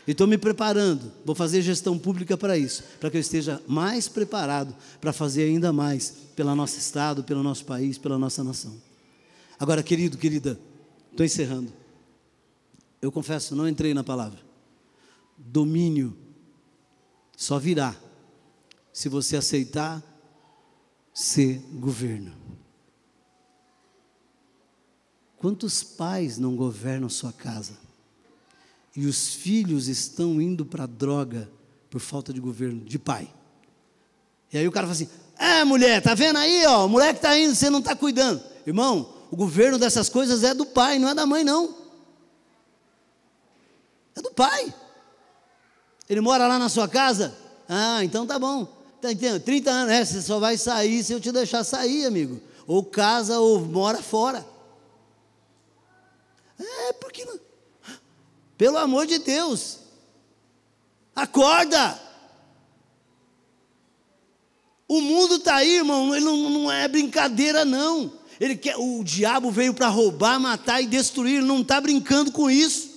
E 0.07 0.11
estou 0.11 0.25
me 0.27 0.37
preparando. 0.37 1.11
Vou 1.25 1.35
fazer 1.35 1.61
gestão 1.61 1.99
pública 1.99 2.37
para 2.37 2.57
isso, 2.57 2.85
para 3.01 3.11
que 3.11 3.17
eu 3.17 3.21
esteja 3.21 3.61
mais 3.67 4.07
preparado 4.07 4.73
para 5.01 5.11
fazer 5.11 5.43
ainda 5.43 5.73
mais 5.73 6.13
pelo 6.37 6.55
nosso 6.55 6.77
Estado, 6.79 7.21
pelo 7.25 7.43
nosso 7.43 7.65
país, 7.65 7.97
pela 7.97 8.17
nossa 8.17 8.45
nação. 8.45 8.73
Agora, 9.59 9.83
querido, 9.83 10.17
querida, 10.17 10.57
estou 11.11 11.25
encerrando. 11.25 11.71
Eu 13.01 13.11
confesso, 13.11 13.57
não 13.57 13.67
entrei 13.67 13.93
na 13.93 14.05
palavra. 14.05 14.39
Domínio 15.37 16.15
só 17.35 17.59
virá 17.59 17.93
se 18.91 19.09
você 19.09 19.37
aceitar 19.37 20.03
ser 21.13 21.59
governo. 21.73 22.33
Quantos 25.37 25.83
pais 25.83 26.37
não 26.37 26.55
governam 26.55 27.09
sua 27.09 27.33
casa? 27.33 27.77
E 28.95 29.05
os 29.05 29.33
filhos 29.33 29.87
estão 29.87 30.41
indo 30.41 30.65
para 30.65 30.83
a 30.83 30.87
droga 30.87 31.49
por 31.89 31.99
falta 31.99 32.31
de 32.31 32.39
governo, 32.39 32.83
de 32.85 32.99
pai. 32.99 33.33
E 34.51 34.57
aí 34.57 34.67
o 34.67 34.71
cara 34.71 34.85
fala 34.85 34.93
assim: 34.93 35.09
é 35.37 35.63
mulher, 35.63 36.01
tá 36.01 36.13
vendo 36.13 36.37
aí, 36.37 36.65
ó, 36.65 36.85
o 36.85 36.89
moleque 36.89 37.17
está 37.19 37.37
indo, 37.37 37.55
você 37.55 37.69
não 37.69 37.79
está 37.79 37.95
cuidando. 37.95 38.43
Irmão, 38.67 39.13
o 39.31 39.35
governo 39.35 39.79
dessas 39.79 40.09
coisas 40.09 40.43
é 40.43 40.53
do 40.53 40.65
pai, 40.65 40.99
não 40.99 41.09
é 41.09 41.15
da 41.15 41.25
mãe, 41.25 41.43
não. 41.43 41.75
É 44.15 44.21
do 44.21 44.31
pai. 44.31 44.73
Ele 46.07 46.21
mora 46.21 46.47
lá 46.47 46.59
na 46.59 46.69
sua 46.69 46.87
casa? 46.87 47.35
Ah, 47.67 48.03
então 48.03 48.27
tá 48.27 48.37
bom. 48.37 48.80
Está 49.01 49.11
entendendo? 49.11 49.41
30 49.41 49.71
anos, 49.71 49.93
é, 49.93 50.05
você 50.05 50.21
só 50.21 50.37
vai 50.37 50.55
sair 50.57 51.03
se 51.03 51.11
eu 51.11 51.19
te 51.19 51.31
deixar 51.31 51.63
sair, 51.63 52.05
amigo. 52.05 52.39
Ou 52.67 52.83
casa 52.83 53.39
ou 53.39 53.59
mora 53.59 53.99
fora. 53.99 54.45
É, 56.59 56.93
porque 56.93 57.25
não. 57.25 57.39
Pelo 58.55 58.77
amor 58.77 59.07
de 59.07 59.17
Deus. 59.17 59.79
Acorda! 61.15 61.99
O 64.87 65.01
mundo 65.01 65.37
está 65.37 65.55
aí, 65.55 65.77
irmão, 65.77 66.13
ele 66.15 66.23
não, 66.23 66.49
não 66.51 66.71
é 66.71 66.87
brincadeira, 66.87 67.65
não. 67.65 68.13
Ele 68.39 68.55
quer, 68.55 68.75
o 68.77 69.03
diabo 69.03 69.49
veio 69.49 69.73
para 69.73 69.87
roubar, 69.87 70.39
matar 70.39 70.79
e 70.79 70.85
destruir, 70.85 71.37
ele 71.37 71.47
não 71.47 71.61
está 71.61 71.81
brincando 71.81 72.31
com 72.31 72.51
isso. 72.51 72.90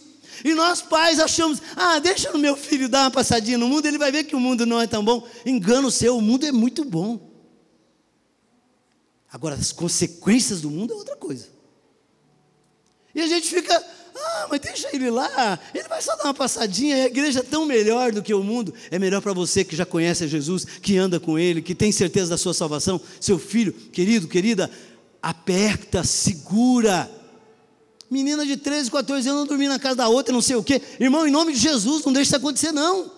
E 0.45 0.55
nós 0.55 0.80
pais 0.80 1.20
achamos, 1.20 1.61
ah, 1.76 1.99
deixa 1.99 2.32
o 2.32 2.39
meu 2.39 2.57
filho 2.57 2.89
dar 2.89 3.03
uma 3.03 3.11
passadinha 3.11 3.59
no 3.59 3.68
mundo, 3.68 3.87
ele 3.87 3.99
vai 3.99 4.11
ver 4.11 4.24
que 4.24 4.35
o 4.35 4.41
mundo 4.41 4.64
não 4.64 4.80
é 4.80 4.87
tão 4.87 5.05
bom. 5.05 5.26
Engano 5.45 5.91
seu, 5.91 6.16
o 6.16 6.22
mundo 6.22 6.47
é 6.47 6.53
muito 6.53 6.85
bom. 6.85 7.35
Agora, 9.30 9.57
as 9.57 9.72
consequências 9.72 10.61
do 10.61 10.70
mundo 10.70 10.93
é 10.93 10.97
outra 10.97 11.16
coisa. 11.16 11.49
E 13.14 13.20
a 13.20 13.26
gente 13.26 13.49
fica, 13.49 13.76
ah, 14.16 14.47
mas 14.51 14.61
deixa 14.61 14.89
ele 14.95 15.11
lá, 15.11 15.59
ele 15.74 15.89
vai 15.89 16.01
só 16.01 16.16
dar 16.16 16.24
uma 16.24 16.35
passadinha, 16.35 16.97
a 16.97 17.07
igreja 17.07 17.41
é 17.41 17.43
tão 17.43 17.66
melhor 17.66 18.12
do 18.12 18.22
que 18.22 18.32
o 18.32 18.43
mundo. 18.43 18.72
É 18.91 18.99
melhor 18.99 19.20
para 19.20 19.32
você 19.32 19.64
que 19.64 19.76
já 19.76 19.85
conhece 19.85 20.26
Jesus, 20.28 20.64
que 20.64 20.97
anda 20.97 21.18
com 21.20 21.39
ele, 21.39 21.62
que 21.62 21.74
tem 21.74 21.93
certeza 21.93 22.30
da 22.30 22.39
sua 22.39 22.55
salvação. 22.55 23.01
Seu 23.20 23.39
filho, 23.39 23.72
querido, 23.72 24.28
querida, 24.28 24.70
aperta, 25.20 26.05
segura. 26.05 27.11
Menina 28.11 28.45
de 28.45 28.57
13, 28.57 28.91
14 28.91 29.29
anos 29.29 29.49
dormir 29.49 29.69
na 29.69 29.79
casa 29.79 29.97
da 29.97 30.09
outra, 30.09 30.33
não 30.33 30.43
sei 30.43 30.57
o 30.57 30.63
quê. 30.63 30.81
Irmão, 31.01 31.27
em 31.27 31.31
nome 31.31 31.53
de 31.53 31.59
Jesus, 31.59 32.05
não 32.05 32.13
deixe 32.13 32.29
isso 32.29 32.37
acontecer, 32.37 32.73
não. 32.73 33.11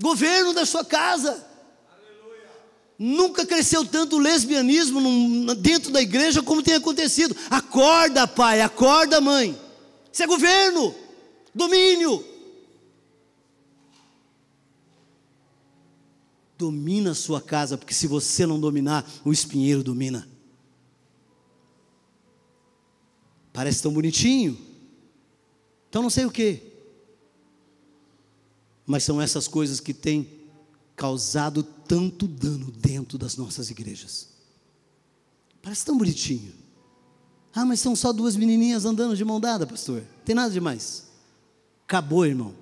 Governo 0.00 0.52
da 0.52 0.64
sua 0.64 0.84
casa. 0.84 1.46
Nunca 3.02 3.46
cresceu 3.46 3.84
tanto 3.84 4.16
o 4.16 4.18
lesbianismo 4.18 5.00
dentro 5.54 5.90
da 5.90 6.02
igreja 6.02 6.42
como 6.42 6.62
tem 6.62 6.74
acontecido. 6.74 7.34
Acorda, 7.48 8.28
pai, 8.28 8.60
acorda, 8.60 9.20
mãe. 9.22 9.58
Isso 10.12 10.22
é 10.22 10.26
governo, 10.26 10.94
domínio. 11.54 12.22
Domina 16.58 17.12
a 17.12 17.14
sua 17.14 17.40
casa, 17.40 17.78
porque 17.78 17.94
se 17.94 18.06
você 18.06 18.44
não 18.44 18.60
dominar, 18.60 19.10
o 19.24 19.32
espinheiro 19.32 19.82
domina. 19.82 20.28
Parece 23.52 23.82
tão 23.82 23.92
bonitinho. 23.92 24.58
Então 25.88 26.02
não 26.02 26.10
sei 26.10 26.24
o 26.24 26.30
que. 26.30 26.62
Mas 28.86 29.04
são 29.04 29.20
essas 29.20 29.48
coisas 29.48 29.80
que 29.80 29.92
têm 29.92 30.28
causado 30.96 31.62
tanto 31.62 32.26
dano 32.26 32.70
dentro 32.70 33.16
das 33.16 33.36
nossas 33.36 33.70
igrejas. 33.70 34.28
Parece 35.62 35.84
tão 35.84 35.96
bonitinho. 35.96 36.52
Ah, 37.54 37.64
mas 37.64 37.80
são 37.80 37.96
só 37.96 38.12
duas 38.12 38.36
menininhas 38.36 38.84
andando 38.84 39.16
de 39.16 39.24
mão 39.24 39.40
dada, 39.40 39.66
pastor. 39.66 40.04
Tem 40.24 40.34
nada 40.34 40.50
demais. 40.50 41.08
Acabou, 41.84 42.24
irmão. 42.24 42.54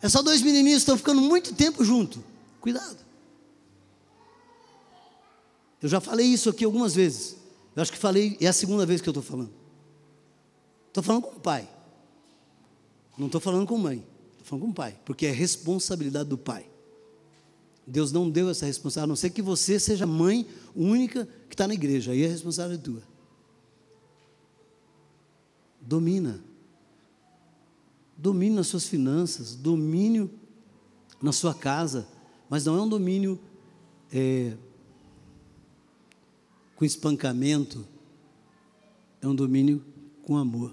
É 0.00 0.08
só 0.08 0.22
dois 0.22 0.40
menininhos 0.40 0.78
que 0.78 0.82
estão 0.84 0.96
ficando 0.96 1.20
muito 1.20 1.54
tempo 1.54 1.84
junto. 1.84 2.24
Cuidado. 2.60 2.96
Eu 5.82 5.88
já 5.88 6.00
falei 6.00 6.26
isso 6.26 6.48
aqui 6.48 6.64
algumas 6.64 6.94
vezes. 6.94 7.36
Eu 7.78 7.82
acho 7.82 7.92
que 7.92 7.98
falei, 7.98 8.36
é 8.40 8.48
a 8.48 8.52
segunda 8.52 8.84
vez 8.84 9.00
que 9.00 9.08
eu 9.08 9.12
estou 9.12 9.22
falando. 9.22 9.52
Estou 10.88 11.00
falando 11.00 11.22
com 11.22 11.36
o 11.36 11.40
pai. 11.40 11.68
Não 13.16 13.26
estou 13.26 13.40
falando 13.40 13.68
com 13.68 13.78
mãe. 13.78 14.04
Estou 14.32 14.46
falando 14.46 14.64
com 14.64 14.70
o 14.70 14.74
pai. 14.74 14.98
Porque 15.04 15.26
é 15.26 15.30
responsabilidade 15.30 16.28
do 16.28 16.36
pai. 16.36 16.68
Deus 17.86 18.10
não 18.10 18.28
deu 18.28 18.50
essa 18.50 18.66
responsabilidade, 18.66 19.04
a 19.04 19.06
não 19.06 19.14
ser 19.14 19.30
que 19.30 19.40
você 19.40 19.78
seja 19.78 20.04
mãe 20.04 20.44
única 20.74 21.28
que 21.48 21.54
está 21.54 21.68
na 21.68 21.74
igreja. 21.74 22.10
Aí 22.10 22.24
é 22.24 22.26
responsabilidade 22.26 22.82
tua 22.82 23.02
domina. 25.80 26.42
Domínio 28.16 28.56
nas 28.56 28.66
suas 28.66 28.88
finanças, 28.88 29.54
domínio 29.54 30.28
na 31.22 31.30
sua 31.30 31.54
casa, 31.54 32.08
mas 32.50 32.64
não 32.64 32.76
é 32.76 32.82
um 32.82 32.88
domínio 32.88 33.38
é, 34.12 34.56
com 36.78 36.84
espancamento, 36.84 37.84
é 39.20 39.26
um 39.26 39.34
domínio 39.34 39.84
com 40.22 40.36
amor. 40.36 40.72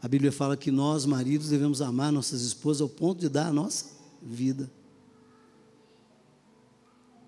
A 0.00 0.08
Bíblia 0.08 0.32
fala 0.32 0.56
que 0.56 0.70
nós, 0.70 1.04
maridos, 1.04 1.50
devemos 1.50 1.82
amar 1.82 2.10
nossas 2.10 2.40
esposas 2.40 2.80
ao 2.80 2.88
ponto 2.88 3.20
de 3.20 3.28
dar 3.28 3.48
a 3.48 3.52
nossa 3.52 3.84
vida. 4.22 4.70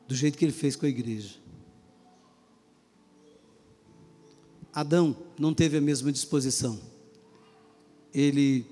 Do 0.09 0.15
jeito 0.15 0.39
que 0.39 0.47
ele 0.47 0.53
fez 0.53 0.77
com 0.77 0.87
a 0.87 0.89
igreja. 0.89 1.35
Adão 4.73 5.15
não 5.39 5.53
teve 5.53 5.77
a 5.77 5.81
mesma 5.83 6.11
disposição 6.11 6.81
ele 8.17 8.65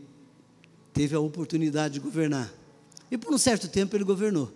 teve 0.94 1.14
a 1.14 1.20
oportunidade 1.20 1.94
de 1.94 2.00
governar. 2.00 2.50
E 3.10 3.18
por 3.18 3.32
um 3.32 3.36
certo 3.36 3.68
tempo 3.68 3.94
ele 3.94 4.02
governou. 4.02 4.50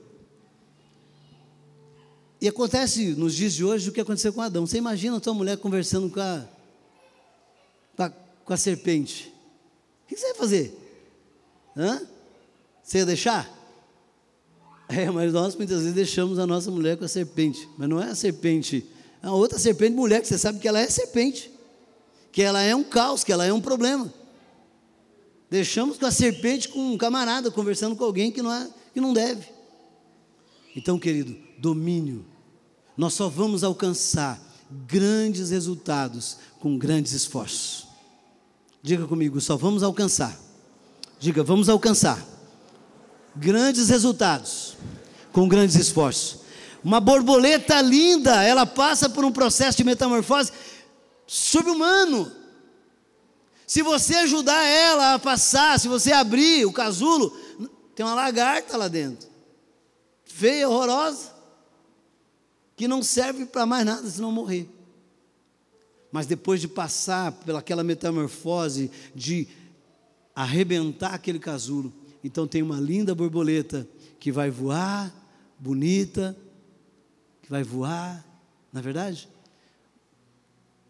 E 2.41 2.47
acontece 2.47 3.14
nos 3.14 3.34
dias 3.34 3.53
de 3.53 3.64
hoje 3.64 3.89
o 3.89 3.93
que 3.93 4.01
aconteceu 4.01 4.32
com 4.32 4.41
Adão. 4.41 4.66
Você 4.66 4.78
imagina 4.78 5.16
a 5.16 5.20
tua 5.20 5.34
mulher 5.34 5.57
conversando 5.57 6.09
com 6.09 6.20
a, 6.20 6.45
com 7.97 8.03
a, 8.05 8.11
com 8.45 8.53
a 8.53 8.57
serpente. 8.57 9.32
O 10.05 10.09
que 10.09 10.16
você 10.16 10.26
vai 10.28 10.36
fazer? 10.36 10.78
Hã? 11.76 12.01
Você 12.82 12.99
ia 12.99 13.07
deixar? 13.07 13.55
É, 14.91 15.11
mas 15.11 15.34
nós 15.34 15.55
muitas 15.55 15.80
vezes 15.80 15.93
deixamos 15.93 16.39
a 16.39 16.47
nossa 16.47 16.70
mulher 16.70 16.97
com 16.97 17.05
a 17.05 17.09
serpente. 17.09 17.68
Mas 17.76 17.91
não 17.91 18.01
é 18.01 18.07
a 18.07 18.14
serpente, 18.14 18.86
é 19.22 19.26
a 19.26 19.32
outra 19.32 19.59
serpente 19.59 19.95
mulher, 19.95 20.22
que 20.22 20.26
você 20.26 20.39
sabe 20.39 20.61
que 20.61 20.66
ela 20.66 20.80
é 20.80 20.89
serpente. 20.89 21.53
Que 22.32 22.41
ela 22.41 22.62
é 22.62 22.74
um 22.74 22.82
caos, 22.82 23.22
que 23.22 23.30
ela 23.30 23.45
é 23.45 23.53
um 23.53 23.61
problema. 23.61 24.11
Deixamos 25.51 25.99
com 25.99 26.07
a 26.07 26.11
serpente 26.11 26.70
com 26.70 26.78
um 26.80 26.97
camarada 26.97 27.51
conversando 27.51 27.97
com 27.97 28.03
alguém 28.03 28.32
que 28.32 28.41
não, 28.41 28.51
é, 28.51 28.66
que 28.95 28.99
não 28.99 29.12
deve. 29.12 29.58
Então, 30.79 30.97
querido, 30.97 31.37
domínio. 31.59 32.24
Nós 32.97 33.12
só 33.12 33.29
vamos 33.29 33.64
alcançar 33.64 34.41
grandes 34.87 35.51
resultados 35.51 36.37
com 36.61 36.79
grandes 36.79 37.12
esforços. 37.12 37.89
Diga 38.81 39.05
comigo, 39.05 39.41
só 39.41 39.57
vamos 39.57 39.83
alcançar. 39.83 40.39
Diga, 41.18 41.43
vamos 41.43 41.68
alcançar 41.68 42.24
grandes 43.35 43.89
resultados 43.89 44.76
com 45.33 45.49
grandes 45.49 45.74
esforços. 45.74 46.43
Uma 46.85 47.01
borboleta 47.01 47.81
linda, 47.83 48.45
ela 48.45 48.64
passa 48.64 49.11
por 49.11 49.24
um 49.24 49.33
processo 49.33 49.79
de 49.79 49.83
metamorfose 49.83 50.53
subhumano. 51.26 52.31
Se 53.66 53.83
você 53.83 54.14
ajudar 54.14 54.64
ela 54.64 55.14
a 55.14 55.18
passar, 55.18 55.81
se 55.81 55.89
você 55.89 56.12
abrir 56.12 56.64
o 56.66 56.72
casulo, 56.72 57.37
tem 57.97 58.07
uma 58.07 58.14
lagarta 58.14 58.76
lá 58.76 58.87
dentro. 58.87 59.28
Feia, 60.39 60.68
horrorosa. 60.68 61.32
Que 62.76 62.86
não 62.86 63.03
serve 63.03 63.45
para 63.45 63.66
mais 63.66 63.84
nada 63.84 64.09
se 64.09 64.20
não 64.20 64.30
morrer. 64.30 64.68
Mas 66.12 66.26
depois 66.26 66.61
de 66.61 66.68
passar 66.68 67.32
pelaquela 67.32 67.82
metamorfose, 67.82 68.89
de 69.16 69.49
arrebentar 70.36 71.12
aquele 71.12 71.41
casulo, 71.41 71.93
então 72.22 72.47
tem 72.47 72.62
uma 72.62 72.78
linda 72.78 73.16
borboleta 73.16 73.84
que 74.20 74.30
vai 74.30 74.49
voar, 74.49 75.12
bonita, 75.59 76.36
que 77.43 77.51
vai 77.51 77.64
voar, 77.64 78.24
na 78.72 78.78
é 78.78 78.82
verdade? 78.82 79.28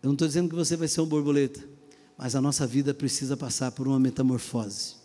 Eu 0.02 0.08
não 0.08 0.12
estou 0.12 0.28
dizendo 0.28 0.50
que 0.50 0.54
você 0.54 0.76
vai 0.76 0.88
ser 0.88 1.00
uma 1.00 1.06
borboleta. 1.06 1.66
Mas 2.18 2.36
a 2.36 2.40
nossa 2.42 2.66
vida 2.66 2.92
precisa 2.92 3.34
passar 3.34 3.72
por 3.72 3.88
uma 3.88 3.98
metamorfose. 3.98 4.96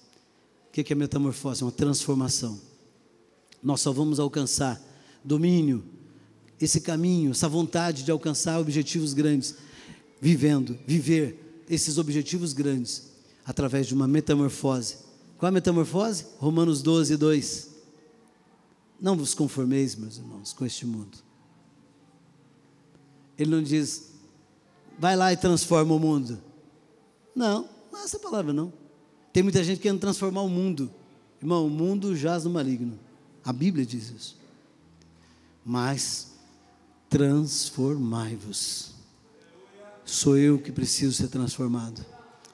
O 0.68 0.72
que 0.74 0.92
é 0.92 0.96
metamorfose? 0.96 1.64
Uma 1.64 1.72
transformação. 1.72 2.73
Nós 3.64 3.82
só 3.82 3.92
vamos 3.92 4.20
alcançar 4.20 4.82
domínio, 5.24 5.84
esse 6.60 6.82
caminho, 6.82 7.32
essa 7.32 7.48
vontade 7.48 8.04
de 8.04 8.12
alcançar 8.12 8.60
objetivos 8.60 9.14
grandes, 9.14 9.56
vivendo, 10.20 10.78
viver 10.86 11.64
esses 11.70 11.98
objetivos 11.98 12.54
grandes 12.54 13.12
através 13.46 13.88
de 13.88 13.94
uma 13.94 14.08
metamorfose. 14.08 14.98
Qual 15.38 15.50
a 15.50 15.52
metamorfose? 15.52 16.26
Romanos 16.38 16.82
12, 16.82 17.18
2. 17.18 17.70
Não 19.02 19.18
vos 19.18 19.34
conformeis, 19.34 19.96
meus 19.96 20.18
irmãos, 20.18 20.54
com 20.54 20.66
este 20.66 20.86
mundo. 20.86 21.18
Ele 23.38 23.52
não 23.52 23.64
diz, 23.64 24.12
vai 24.98 25.16
lá 25.16 25.34
e 25.34 25.38
transforma 25.38 25.94
o 25.94 26.00
mundo. 26.00 26.40
Não, 27.36 27.68
não 27.92 28.00
é 28.00 28.04
essa 28.04 28.20
palavra 28.20 28.54
não. 28.54 28.72
Tem 29.34 29.42
muita 29.42 29.64
gente 29.64 29.82
querendo 29.82 30.00
transformar 30.00 30.42
o 30.42 30.50
mundo. 30.50 30.92
Irmão, 31.42 31.66
o 31.66 31.70
mundo 31.70 32.16
jaz 32.16 32.46
no 32.46 32.52
maligno. 32.52 32.98
A 33.44 33.52
Bíblia 33.52 33.86
diz 33.86 34.10
isso. 34.10 34.38
Mas 35.66 36.34
transformai-vos. 37.10 38.94
Sou 40.06 40.38
eu 40.38 40.60
que 40.60 40.72
preciso 40.72 41.14
ser 41.14 41.28
transformado. 41.28 42.06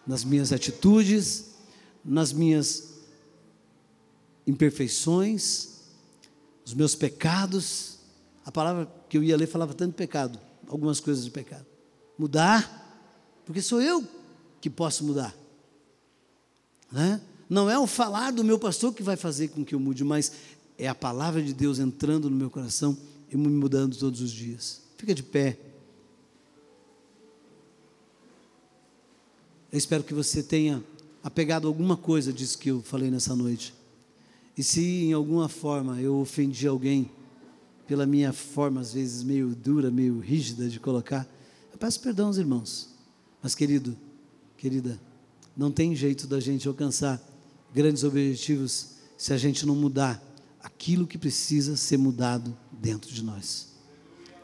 Nas 0.05 0.23
minhas 0.23 0.51
atitudes, 0.51 1.51
nas 2.03 2.33
minhas 2.33 2.89
imperfeições, 4.45 5.69
os 6.65 6.73
meus 6.73 6.95
pecados. 6.95 7.99
A 8.45 8.51
palavra 8.51 8.91
que 9.07 9.17
eu 9.17 9.23
ia 9.23 9.37
ler 9.37 9.47
falava 9.47 9.73
tanto 9.73 9.91
de 9.91 9.97
pecado, 9.97 10.39
algumas 10.67 10.99
coisas 10.99 11.23
de 11.23 11.31
pecado. 11.31 11.65
Mudar, 12.17 12.79
porque 13.45 13.61
sou 13.61 13.81
eu 13.81 14.05
que 14.59 14.69
posso 14.69 15.03
mudar. 15.03 15.35
Né? 16.91 17.21
Não 17.49 17.69
é 17.69 17.77
o 17.79 17.87
falar 17.87 18.31
do 18.31 18.43
meu 18.43 18.59
pastor 18.59 18.93
que 18.93 19.01
vai 19.01 19.15
fazer 19.15 19.49
com 19.49 19.63
que 19.63 19.73
eu 19.73 19.79
mude, 19.79 20.03
mas 20.03 20.31
é 20.79 20.87
a 20.87 20.95
palavra 20.95 21.43
de 21.43 21.53
Deus 21.53 21.77
entrando 21.77 22.29
no 22.29 22.35
meu 22.37 22.49
coração 22.49 22.97
e 23.29 23.35
me 23.35 23.49
mudando 23.49 23.97
todos 23.97 24.21
os 24.21 24.31
dias. 24.31 24.81
Fica 24.97 25.13
de 25.13 25.21
pé. 25.21 25.59
Eu 29.69 29.77
espero 29.77 30.03
que 30.03 30.13
você 30.13 30.41
tenha 30.41 30.81
apegado 31.21 31.67
alguma 31.67 31.97
coisa 31.97 32.31
disso 32.31 32.57
que 32.57 32.69
eu 32.69 32.81
falei 32.81 33.11
nessa 33.11 33.35
noite. 33.35 33.73
E 34.57 34.63
se 34.63 35.03
em 35.03 35.13
alguma 35.13 35.49
forma 35.49 36.01
eu 36.01 36.15
ofendi 36.15 36.65
alguém, 36.65 37.11
pela 37.85 38.05
minha 38.05 38.31
forma 38.31 38.79
às 38.79 38.93
vezes 38.93 39.21
meio 39.21 39.49
dura, 39.49 39.91
meio 39.91 40.19
rígida 40.19 40.69
de 40.69 40.79
colocar, 40.79 41.27
eu 41.73 41.77
peço 41.77 41.99
perdão 41.99 42.27
aos 42.27 42.37
irmãos. 42.37 42.89
Mas 43.43 43.53
querido, 43.53 43.97
querida, 44.57 44.99
não 45.57 45.71
tem 45.71 45.93
jeito 45.93 46.25
da 46.25 46.39
gente 46.39 46.69
alcançar 46.69 47.21
grandes 47.73 48.05
objetivos 48.05 48.91
se 49.17 49.33
a 49.33 49.37
gente 49.37 49.65
não 49.65 49.75
mudar 49.75 50.28
aquilo 50.61 51.07
que 51.07 51.17
precisa 51.17 51.75
ser 51.75 51.97
mudado 51.97 52.55
dentro 52.71 53.11
de 53.11 53.23
nós. 53.23 53.69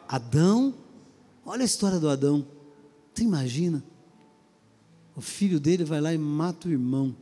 Adão, 0.07 0.73
olha 1.45 1.63
a 1.63 1.65
história 1.65 1.99
do 1.99 2.09
Adão. 2.09 2.47
Você 3.13 3.23
imagina? 3.23 3.83
O 5.15 5.21
filho 5.21 5.59
dele 5.59 5.83
vai 5.83 6.01
lá 6.01 6.13
e 6.13 6.17
mata 6.17 6.67
o 6.67 6.71
irmão. 6.71 7.15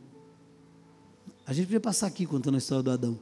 A 1.46 1.52
gente 1.52 1.66
podia 1.66 1.80
passar 1.80 2.06
aqui 2.06 2.26
contando 2.26 2.54
a 2.54 2.58
história 2.58 2.82
do 2.82 2.90
Adão. 2.90 3.18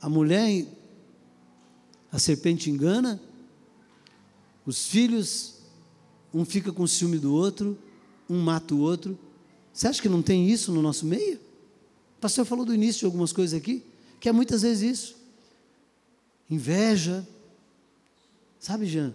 A 0.00 0.08
mulher, 0.08 0.66
a 2.12 2.18
serpente 2.18 2.70
engana, 2.70 3.20
os 4.66 4.86
filhos, 4.86 5.60
um 6.32 6.44
fica 6.44 6.72
com 6.72 6.86
ciúme 6.86 7.18
do 7.18 7.32
outro, 7.32 7.78
um 8.28 8.40
mata 8.40 8.74
o 8.74 8.80
outro. 8.80 9.18
Você 9.72 9.88
acha 9.88 10.02
que 10.02 10.08
não 10.08 10.22
tem 10.22 10.48
isso 10.48 10.72
no 10.72 10.82
nosso 10.82 11.06
meio? 11.06 11.40
Pastor 12.24 12.46
falou 12.46 12.64
do 12.64 12.72
início 12.72 13.00
de 13.00 13.04
algumas 13.04 13.34
coisas 13.34 13.54
aqui, 13.54 13.82
que 14.18 14.30
é 14.30 14.32
muitas 14.32 14.62
vezes 14.62 14.98
isso. 14.98 15.16
Inveja. 16.48 17.22
Sabe, 18.58 18.86
Jean? 18.86 19.14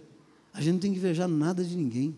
A 0.53 0.62
gente 0.62 0.74
não 0.74 0.80
tem 0.80 0.91
que 0.91 0.99
invejar 0.99 1.28
nada 1.28 1.64
de 1.64 1.76
ninguém. 1.76 2.16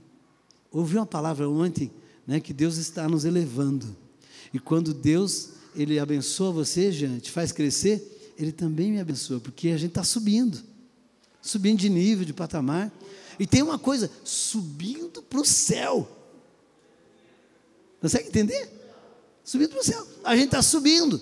Ouvi 0.70 0.98
uma 0.98 1.06
palavra 1.06 1.48
ontem, 1.50 1.90
né, 2.28 2.42
que 2.42 2.52
Deus 2.52 2.76
está 2.76 3.08
nos 3.08 3.24
elevando. 3.24 3.96
E 4.54 4.60
quando 4.60 4.94
Deus, 4.94 5.52
Ele 5.74 5.98
abençoa 5.98 6.52
você, 6.52 6.92
Jean, 6.92 7.20
te 7.20 7.32
faz 7.32 7.54
crescer, 7.54 8.34
Ele 8.38 8.52
também 8.52 8.92
me 8.92 9.00
abençoa, 9.00 9.40
porque 9.40 9.70
a 9.70 9.78
gente 9.78 9.92
está 9.92 10.04
subindo. 10.04 10.62
Subindo 11.42 11.80
de 11.80 11.88
nível, 11.88 12.26
de 12.26 12.34
patamar. 12.34 12.92
E 13.40 13.48
tem 13.48 13.64
uma 13.64 13.80
coisa, 13.80 14.12
subindo 14.26 15.24
para 15.24 15.40
o 15.40 15.46
céu. 15.46 16.06
Consegue 18.02 18.28
entender? 18.28 18.81
Subindo 19.44 19.70
para 19.70 19.80
o 19.80 19.84
céu. 19.84 20.06
A 20.24 20.36
gente 20.36 20.46
está 20.46 20.62
subindo. 20.62 21.20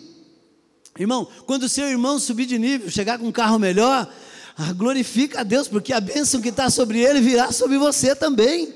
Irmão, 0.97 1.27
quando 1.45 1.63
o 1.63 1.69
seu 1.69 1.87
irmão 1.87 2.19
subir 2.19 2.45
de 2.45 2.59
nível, 2.59 2.89
chegar 2.89 3.17
com 3.17 3.27
um 3.27 3.31
carro 3.31 3.57
melhor, 3.57 4.11
ah, 4.57 4.73
glorifica 4.73 5.39
a 5.39 5.43
Deus, 5.43 5.67
porque 5.67 5.93
a 5.93 6.01
bênção 6.01 6.41
que 6.41 6.49
está 6.49 6.69
sobre 6.69 6.99
ele 6.99 7.21
virá 7.21 7.51
sobre 7.51 7.77
você 7.77 8.13
também. 8.13 8.73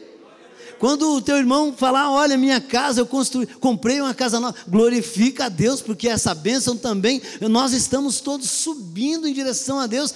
Quando 0.79 1.13
o 1.13 1.21
teu 1.21 1.37
irmão 1.37 1.73
falar, 1.73 2.09
olha, 2.11 2.37
minha 2.37 2.61
casa, 2.61 3.01
eu 3.01 3.05
construí, 3.05 3.45
comprei 3.45 3.99
uma 3.99 4.13
casa 4.13 4.39
nova, 4.39 4.55
glorifica 4.67 5.45
a 5.45 5.49
Deus, 5.49 5.81
porque 5.81 6.07
essa 6.07 6.33
bênção 6.33 6.77
também, 6.77 7.21
nós 7.41 7.73
estamos 7.73 8.21
todos 8.21 8.49
subindo 8.49 9.27
em 9.27 9.33
direção 9.33 9.79
a 9.79 9.87
Deus. 9.87 10.13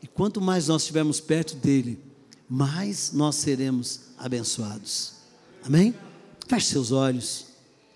E 0.00 0.06
quanto 0.06 0.40
mais 0.40 0.68
nós 0.68 0.82
estivermos 0.82 1.20
perto 1.20 1.56
dele, 1.56 1.98
mais 2.48 3.10
nós 3.12 3.34
seremos 3.34 4.00
abençoados. 4.16 5.14
Amém? 5.64 5.94
Feche 6.46 6.66
seus 6.66 6.92
olhos. 6.92 7.47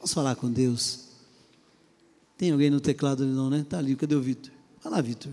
Vamos 0.03 0.15
falar 0.15 0.35
com 0.35 0.51
Deus. 0.51 1.05
Tem 2.37 2.51
alguém 2.51 2.69
no 2.69 2.81
teclado 2.81 3.23
ali 3.23 3.31
não, 3.31 3.49
né? 3.49 3.61
Está 3.61 3.79
ali, 3.79 3.95
cadê 3.95 4.17
o 4.17 4.21
Vitor? 4.21 4.51
Vai 4.83 4.93
lá, 4.95 5.01
Vitor. 5.01 5.33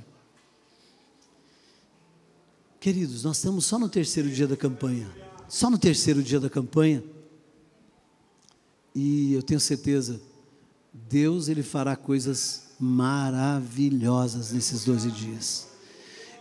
Queridos, 2.80 3.24
nós 3.24 3.38
estamos 3.38 3.66
só 3.66 3.80
no 3.80 3.90
terceiro 3.90 4.30
dia 4.30 4.48
da 4.48 4.56
campanha. 4.56 5.10
Só 5.48 5.72
no 5.72 5.78
terceiro 5.80 6.22
dia 6.22 6.40
da 6.40 6.52
campanha. 6.52 7.04
E 8.94 9.34
eu 9.34 9.42
tenho 9.42 9.60
certeza, 9.60 10.22
Deus 10.94 11.50
ele 11.50 11.64
fará 11.64 11.96
coisas 11.96 12.68
maravilhosas 12.80 14.52
nesses 14.52 14.86
12 14.86 15.10
dias. 15.10 15.68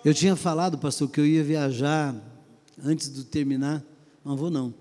Eu 0.05 0.12
tinha 0.12 0.37
falado, 0.37 0.76
pastor, 0.76 1.09
que 1.09 1.18
eu 1.18 1.24
ia 1.24 1.43
viajar 1.43 2.14
antes 2.85 3.11
de 3.11 3.24
terminar. 3.24 3.83
Não 4.22 4.37
vou 4.37 4.51
não. 4.51 4.74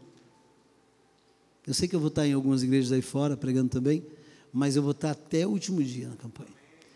Eu 1.67 1.73
sei 1.73 1.87
que 1.87 1.95
eu 1.95 1.99
vou 1.99 2.07
estar 2.07 2.25
em 2.25 2.33
algumas 2.33 2.63
igrejas 2.63 2.91
aí 2.91 3.01
fora 3.01 3.37
pregando 3.37 3.69
também, 3.69 4.03
mas 4.51 4.75
eu 4.75 4.81
vou 4.81 4.91
estar 4.91 5.11
até 5.11 5.45
o 5.45 5.49
último 5.51 5.83
dia 5.83 6.07
na 6.07 6.15
campanha. 6.15 6.49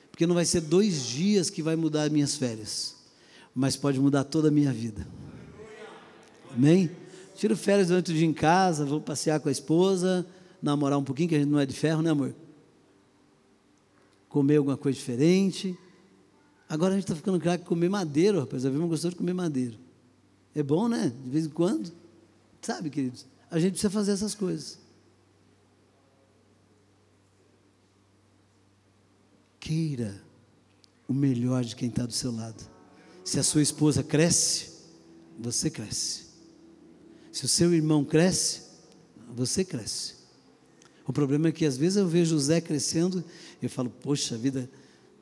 Porque 0.10 0.26
não 0.26 0.34
vai 0.34 0.46
ser 0.46 0.62
dois 0.62 1.06
dias 1.06 1.50
que 1.50 1.62
vai 1.62 1.76
mudar 1.76 2.10
minhas 2.10 2.36
férias 2.36 3.02
mas 3.54 3.76
pode 3.76 4.00
mudar 4.00 4.24
toda 4.24 4.48
a 4.48 4.52
minha 4.52 4.72
vida. 4.72 5.06
Amém? 6.54 6.90
Tiro 7.36 7.56
férias 7.56 7.88
durante 7.88 8.12
o 8.12 8.14
dia 8.14 8.26
em 8.26 8.34
casa, 8.34 8.86
vou 8.86 9.02
passear 9.02 9.40
com 9.40 9.50
a 9.50 9.52
esposa, 9.52 10.26
namorar 10.62 10.98
um 10.98 11.04
pouquinho, 11.04 11.30
que 11.30 11.36
a 11.36 11.40
gente 11.40 11.50
não 11.50 11.60
é 11.60 11.66
de 11.66 11.74
ferro, 11.74 12.02
né, 12.02 12.12
amor? 12.12 12.36
Comer 14.30 14.58
alguma 14.58 14.78
coisa 14.78 14.98
diferente. 14.98 15.78
Agora 16.70 16.94
a 16.94 16.96
gente 16.96 17.04
está 17.04 17.16
ficando 17.16 17.40
claro 17.40 17.60
que 17.60 17.66
comer 17.66 17.90
madeiro, 17.90 18.40
rapaz. 18.40 18.66
A 18.66 18.70
Vilma 18.70 18.88
gostou 18.88 19.10
de 19.10 19.16
comer 19.16 19.34
madeiro. 19.34 19.78
É 20.56 20.64
bom, 20.64 20.88
né? 20.88 21.12
De 21.24 21.30
vez 21.30 21.46
em 21.46 21.50
quando. 21.50 21.92
Sabe, 22.62 22.90
queridos? 22.90 23.26
A 23.52 23.60
gente 23.60 23.74
precisa 23.74 23.90
fazer 23.90 24.14
essas 24.14 24.34
coisas. 24.34 24.80
Queira 29.60 30.24
o 31.06 31.14
melhor 31.14 31.62
de 31.66 31.76
quem 31.76 31.90
está 31.90 32.06
do 32.06 32.14
seu 32.14 32.32
lado. 32.32 32.64
Se 33.26 33.38
a 33.38 33.44
sua 33.44 33.62
esposa 33.62 34.02
cresce, 34.02 34.72
você 35.38 35.70
cresce. 35.70 36.28
Se 37.32 37.44
o 37.44 37.48
seu 37.48 37.74
irmão 37.74 38.06
cresce, 38.06 38.62
você 39.30 39.66
cresce. 39.66 40.16
O 41.06 41.12
problema 41.12 41.50
é 41.50 41.52
que 41.52 41.66
às 41.66 41.76
vezes 41.76 41.98
eu 41.98 42.08
vejo 42.08 42.36
o 42.36 42.40
Zé 42.40 42.62
crescendo 42.62 43.24
e 43.62 43.66
eu 43.66 43.70
falo, 43.70 43.90
poxa 43.90 44.38
vida, 44.38 44.70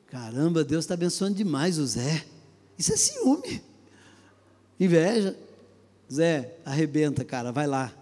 caramba, 0.06 0.62
Deus 0.62 0.84
está 0.84 0.94
abençoando 0.94 1.34
demais 1.34 1.78
o 1.78 1.86
Zé. 1.86 2.24
Isso 2.78 2.92
é 2.92 2.96
ciúme, 2.96 3.62
inveja. 4.78 5.36
Zé, 6.12 6.56
arrebenta, 6.64 7.24
cara, 7.24 7.50
vai 7.50 7.66
lá. 7.66 7.99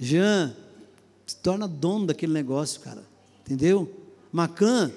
Jean, 0.00 0.56
se 1.24 1.36
torna 1.36 1.68
dono 1.68 2.06
daquele 2.06 2.32
negócio, 2.32 2.80
cara. 2.80 3.04
Entendeu? 3.44 3.88
Macan, 4.32 4.90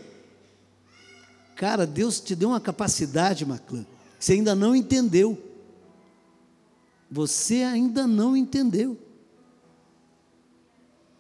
Cara, 1.56 1.86
Deus 1.86 2.20
te 2.20 2.36
deu 2.36 2.50
uma 2.50 2.60
capacidade, 2.60 3.46
Maclã, 3.46 3.86
que 4.20 4.26
você 4.26 4.34
ainda 4.34 4.56
não 4.56 4.76
entendeu. 4.76 5.42
Você 7.10 7.58
ainda 7.58 8.08
não 8.08 8.36
entendeu. 8.36 8.98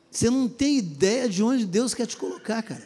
Você 0.10 0.30
não 0.30 0.50
tem 0.50 0.78
ideia 0.78 1.30
de 1.30 1.44
onde 1.44 1.66
Deus 1.66 1.94
quer 1.94 2.08
te 2.08 2.18
colocar, 2.18 2.62
cara. 2.64 2.84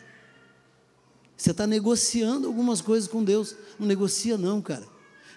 Você 1.35 1.51
está 1.51 1.67
negociando 1.67 2.47
algumas 2.47 2.81
coisas 2.81 3.07
com 3.07 3.23
Deus. 3.23 3.55
Não 3.79 3.87
negocia, 3.87 4.37
não, 4.37 4.61
cara. 4.61 4.85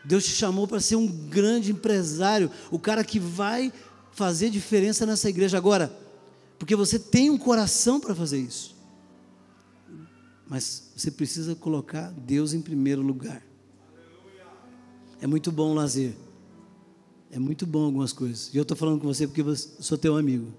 Deus 0.04 0.24
te 0.24 0.30
chamou 0.30 0.66
para 0.66 0.80
ser 0.80 0.96
um 0.96 1.06
grande 1.06 1.72
empresário, 1.72 2.50
o 2.70 2.78
cara 2.78 3.04
que 3.04 3.18
vai 3.18 3.72
fazer 4.12 4.50
diferença 4.50 5.06
nessa 5.06 5.28
igreja. 5.28 5.56
Agora, 5.56 5.94
porque 6.58 6.76
você 6.76 6.98
tem 6.98 7.30
um 7.30 7.38
coração 7.38 7.98
para 7.98 8.14
fazer 8.14 8.38
isso. 8.38 8.76
Mas 10.46 10.90
você 10.96 11.10
precisa 11.10 11.54
colocar 11.54 12.10
Deus 12.10 12.52
em 12.52 12.60
primeiro 12.60 13.02
lugar. 13.02 13.42
É 15.20 15.26
muito 15.26 15.52
bom 15.52 15.70
o 15.70 15.74
lazer. 15.74 16.14
É 17.30 17.38
muito 17.38 17.64
bom 17.66 17.84
algumas 17.84 18.12
coisas. 18.12 18.52
E 18.52 18.56
eu 18.56 18.62
estou 18.62 18.76
falando 18.76 19.00
com 19.00 19.06
você 19.06 19.26
porque 19.26 19.42
eu 19.42 19.54
sou 19.56 19.96
teu 19.96 20.16
amigo. 20.16 20.52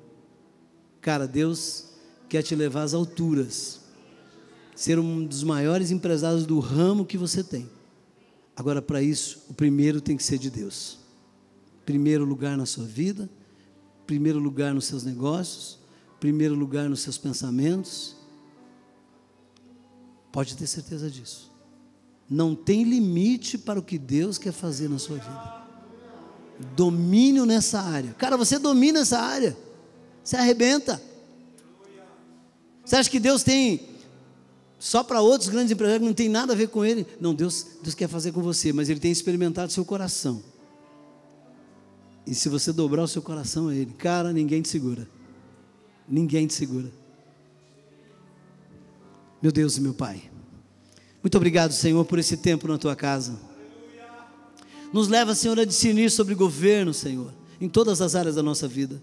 Cara, 1.01 1.27
Deus 1.27 1.87
quer 2.29 2.41
te 2.41 2.55
levar 2.55 2.83
às 2.83 2.93
alturas. 2.93 3.81
Ser 4.73 4.97
um 4.97 5.25
dos 5.25 5.43
maiores 5.43 5.91
empresários 5.91 6.45
do 6.45 6.59
ramo 6.59 7.05
que 7.05 7.17
você 7.17 7.43
tem. 7.43 7.69
Agora, 8.55 8.81
para 8.81 9.01
isso, 9.01 9.43
o 9.49 9.53
primeiro 9.53 9.99
tem 9.99 10.15
que 10.15 10.23
ser 10.23 10.37
de 10.37 10.49
Deus. 10.49 10.99
Primeiro 11.85 12.23
lugar 12.23 12.57
na 12.57 12.65
sua 12.65 12.85
vida, 12.85 13.29
primeiro 14.11 14.39
lugar 14.39 14.73
nos 14.73 14.85
seus 14.85 15.03
negócios, 15.03 15.79
primeiro 16.19 16.55
lugar 16.55 16.89
nos 16.89 17.01
seus 17.01 17.17
pensamentos 17.17 18.21
Pode 20.31 20.55
ter 20.55 20.65
certeza 20.65 21.09
disso. 21.09 21.51
Não 22.29 22.55
tem 22.55 22.83
limite 22.83 23.57
para 23.57 23.79
o 23.79 23.83
que 23.83 23.97
Deus 23.97 24.37
quer 24.37 24.53
fazer 24.53 24.89
na 24.89 24.97
sua 24.97 25.17
vida. 25.17 25.61
Domínio 26.75 27.45
nessa 27.45 27.81
área. 27.81 28.13
Cara, 28.13 28.37
você 28.37 28.57
domina 28.57 28.99
essa 28.99 29.19
área. 29.19 29.57
Você 30.23 30.37
arrebenta. 30.37 31.01
Você 32.85 32.95
acha 32.95 33.09
que 33.09 33.19
Deus 33.19 33.43
tem 33.43 33.89
só 34.79 35.03
para 35.03 35.21
outros 35.21 35.49
grandes 35.49 35.71
empresários 35.71 36.07
não 36.07 36.13
tem 36.13 36.29
nada 36.29 36.53
a 36.53 36.55
ver 36.55 36.69
com 36.69 36.85
ele? 36.85 37.05
Não, 37.19 37.35
Deus, 37.35 37.67
Deus 37.83 37.93
quer 37.93 38.07
fazer 38.07 38.31
com 38.31 38.41
você, 38.41 38.71
mas 38.71 38.89
ele 38.89 38.99
tem 38.99 39.11
experimentado 39.11 39.71
seu 39.71 39.83
coração. 39.83 40.41
E 42.25 42.35
se 42.35 42.49
você 42.49 42.71
dobrar 42.71 43.03
o 43.03 43.07
seu 43.07 43.21
coração 43.21 43.67
a 43.67 43.75
ele, 43.75 43.93
cara, 43.93 44.31
ninguém 44.31 44.61
te 44.61 44.69
segura. 44.69 45.07
Ninguém 46.07 46.47
te 46.47 46.53
segura 46.53 47.01
meu 49.41 49.51
Deus 49.51 49.77
e 49.77 49.81
meu 49.81 49.93
Pai. 49.93 50.29
Muito 51.23 51.35
obrigado, 51.35 51.71
Senhor, 51.71 52.05
por 52.05 52.19
esse 52.19 52.37
tempo 52.37 52.67
na 52.67 52.77
tua 52.77 52.95
casa. 52.95 53.39
Nos 54.93 55.07
leva, 55.07 55.33
Senhor, 55.33 55.59
a 55.59 55.65
discernir 55.65 56.11
sobre 56.11 56.35
governo, 56.35 56.93
Senhor, 56.93 57.33
em 57.59 57.67
todas 57.67 58.01
as 58.01 58.13
áreas 58.13 58.35
da 58.35 58.43
nossa 58.43 58.67
vida. 58.67 59.01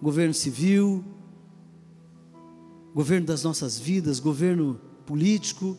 governo 0.00 0.34
civil, 0.34 1.04
governo 2.92 3.24
das 3.24 3.44
nossas 3.44 3.78
vidas, 3.78 4.18
governo 4.18 4.80
político. 5.06 5.78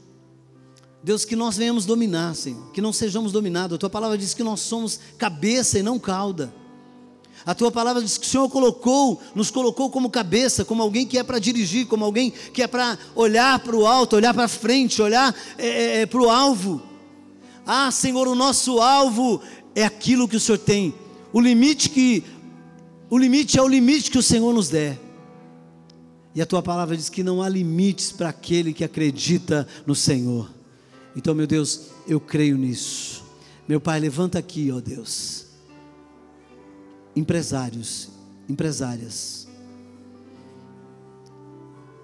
Deus, 1.03 1.25
que 1.25 1.35
nós 1.35 1.57
venhamos 1.57 1.85
dominar, 1.85 2.33
Senhor, 2.33 2.71
que 2.71 2.81
não 2.81 2.93
sejamos 2.93 3.33
dominados. 3.33 3.75
A 3.75 3.77
tua 3.77 3.89
palavra 3.89 4.17
diz 4.17 4.33
que 4.33 4.41
nós 4.41 4.61
somos 4.61 4.99
cabeça 5.17 5.77
e 5.77 5.83
não 5.83 5.99
cauda. 5.99 6.53
A 7.45 7.53
tua 7.53 7.69
palavra 7.69 8.01
diz 8.01 8.17
que 8.17 8.25
o 8.25 8.29
Senhor 8.29 8.49
colocou, 8.49 9.21
nos 9.35 9.51
colocou 9.51 9.89
como 9.89 10.09
cabeça, 10.09 10.63
como 10.63 10.81
alguém 10.81 11.05
que 11.05 11.17
é 11.17 11.23
para 11.23 11.39
dirigir, 11.39 11.87
como 11.87 12.05
alguém 12.05 12.31
que 12.31 12.61
é 12.61 12.67
para 12.67 12.97
olhar 13.15 13.59
para 13.59 13.75
o 13.75 13.85
alto, 13.85 14.15
olhar 14.15 14.33
para 14.33 14.47
frente, 14.47 15.01
olhar 15.01 15.35
é, 15.57 15.67
é, 15.67 16.01
é 16.01 16.05
para 16.05 16.21
o 16.21 16.29
alvo. 16.29 16.81
Ah, 17.65 17.91
Senhor, 17.91 18.25
o 18.25 18.35
nosso 18.35 18.79
alvo 18.79 19.41
é 19.75 19.83
aquilo 19.83 20.25
que 20.25 20.37
o 20.37 20.39
Senhor 20.39 20.57
tem. 20.57 20.93
O 21.33 21.41
limite 21.41 21.89
que 21.89 22.23
o 23.09 23.17
limite 23.17 23.59
é 23.59 23.61
o 23.61 23.67
limite 23.67 24.09
que 24.09 24.17
o 24.17 24.23
Senhor 24.23 24.53
nos 24.53 24.69
der. 24.69 24.97
E 26.33 26.41
a 26.41 26.45
tua 26.45 26.63
palavra 26.63 26.95
diz 26.95 27.09
que 27.09 27.23
não 27.23 27.41
há 27.41 27.49
limites 27.49 28.11
para 28.11 28.29
aquele 28.29 28.73
que 28.73 28.85
acredita 28.85 29.67
no 29.85 29.93
Senhor. 29.93 30.62
Então, 31.15 31.35
meu 31.35 31.45
Deus, 31.47 31.89
eu 32.07 32.19
creio 32.19 32.57
nisso. 32.57 33.23
Meu 33.67 33.79
Pai, 33.79 33.99
levanta 33.99 34.39
aqui, 34.39 34.71
ó 34.71 34.79
Deus. 34.79 35.45
Empresários, 37.15 38.09
empresárias. 38.49 39.47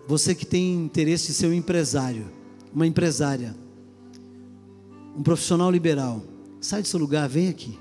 Você 0.08 0.34
que 0.34 0.46
tem 0.46 0.74
interesse 0.74 1.28
de 1.28 1.34
ser 1.34 1.48
um 1.48 1.54
empresário, 1.54 2.32
uma 2.74 2.88
empresária, 2.88 3.56
um 5.16 5.22
profissional 5.22 5.70
liberal, 5.70 6.24
sai 6.62 6.82
do 6.82 6.88
seu 6.88 7.00
lugar, 7.00 7.28
vem 7.28 7.50
aqui. 7.50 7.78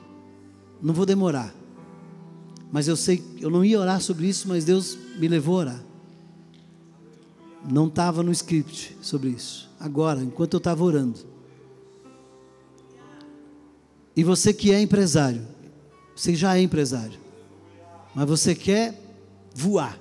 Não 0.83 0.95
vou 0.95 1.07
demorar. 1.07 1.55
Mas 2.71 2.87
eu 2.87 2.97
sei, 2.97 3.23
eu 3.41 3.51
não 3.51 3.65
ia 3.65 3.81
orar 3.81 4.01
sobre 4.01 4.27
isso, 4.27 4.49
mas 4.49 4.65
Deus 4.65 4.99
me 5.19 5.29
levou 5.29 5.57
a 5.57 5.61
orar. 5.61 5.85
Não 7.71 7.87
estava 7.87 8.23
no 8.23 8.31
script 8.31 8.97
sobre 9.01 9.31
isso. 9.31 9.68
Agora, 9.79 10.23
enquanto 10.23 10.55
eu 10.55 10.59
estava 10.59 10.83
orando. 10.83 11.19
E 14.17 14.25
você 14.25 14.53
que 14.53 14.73
é 14.73 14.81
empresário, 14.81 15.47
você 16.15 16.35
já 16.35 16.57
é 16.57 16.61
empresário, 16.61 17.19
mas 18.15 18.29
você 18.29 18.55
quer 18.55 19.01
voar. 19.55 19.99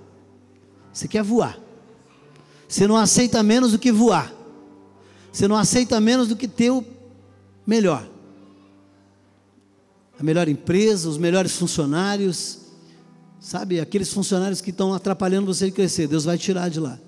Você 0.92 1.08
quer 1.08 1.22
voar. 1.22 1.60
Você 2.68 2.88
não 2.88 2.98
aceita 2.98 3.44
menos 3.44 3.72
do 3.72 3.80
que 3.80 3.92
voar. 3.92 4.34
Você 5.32 5.48
não 5.48 5.56
aceita 5.56 6.02
menos 6.02 6.28
do 6.28 6.36
que 6.36 6.48
ter 6.48 6.72
o 6.72 6.84
melhor. 7.66 8.10
A 10.20 10.24
melhor 10.24 10.48
empresa, 10.48 11.08
os 11.08 11.20
melhores 11.20 11.56
funcionários, 11.56 12.62
sabe, 13.40 13.80
aqueles 13.80 14.12
funcionários 14.12 14.62
que 14.62 14.72
estão 14.72 14.94
atrapalhando 14.94 15.54
você 15.54 15.68
de 15.68 15.72
crescer, 15.74 16.08
Deus 16.08 16.26
vai 16.26 16.40
tirar 16.40 16.70
de 16.70 16.80
lá. 16.80 17.00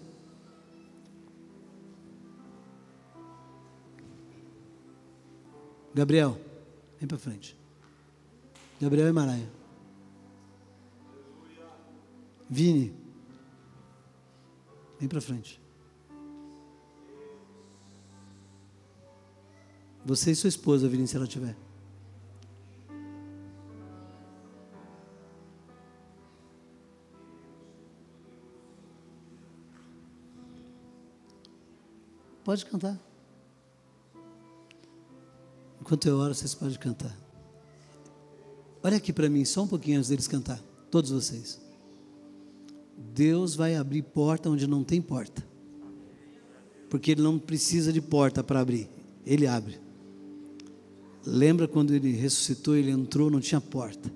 Gabriel, 5.99 6.39
vem 6.97 7.09
para 7.09 7.17
frente. 7.17 7.57
Gabriel 8.79 9.09
e 9.09 9.11
Maraia. 9.11 9.51
Vini, 12.49 12.95
vem 14.97 15.09
para 15.09 15.19
frente. 15.19 15.61
Você 20.05 20.31
e 20.31 20.35
sua 20.35 20.47
esposa, 20.47 20.87
Vini, 20.87 21.05
se 21.05 21.17
ela 21.17 21.27
tiver. 21.27 21.57
Pode 32.45 32.65
cantar. 32.65 33.08
Enquanto 35.89 36.07
eu 36.07 36.19
oro, 36.19 36.35
vocês 36.35 36.53
podem 36.53 36.77
cantar. 36.77 37.17
Olha 38.83 38.97
aqui 38.97 39.11
para 39.11 39.27
mim, 39.27 39.43
só 39.43 39.63
um 39.63 39.67
pouquinho 39.67 39.97
antes 39.97 40.07
deles 40.11 40.27
cantar. 40.27 40.61
Todos 40.91 41.09
vocês. 41.09 41.59
Deus 42.95 43.55
vai 43.55 43.75
abrir 43.75 44.03
porta 44.03 44.51
onde 44.51 44.67
não 44.67 44.83
tem 44.83 45.01
porta. 45.01 45.43
Porque 46.91 47.09
Ele 47.09 47.23
não 47.23 47.39
precisa 47.39 47.91
de 47.91 48.01
porta 48.01 48.43
para 48.43 48.59
abrir. 48.59 48.87
Ele 49.25 49.47
abre. 49.47 49.79
Lembra 51.25 51.67
quando 51.67 51.91
Ele 51.91 52.11
ressuscitou, 52.11 52.75
Ele 52.75 52.91
entrou, 52.91 53.31
não 53.31 53.39
tinha 53.39 53.59
porta. 53.59 54.13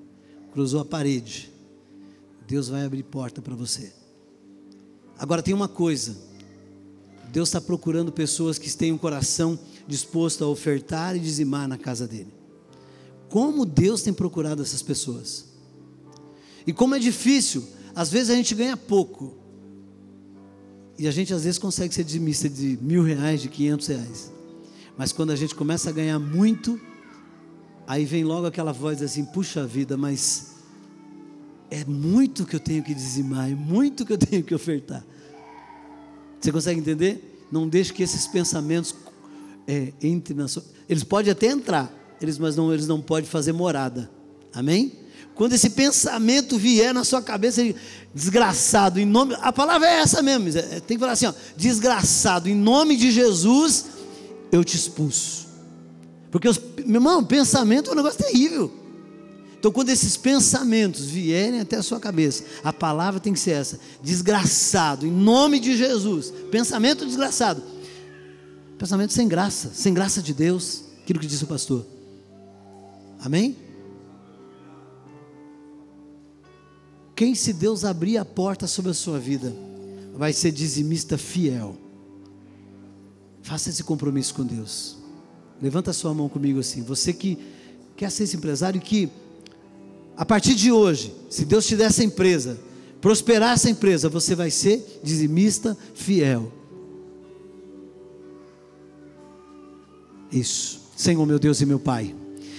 Cruzou 0.52 0.80
a 0.80 0.86
parede. 0.86 1.52
Deus 2.48 2.70
vai 2.70 2.86
abrir 2.86 3.02
porta 3.02 3.42
para 3.42 3.56
você. 3.56 3.92
Agora 5.18 5.42
tem 5.42 5.56
uma 5.56 5.68
coisa. 5.68 6.16
Deus 7.34 7.50
está 7.50 7.60
procurando 7.60 8.12
pessoas 8.12 8.60
que 8.60 8.72
têm 8.78 8.92
um 8.92 8.98
coração 8.98 9.58
disposto 9.88 10.44
a 10.44 10.48
ofertar 10.48 11.16
e 11.16 11.20
dizimar 11.20 11.68
na 11.68 11.80
casa 11.80 12.08
dele. 12.08 12.32
Como 13.28 13.66
Deus 13.66 14.04
tem 14.04 14.14
procurado 14.14 14.62
essas 14.62 14.84
pessoas. 14.84 15.46
E 16.68 16.72
como 16.72 16.94
é 16.94 17.00
difícil, 17.00 17.68
às 17.96 18.12
vezes 18.12 18.30
a 18.30 18.36
gente 18.36 18.54
ganha 18.54 18.78
pouco. 18.78 19.34
E 20.96 21.08
a 21.08 21.12
gente 21.12 21.34
às 21.34 21.44
vezes 21.44 21.58
consegue 21.58 21.92
ser 21.92 22.04
dizimista 22.04 22.48
de 22.48 22.78
mil 22.80 23.02
reais, 23.02 23.42
de 23.42 23.50
quinhentos 23.50 23.88
reais. 23.88 24.32
Mas 24.96 25.12
quando 25.12 25.32
a 25.32 25.36
gente 25.36 25.56
começa 25.56 25.90
a 25.90 25.92
ganhar 25.92 26.20
muito, 26.20 26.80
aí 27.88 28.06
vem 28.06 28.24
logo 28.24 28.46
aquela 28.46 28.72
voz 28.72 29.02
assim: 29.02 29.26
puxa 29.26 29.66
vida, 29.66 29.98
mas 29.98 30.52
é 31.72 31.84
muito 31.84 32.46
que 32.46 32.56
eu 32.56 32.60
tenho 32.60 32.84
que 32.84 32.94
dizimar, 32.94 33.50
é 33.50 33.56
muito 33.56 34.06
que 34.06 34.14
eu 34.14 34.20
tenho 34.20 34.44
que 34.44 34.54
ofertar. 34.54 35.04
Você 36.44 36.52
consegue 36.52 36.78
entender? 36.78 37.48
Não 37.50 37.70
deixe 37.70 37.94
que 37.94 38.04
esses 38.04 38.28
pensamentos 38.28 38.94
é, 39.66 39.94
entre 40.02 40.34
na 40.34 40.50
sua. 40.50 40.62
Eles 40.90 41.04
podem 41.04 41.32
até 41.32 41.48
entrar, 41.48 41.90
eles, 42.20 42.38
mas 42.38 42.58
não, 42.58 42.74
eles 42.74 42.86
não 42.86 43.00
podem 43.00 43.30
fazer 43.30 43.54
morada. 43.54 44.12
Amém? 44.54 44.92
Quando 45.36 45.54
esse 45.54 45.70
pensamento 45.70 46.58
vier 46.58 46.94
na 46.94 47.06
sua 47.06 47.22
cabeça, 47.22 47.62
desgraçado, 48.14 49.00
em 49.00 49.06
nome. 49.06 49.36
A 49.40 49.54
palavra 49.54 49.88
é 49.88 50.02
essa 50.02 50.22
mesmo. 50.22 50.50
É, 50.50 50.82
tem 50.82 50.98
que 50.98 51.00
falar 51.00 51.14
assim, 51.14 51.28
ó, 51.28 51.34
desgraçado, 51.56 52.50
em 52.50 52.56
nome 52.56 52.98
de 52.98 53.10
Jesus, 53.10 53.86
eu 54.52 54.66
te 54.66 54.76
expulso. 54.76 55.48
Porque, 56.30 56.50
os, 56.50 56.60
meu 56.86 56.96
irmão, 56.96 57.24
pensamento 57.24 57.90
é 57.90 57.94
um 57.94 57.96
negócio 57.96 58.20
terrível. 58.20 58.83
Então, 59.64 59.72
quando 59.72 59.88
esses 59.88 60.18
pensamentos 60.18 61.06
vierem 61.06 61.62
até 61.62 61.78
a 61.78 61.82
sua 61.82 61.98
cabeça, 61.98 62.44
a 62.66 62.74
palavra 62.74 63.18
tem 63.18 63.32
que 63.32 63.40
ser 63.40 63.52
essa: 63.52 63.80
desgraçado, 64.02 65.08
em 65.08 65.10
nome 65.10 65.58
de 65.58 65.78
Jesus. 65.78 66.34
Pensamento 66.52 67.06
desgraçado, 67.06 67.64
Pensamento 68.78 69.14
sem 69.14 69.26
graça, 69.26 69.72
sem 69.74 69.94
graça 69.94 70.22
de 70.22 70.34
Deus, 70.34 70.84
aquilo 71.02 71.18
que 71.18 71.26
disse 71.26 71.46
o 71.46 71.48
pastor. 71.48 71.86
Amém? 73.22 73.56
Quem, 77.16 77.34
se 77.34 77.54
Deus 77.54 77.86
abrir 77.86 78.18
a 78.18 78.26
porta 78.26 78.68
sobre 78.68 78.92
a 78.92 78.94
sua 78.94 79.18
vida, 79.18 79.56
vai 80.14 80.34
ser 80.34 80.52
dizimista 80.52 81.18
fiel. 81.18 81.78
Faça 83.42 83.70
esse 83.70 83.82
compromisso 83.82 84.34
com 84.34 84.44
Deus. 84.44 84.98
Levanta 85.62 85.92
a 85.92 85.94
sua 85.94 86.14
mão 86.14 86.28
comigo 86.28 86.60
assim. 86.60 86.82
Você 86.82 87.14
que 87.14 87.40
quer 87.96 88.12
ser 88.12 88.24
esse 88.24 88.36
empresário 88.36 88.82
que, 88.82 89.10
a 90.16 90.26
partir 90.26 90.56
de 90.56 90.72
hoje, 90.72 91.14
se 91.30 91.46
Deus 91.46 91.66
te 91.66 91.76
der 91.76 91.86
essa 91.86 92.04
empresa, 92.04 92.60
prosperar 93.02 93.54
essa 93.54 93.70
empresa, 93.70 94.08
você 94.08 94.36
vai 94.36 94.52
ser 94.52 95.02
dizimista 95.04 95.78
fiel. 95.94 96.52
Isso. 100.32 100.82
Senhor, 100.96 101.26
meu 101.26 101.40
Deus 101.40 101.62
e 101.62 101.66
meu 101.66 101.80
Pai. 101.80 102.16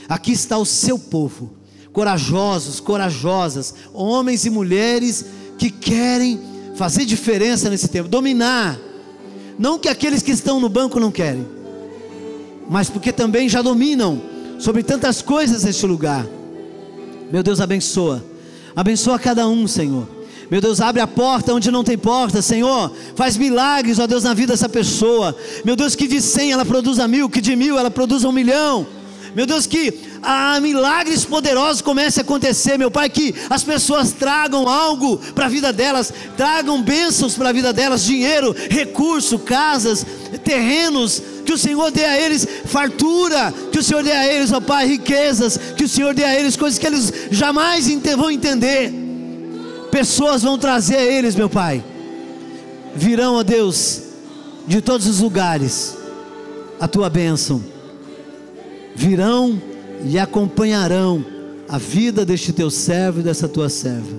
Aqui 0.08 0.32
está 0.32 0.58
o 0.58 0.66
seu 0.66 0.98
povo, 0.98 1.54
corajosos, 1.92 2.80
corajosas, 2.80 3.74
homens 3.92 4.44
e 4.44 4.50
mulheres 4.50 5.24
que 5.56 5.70
querem 5.70 6.40
fazer 6.74 7.04
diferença 7.04 7.70
nesse 7.70 7.88
tempo, 7.88 8.08
dominar. 8.08 8.78
Não 9.58 9.78
que 9.78 9.88
aqueles 9.88 10.22
que 10.22 10.32
estão 10.32 10.58
no 10.58 10.68
banco 10.68 10.98
não 10.98 11.12
querem, 11.12 11.46
mas 12.68 12.90
porque 12.90 13.12
também 13.12 13.48
já 13.48 13.62
dominam 13.62 14.20
sobre 14.58 14.82
tantas 14.82 15.22
coisas 15.22 15.64
neste 15.64 15.86
lugar. 15.86 16.26
Meu 17.34 17.42
Deus, 17.42 17.60
abençoa. 17.60 18.24
Abençoa 18.76 19.18
cada 19.18 19.48
um, 19.48 19.66
Senhor. 19.66 20.06
Meu 20.48 20.60
Deus, 20.60 20.80
abre 20.80 21.02
a 21.02 21.06
porta 21.08 21.52
onde 21.52 21.68
não 21.68 21.82
tem 21.82 21.98
porta, 21.98 22.40
Senhor. 22.40 22.92
Faz 23.16 23.36
milagres, 23.36 23.98
ó 23.98 24.06
Deus, 24.06 24.22
na 24.22 24.32
vida 24.32 24.52
dessa 24.52 24.68
pessoa. 24.68 25.36
Meu 25.64 25.74
Deus, 25.74 25.96
que 25.96 26.06
de 26.06 26.20
cem 26.20 26.52
ela 26.52 26.64
produza 26.64 27.08
mil, 27.08 27.28
que 27.28 27.40
de 27.40 27.56
mil 27.56 27.76
ela 27.76 27.90
produza 27.90 28.28
um 28.28 28.30
milhão. 28.30 28.86
Meu 29.34 29.46
Deus, 29.46 29.66
que 29.66 29.92
ah, 30.22 30.60
milagres 30.60 31.24
poderosos 31.24 31.82
comecem 31.82 32.20
a 32.20 32.24
acontecer, 32.24 32.78
meu 32.78 32.90
Pai, 32.90 33.10
que 33.10 33.34
as 33.50 33.64
pessoas 33.64 34.12
tragam 34.12 34.68
algo 34.68 35.18
para 35.34 35.46
a 35.46 35.48
vida 35.48 35.72
delas, 35.72 36.12
tragam 36.36 36.80
bênçãos 36.80 37.34
para 37.34 37.48
a 37.48 37.52
vida 37.52 37.72
delas, 37.72 38.04
dinheiro, 38.04 38.54
recurso, 38.70 39.38
casas, 39.38 40.06
terrenos, 40.44 41.20
que 41.44 41.52
o 41.52 41.58
Senhor 41.58 41.90
dê 41.90 42.04
a 42.04 42.20
eles 42.20 42.46
fartura, 42.66 43.52
que 43.72 43.78
o 43.78 43.82
Senhor 43.82 44.04
dê 44.04 44.12
a 44.12 44.32
eles, 44.32 44.52
ó 44.52 44.60
Pai, 44.60 44.86
riquezas, 44.86 45.58
que 45.76 45.84
o 45.84 45.88
Senhor 45.88 46.14
dê 46.14 46.24
a 46.24 46.38
eles 46.38 46.56
coisas 46.56 46.78
que 46.78 46.86
eles 46.86 47.12
jamais 47.30 47.88
vão 48.16 48.30
entender 48.30 49.04
Pessoas 49.94 50.42
vão 50.42 50.58
trazer 50.58 50.96
a 50.96 51.04
eles, 51.04 51.36
meu 51.36 51.48
Pai. 51.48 51.84
Virão, 52.96 53.36
ó 53.36 53.44
Deus, 53.44 54.02
de 54.66 54.80
todos 54.80 55.06
os 55.06 55.20
lugares, 55.20 55.96
a 56.80 56.88
tua 56.88 57.08
bênção. 57.08 57.62
Virão 58.94 59.60
e 60.04 60.18
acompanharão 60.18 61.24
a 61.68 61.78
vida 61.78 62.24
deste 62.24 62.52
teu 62.52 62.70
servo 62.70 63.20
e 63.20 63.22
dessa 63.22 63.48
tua 63.48 63.68
serva. 63.68 64.16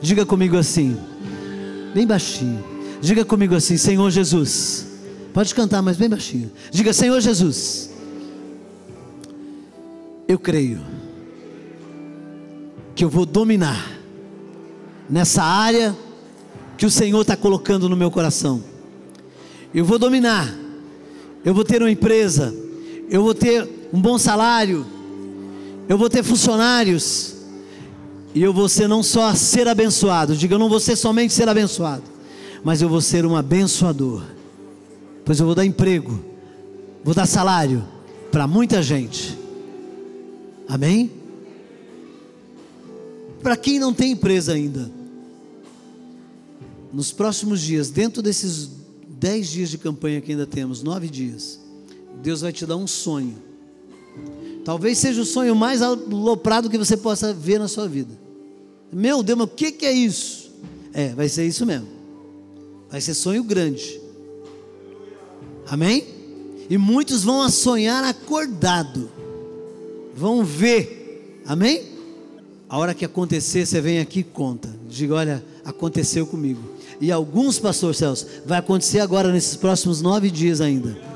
Diga 0.00 0.26
comigo 0.26 0.56
assim, 0.56 0.96
bem 1.94 2.06
baixinho. 2.06 2.62
Diga 3.00 3.24
comigo 3.24 3.54
assim, 3.54 3.76
Senhor 3.76 4.10
Jesus. 4.10 4.86
Pode 5.32 5.54
cantar, 5.54 5.82
mas 5.82 5.96
bem 5.96 6.08
baixinho. 6.08 6.50
Diga, 6.70 6.92
Senhor 6.92 7.20
Jesus. 7.20 7.90
Eu 10.28 10.38
creio 10.38 10.80
que 12.94 13.04
eu 13.04 13.10
vou 13.10 13.26
dominar 13.26 13.98
nessa 15.08 15.42
área 15.42 15.94
que 16.78 16.86
o 16.86 16.90
Senhor 16.90 17.20
está 17.20 17.36
colocando 17.36 17.88
no 17.88 17.96
meu 17.96 18.10
coração. 18.10 18.62
Eu 19.74 19.84
vou 19.84 19.98
dominar, 19.98 20.54
eu 21.44 21.52
vou 21.52 21.64
ter 21.64 21.82
uma 21.82 21.90
empresa, 21.90 22.54
eu 23.08 23.22
vou 23.22 23.34
ter 23.34 23.68
um 23.92 24.00
bom 24.00 24.18
salário, 24.18 24.84
eu 25.88 25.98
vou 25.98 26.08
ter 26.08 26.22
funcionários, 26.22 27.34
e 28.34 28.42
eu 28.42 28.52
vou 28.52 28.68
ser 28.68 28.88
não 28.88 29.02
só 29.02 29.32
ser 29.34 29.68
abençoado, 29.68 30.36
diga, 30.36 30.54
eu 30.54 30.58
não 30.58 30.68
vou 30.68 30.80
ser 30.80 30.96
somente 30.96 31.32
ser 31.32 31.48
abençoado, 31.48 32.02
mas 32.64 32.82
eu 32.82 32.88
vou 32.88 33.00
ser 33.00 33.24
um 33.24 33.36
abençoador, 33.36 34.24
pois 35.24 35.38
eu 35.38 35.46
vou 35.46 35.54
dar 35.54 35.64
emprego, 35.64 36.18
vou 37.04 37.14
dar 37.14 37.26
salário 37.26 37.84
para 38.32 38.46
muita 38.46 38.82
gente, 38.82 39.38
amém? 40.68 41.12
Para 43.40 43.56
quem 43.56 43.78
não 43.78 43.92
tem 43.92 44.12
empresa 44.12 44.54
ainda, 44.54 44.90
nos 46.92 47.12
próximos 47.12 47.60
dias, 47.60 47.90
dentro 47.90 48.22
desses 48.22 48.70
dez 49.08 49.48
dias 49.48 49.70
de 49.70 49.78
campanha 49.78 50.20
que 50.20 50.32
ainda 50.32 50.46
temos, 50.46 50.82
nove 50.82 51.08
dias, 51.08 51.60
Deus 52.24 52.40
vai 52.40 52.54
te 52.54 52.64
dar 52.64 52.76
um 52.76 52.86
sonho. 52.86 53.36
Talvez 54.64 54.96
seja 54.96 55.20
o 55.20 55.26
sonho 55.26 55.54
mais 55.54 55.82
aloprado 55.82 56.70
que 56.70 56.78
você 56.78 56.96
possa 56.96 57.34
ver 57.34 57.58
na 57.58 57.68
sua 57.68 57.86
vida. 57.86 58.18
Meu 58.90 59.22
Deus, 59.22 59.38
mas 59.38 59.46
o 59.46 59.50
que, 59.50 59.84
é 59.84 59.92
isso? 59.92 60.50
É, 60.94 61.10
vai 61.10 61.28
ser 61.28 61.46
isso 61.46 61.66
mesmo. 61.66 61.86
Vai 62.90 63.02
ser 63.02 63.12
sonho 63.12 63.44
grande. 63.44 64.00
Amém? 65.66 66.06
E 66.70 66.78
muitos 66.78 67.22
vão 67.22 67.46
sonhar 67.50 68.02
acordado. 68.04 69.10
Vão 70.16 70.42
ver. 70.42 71.42
Amém? 71.44 71.92
A 72.70 72.78
hora 72.78 72.94
que 72.94 73.04
acontecer, 73.04 73.66
você 73.66 73.82
vem 73.82 73.98
aqui 73.98 74.20
e 74.20 74.24
conta. 74.24 74.74
Diga, 74.88 75.14
olha, 75.16 75.44
aconteceu 75.62 76.26
comigo. 76.26 76.62
E 76.98 77.12
alguns, 77.12 77.58
pastor 77.58 77.94
Celso, 77.94 78.26
vai 78.46 78.60
acontecer 78.60 79.00
agora 79.00 79.30
nesses 79.30 79.56
próximos 79.56 80.00
nove 80.00 80.30
dias 80.30 80.62
ainda. 80.62 81.13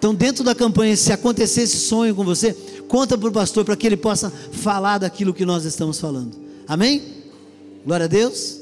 Então, 0.00 0.14
dentro 0.14 0.42
da 0.42 0.54
campanha, 0.54 0.96
se 0.96 1.12
acontecer 1.12 1.60
esse 1.60 1.76
sonho 1.76 2.14
com 2.14 2.24
você, 2.24 2.54
conta 2.88 3.18
para 3.18 3.28
o 3.28 3.32
pastor 3.32 3.66
para 3.66 3.76
que 3.76 3.86
ele 3.86 3.98
possa 3.98 4.30
falar 4.50 4.96
daquilo 4.96 5.34
que 5.34 5.44
nós 5.44 5.66
estamos 5.66 6.00
falando. 6.00 6.34
Amém? 6.66 7.02
Glória 7.84 8.04
a 8.04 8.08
Deus. 8.08 8.60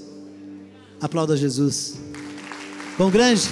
Aplauda 1.01 1.37
Jesus. 1.37 1.95
Bom 2.99 3.09
grande. 3.09 3.49